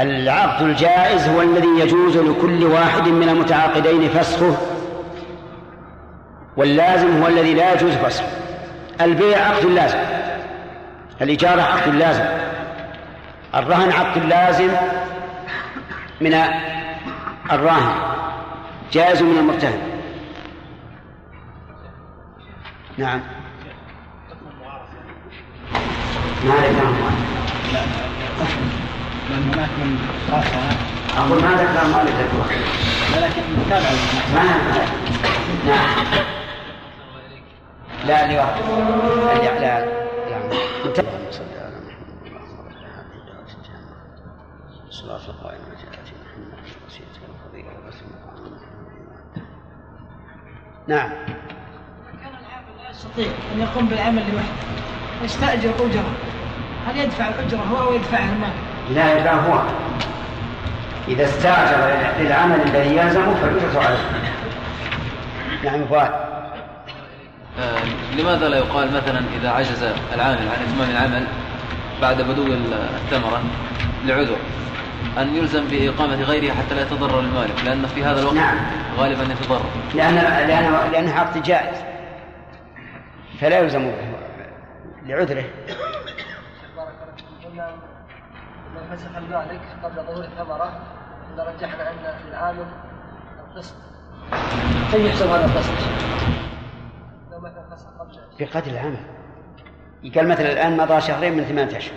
العقد 0.01 0.63
الجائز 0.63 1.29
هو 1.29 1.43
الذي 1.43 1.81
يجوز 1.81 2.17
لكل 2.17 2.65
واحد 2.65 3.09
من 3.09 3.29
المتعاقدين 3.29 4.09
فسخه 4.09 4.57
واللازم 6.57 7.23
هو 7.23 7.27
الذي 7.27 7.55
لا 7.55 7.75
يجوز 7.75 7.93
فسخه. 7.93 8.27
البيع 9.01 9.39
عقد 9.39 9.65
لازم 9.65 9.99
الإجارة 11.21 11.63
عقد 11.63 11.95
لازم 11.95 12.25
الرهن 13.55 13.93
عقد 13.93 14.25
لازم 14.25 14.71
من 16.21 16.35
الراهن 17.53 17.95
جائز 18.93 19.23
من 19.23 19.39
المرتهن. 19.39 19.81
نعم. 22.99 23.21
ما 26.45 26.55
لا 27.73 28.10
لأن 29.31 29.51
هناك 29.55 29.71
من 29.79 29.99
خاصة 30.31 30.61
أقول 31.19 31.43
ما 31.43 31.51
ذكر 31.63 31.83
المؤلف 31.83 32.21
لا 33.15 33.27
لكن 33.27 33.43
متابعة 33.59 33.93
ما 34.35 34.45
نعم 35.67 35.89
لا 38.07 38.33
لوحده 38.33 38.65
لا 39.17 39.61
لا 39.61 39.85
يعني 40.31 40.55
متابعة 40.85 41.31
صلى 41.31 41.59
على 41.61 41.77
محمد 41.87 42.11
صلاة 44.91 45.29
القائمة 45.29 45.65
جاءت 45.69 46.09
محمد 46.23 46.65
وسيلة 46.87 47.07
الفضيلة 47.35 47.69
والرسول 47.77 48.11
نعم. 50.89 51.11
كان 51.11 52.33
العامل 52.41 52.83
لا 52.83 52.91
يستطيع 52.91 53.27
أن 53.55 53.61
يقوم 53.61 53.87
بالعمل 53.87 54.23
لوحده. 54.33 54.81
يستأجر 55.25 55.71
أجرة. 55.71 56.15
هل 56.87 56.97
يدفع 56.97 57.29
الأجرة 57.29 57.59
هو 57.61 57.89
أو 57.89 57.95
يدفعها 57.95 58.33
المال؟ 58.33 58.53
لا 58.95 59.19
يدفع 59.19 59.33
هو 59.33 59.63
إذا 61.09 61.25
استعجل 61.25 61.79
للعمل 62.21 62.61
الذي 62.67 62.97
يلزمه 62.97 63.35
فالأجرة 63.35 63.81
عليه. 63.85 63.99
نعم 65.65 65.87
فؤاد 65.87 66.11
آه، 67.61 68.19
لماذا 68.19 68.49
لا 68.49 68.57
يقال 68.57 68.93
مثلا 68.95 69.21
إذا 69.41 69.51
عجز 69.51 69.83
العامل 70.15 70.39
عن 70.39 70.67
إتمام 70.69 70.91
العمل 70.91 71.27
بعد 72.03 72.23
بدو 72.23 72.47
الثمرة 72.47 73.43
لعذر 74.07 74.37
أن 75.19 75.37
يلزم 75.37 75.65
بإقامة 75.71 76.23
غيره 76.23 76.55
حتى 76.55 76.75
لا 76.75 76.83
يتضرر 76.83 77.21
المالك؟ 77.21 77.65
لأن 77.65 77.87
في 77.87 78.05
هذا 78.05 78.21
الوقت 78.21 78.35
نعم. 78.35 78.57
غالبا 78.99 79.23
يتضرر. 79.23 79.65
لأن 79.95 80.15
لأن 80.49 80.91
لأنه 80.93 81.15
عقد 81.15 81.43
جائز. 81.43 81.77
فلا 83.41 83.59
يلزم 83.59 83.93
لعذره. 85.07 85.45
فسخ 88.91 89.17
المالك 89.17 89.61
قبل 89.85 89.95
ظهور 89.95 90.25
الثمرة 90.25 90.81
إذا 91.35 91.45
رجحنا 91.45 91.91
أن 91.91 92.29
العامل 92.29 92.67
القسط. 93.49 93.75
كيف 94.93 95.07
يحسب 95.07 95.27
هذا 95.27 95.45
القسط؟ 95.45 95.73
لو 97.33 97.39
مثلا 97.41 97.77
فسخ 97.77 97.87
قبل 98.01 98.19
في 98.39 98.45
قتل 98.45 98.71
العمل 98.71 98.97
قال 100.17 100.29
مثلا 100.29 100.53
الآن 100.53 100.77
مضى 100.77 101.01
شهرين 101.01 101.37
من 101.37 101.45
ثمانية 101.45 101.77
أشهر 101.77 101.95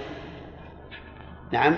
نعم. 1.51 1.75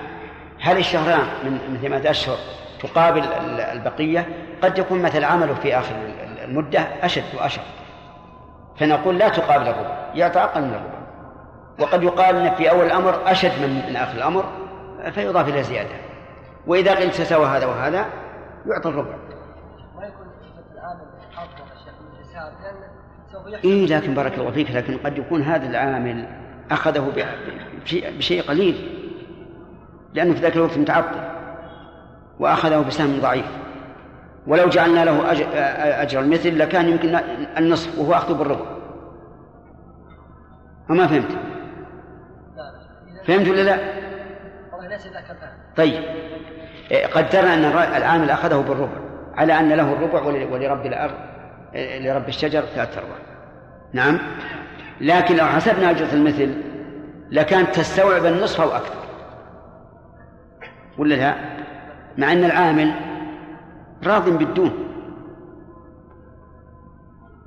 هل 0.61 0.77
الشهران 0.77 1.27
من 1.43 1.77
ثمانية 1.81 2.09
أشهر 2.09 2.37
تقابل 2.81 3.19
ال- 3.23 3.59
البقية؟ 3.61 4.27
قد 4.63 4.77
يكون 4.77 5.01
مثل 5.01 5.23
عمله 5.23 5.53
في 5.53 5.77
آخر 5.79 5.95
ال- 5.95 6.39
المدة 6.39 6.79
أشد 6.79 7.23
وأشد. 7.37 7.61
فنقول 8.79 9.17
لا 9.17 9.29
تقابل 9.29 9.67
الربع 9.67 9.97
يعطى 10.15 10.39
أقل 10.39 10.61
من 10.61 10.73
الربع. 10.73 10.95
وقد 11.79 12.03
يقال 12.03 12.51
في 12.55 12.69
أول 12.69 12.85
الأمر 12.85 13.31
أشد 13.31 13.61
من 13.61 13.85
من 13.89 13.95
آخر 13.95 14.17
الأمر. 14.17 14.45
فيضاف 15.11 15.47
إلى 15.49 15.63
زيادة. 15.63 15.95
وإذا 16.67 16.95
قلت 16.95 17.15
تساوى 17.15 17.45
هذا 17.45 17.65
وهذا 17.65 18.05
يعطى 18.65 18.89
الربع. 18.89 19.15
ما 19.95 20.05
يكون 20.05 20.27
العامل 20.73 21.05
إيه 23.63 23.85
لكن 23.87 24.13
بارك 24.13 24.37
الله 24.37 24.51
فيك 24.51 24.71
لكن 24.71 24.97
قد 24.97 25.17
يكون 25.17 25.41
هذا 25.41 25.69
العامل 25.69 26.27
أخذه 26.71 27.13
بشيء 28.17 28.41
قليل 28.41 29.01
لأنه 30.13 30.33
في 30.33 30.39
ذاك 30.39 30.55
الوقت 30.55 30.77
متعطل 30.77 31.19
وأخذه 32.39 32.81
بسهم 32.81 33.19
ضعيف. 33.21 33.45
ولو 34.47 34.69
جعلنا 34.69 35.05
له 35.05 35.31
أجر, 35.31 35.45
أجر 36.01 36.19
المثل 36.19 36.59
لكان 36.59 36.89
يمكن 36.89 37.19
النصف 37.57 37.99
وهو 37.99 38.13
أخذه 38.13 38.33
بالربع. 38.33 38.65
وما 40.89 41.07
فهمت؟ 41.07 41.37
فهمت 43.25 43.47
ولا 43.47 43.61
لا؟ 43.61 44.04
طيب. 45.77 46.03
إيه، 46.91 47.07
قدرنا 47.07 47.53
أن 47.53 47.65
العامل 47.97 48.29
أخذه 48.29 48.55
بالربع. 48.67 48.97
على 49.35 49.59
أن 49.59 49.69
له 49.69 49.93
الربع 49.93 50.21
ول- 50.21 50.43
ولرب 50.53 50.85
الأرض 50.85 51.13
إيه، 51.75 51.99
لرب 51.99 52.27
الشجر 52.29 52.61
ثلاثة 52.61 52.99
أرباع 53.01 53.17
نعم. 53.93 54.19
لكن 55.01 55.35
لو 55.35 55.45
حسبنا 55.45 55.91
أجرة 55.91 56.13
المثل 56.13 56.61
لكانت 57.31 57.75
تستوعب 57.75 58.25
النصف 58.25 58.61
أو 58.61 58.69
أكثر. 58.75 58.95
ولا 60.97 61.15
لا؟ 61.15 61.35
مع 62.17 62.31
أن 62.31 62.43
العامل 62.43 62.91
راض 64.03 64.29
بالدون. 64.29 64.71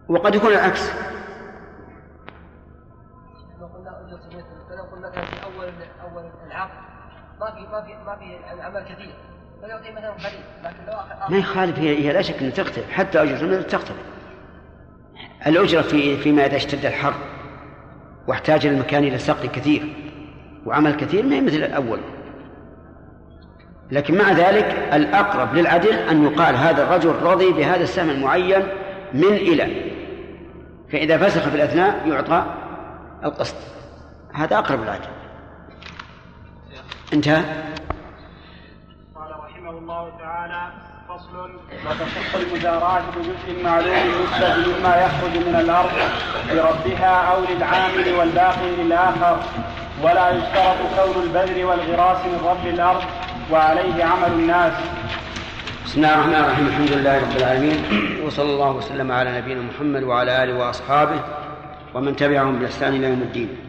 وقد 0.08 0.34
يكون 0.34 0.50
العكس. 0.52 0.92
ما 7.78 7.84
في 7.84 7.92
ما 8.06 8.16
في 8.16 8.55
العمل 8.55 8.84
كثير. 8.84 9.14
فيعطي 9.60 9.90
مثلا 9.90 10.10
قليل 10.10 10.40
لكن 10.64 10.84
لو 10.86 10.92
آخر 10.92 11.30
ما 11.30 11.38
يخالف 11.38 11.78
هي, 11.78 12.06
هي 12.06 12.12
لا 12.12 12.22
شك 12.22 12.38
أنها 12.38 12.50
تختلف 12.50 12.90
حتى 12.90 13.22
المثل 13.22 13.64
تختلف 13.64 13.96
الأجرة 15.46 15.82
في 15.82 16.16
فيما 16.16 16.46
إذا 16.46 16.56
اشتد 16.56 16.86
الحر 16.86 17.14
واحتاج 18.28 18.66
المكان 18.66 19.05
إلى 19.05 19.18
سقي 19.18 19.48
كثير 19.48 19.94
وعمل 20.66 20.96
كثير 20.96 21.26
ما 21.26 21.40
مثل 21.40 21.56
الأول. 21.56 22.00
لكن 23.90 24.18
مع 24.18 24.32
ذلك 24.32 24.88
الأقرب 24.92 25.55
للعدل 25.55 25.92
أن 25.92 26.24
يقال 26.24 26.56
هذا 26.56 26.82
الرجل 26.82 27.14
رضي 27.22 27.52
بهذا 27.52 27.82
السهم 27.82 28.10
المعين 28.10 28.62
من 29.14 29.32
إلى 29.32 29.92
فإذا 30.92 31.18
فسخ 31.18 31.48
في 31.48 31.55
الأثناء 31.56 32.09
يعطى 32.09 32.46
القسط. 33.24 33.56
هذا 34.34 34.59
أقرب 34.59 34.82
للعدل. 34.82 35.17
انتهى. 37.12 37.43
قال 39.16 39.30
رحمه 39.44 39.70
الله 39.70 40.12
تعالى 40.18 40.72
فصل. 41.09 41.51
وتصح 41.86 42.35
المزارعة 42.35 43.02
بجزء 43.16 43.64
معلوم 43.64 43.94
يسبب 43.94 44.68
مما 44.68 44.97
يخرج 44.97 45.47
من 45.48 45.55
الأرض 45.60 45.90
لربها 46.52 47.32
أو 47.32 47.44
للعامل 47.44 48.12
والباقي 48.18 48.76
للآخر. 48.78 49.39
ولا 50.02 50.30
يشترط 50.30 50.76
كون 50.97 51.22
البذر 51.22 51.66
والغراس 51.66 52.26
من 52.26 52.40
رب 52.44 52.66
الأرض 52.66 53.02
وعليه 53.52 54.05
عمل 54.05 54.32
الناس. 54.32 54.72
بسم 55.85 55.97
الله 55.97 56.14
الرحمن 56.14 56.35
الرحيم. 56.35 56.66
الحمد 56.66 56.93
لله 56.93 57.18
رب 57.18 57.36
العالمين. 57.36 57.85
وصلى 58.26 58.51
الله 58.51 58.70
وسلم 58.70 59.12
على 59.12 59.39
نبينا 59.39 59.60
محمد 59.60 60.02
وعلى 60.02 60.44
آله 60.44 60.59
وأصحابه 60.59 61.20
ومن 61.94 62.16
تبعهم 62.16 62.59
بإحسان 62.59 62.94
إلى 62.94 63.09
يوم 63.09 63.22
الدين. 63.22 63.67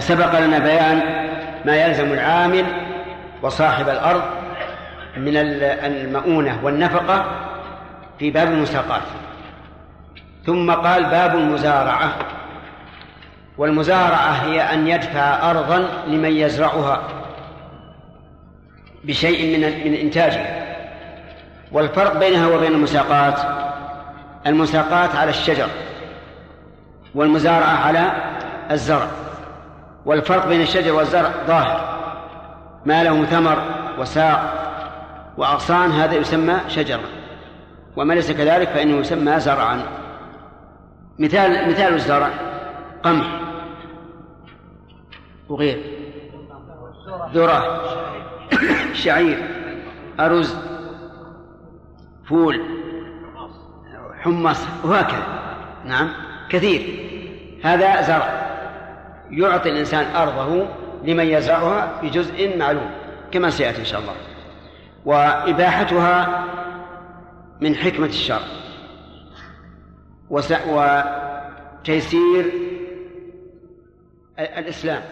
سبق 0.00 0.38
لنا 0.40 0.58
بيان 0.58 1.00
ما 1.64 1.76
يلزم 1.76 2.12
العامل 2.12 2.64
وصاحب 3.42 3.88
الأرض 3.88 4.22
من 5.16 5.36
ال- 5.36 5.62
المؤونة 5.64 6.58
والنفقة 6.62 7.24
في 8.18 8.30
باب 8.30 8.48
المساقات. 8.48 9.02
ثم 10.46 10.70
قال 10.70 11.04
باب 11.04 11.34
المزارعة. 11.36 12.12
والمزارعة 13.58 14.30
هي 14.32 14.60
أن 14.60 14.88
يدفع 14.88 15.50
ارضا 15.50 15.88
لمن 16.06 16.32
يزرعها 16.32 17.02
بشيء 19.04 19.58
من 19.58 19.60
من 19.90 19.94
إنتاجها 19.94 20.62
والفرق 21.72 22.18
بينها 22.18 22.46
وبين 22.46 22.72
المساقات 22.72 23.40
المساقات 24.46 25.16
على 25.16 25.30
الشجر 25.30 25.66
والمزارعة 27.14 27.86
على 27.86 28.12
الزرع. 28.70 29.06
والفرق 30.04 30.48
بين 30.48 30.60
الشجر 30.60 30.94
والزرع 30.94 31.30
ظاهر. 31.46 32.02
ما 32.86 33.04
له 33.04 33.24
ثمر 33.24 33.58
وساق 33.98 34.62
وأغصان 35.36 35.90
هذا 35.90 36.14
يسمى 36.14 36.60
شجرا 36.68 37.02
وما 37.96 38.14
ليس 38.14 38.32
كذلك 38.32 38.68
فإنه 38.68 38.96
يسمى 38.96 39.40
زرعا. 39.40 39.82
مثال 41.18 41.70
مثال 41.70 41.94
الزرع 41.94 42.30
قمح 43.02 43.40
وغير. 45.48 45.82
ذرة 47.32 47.82
شعير 48.92 49.48
أرز 50.20 50.56
فول 52.28 52.60
حمص 54.20 54.66
وهكذا. 54.84 55.26
نعم 55.84 56.08
كثير. 56.48 57.10
هذا 57.64 58.02
زرع. 58.02 58.41
يعطي 59.32 59.70
الإنسان 59.70 60.16
أرضه 60.16 60.66
لمن 61.04 61.26
يزرعها 61.26 62.00
بجزء 62.02 62.58
معلوم 62.58 62.90
كما 63.32 63.50
سيأتي 63.50 63.80
إن 63.80 63.84
شاء 63.84 64.00
الله. 64.00 64.14
وإباحتها 65.04 66.44
من 67.60 67.76
حكمة 67.76 68.06
الشرع. 68.06 68.40
وتيسير 71.80 72.52
الإسلام. 74.38 75.02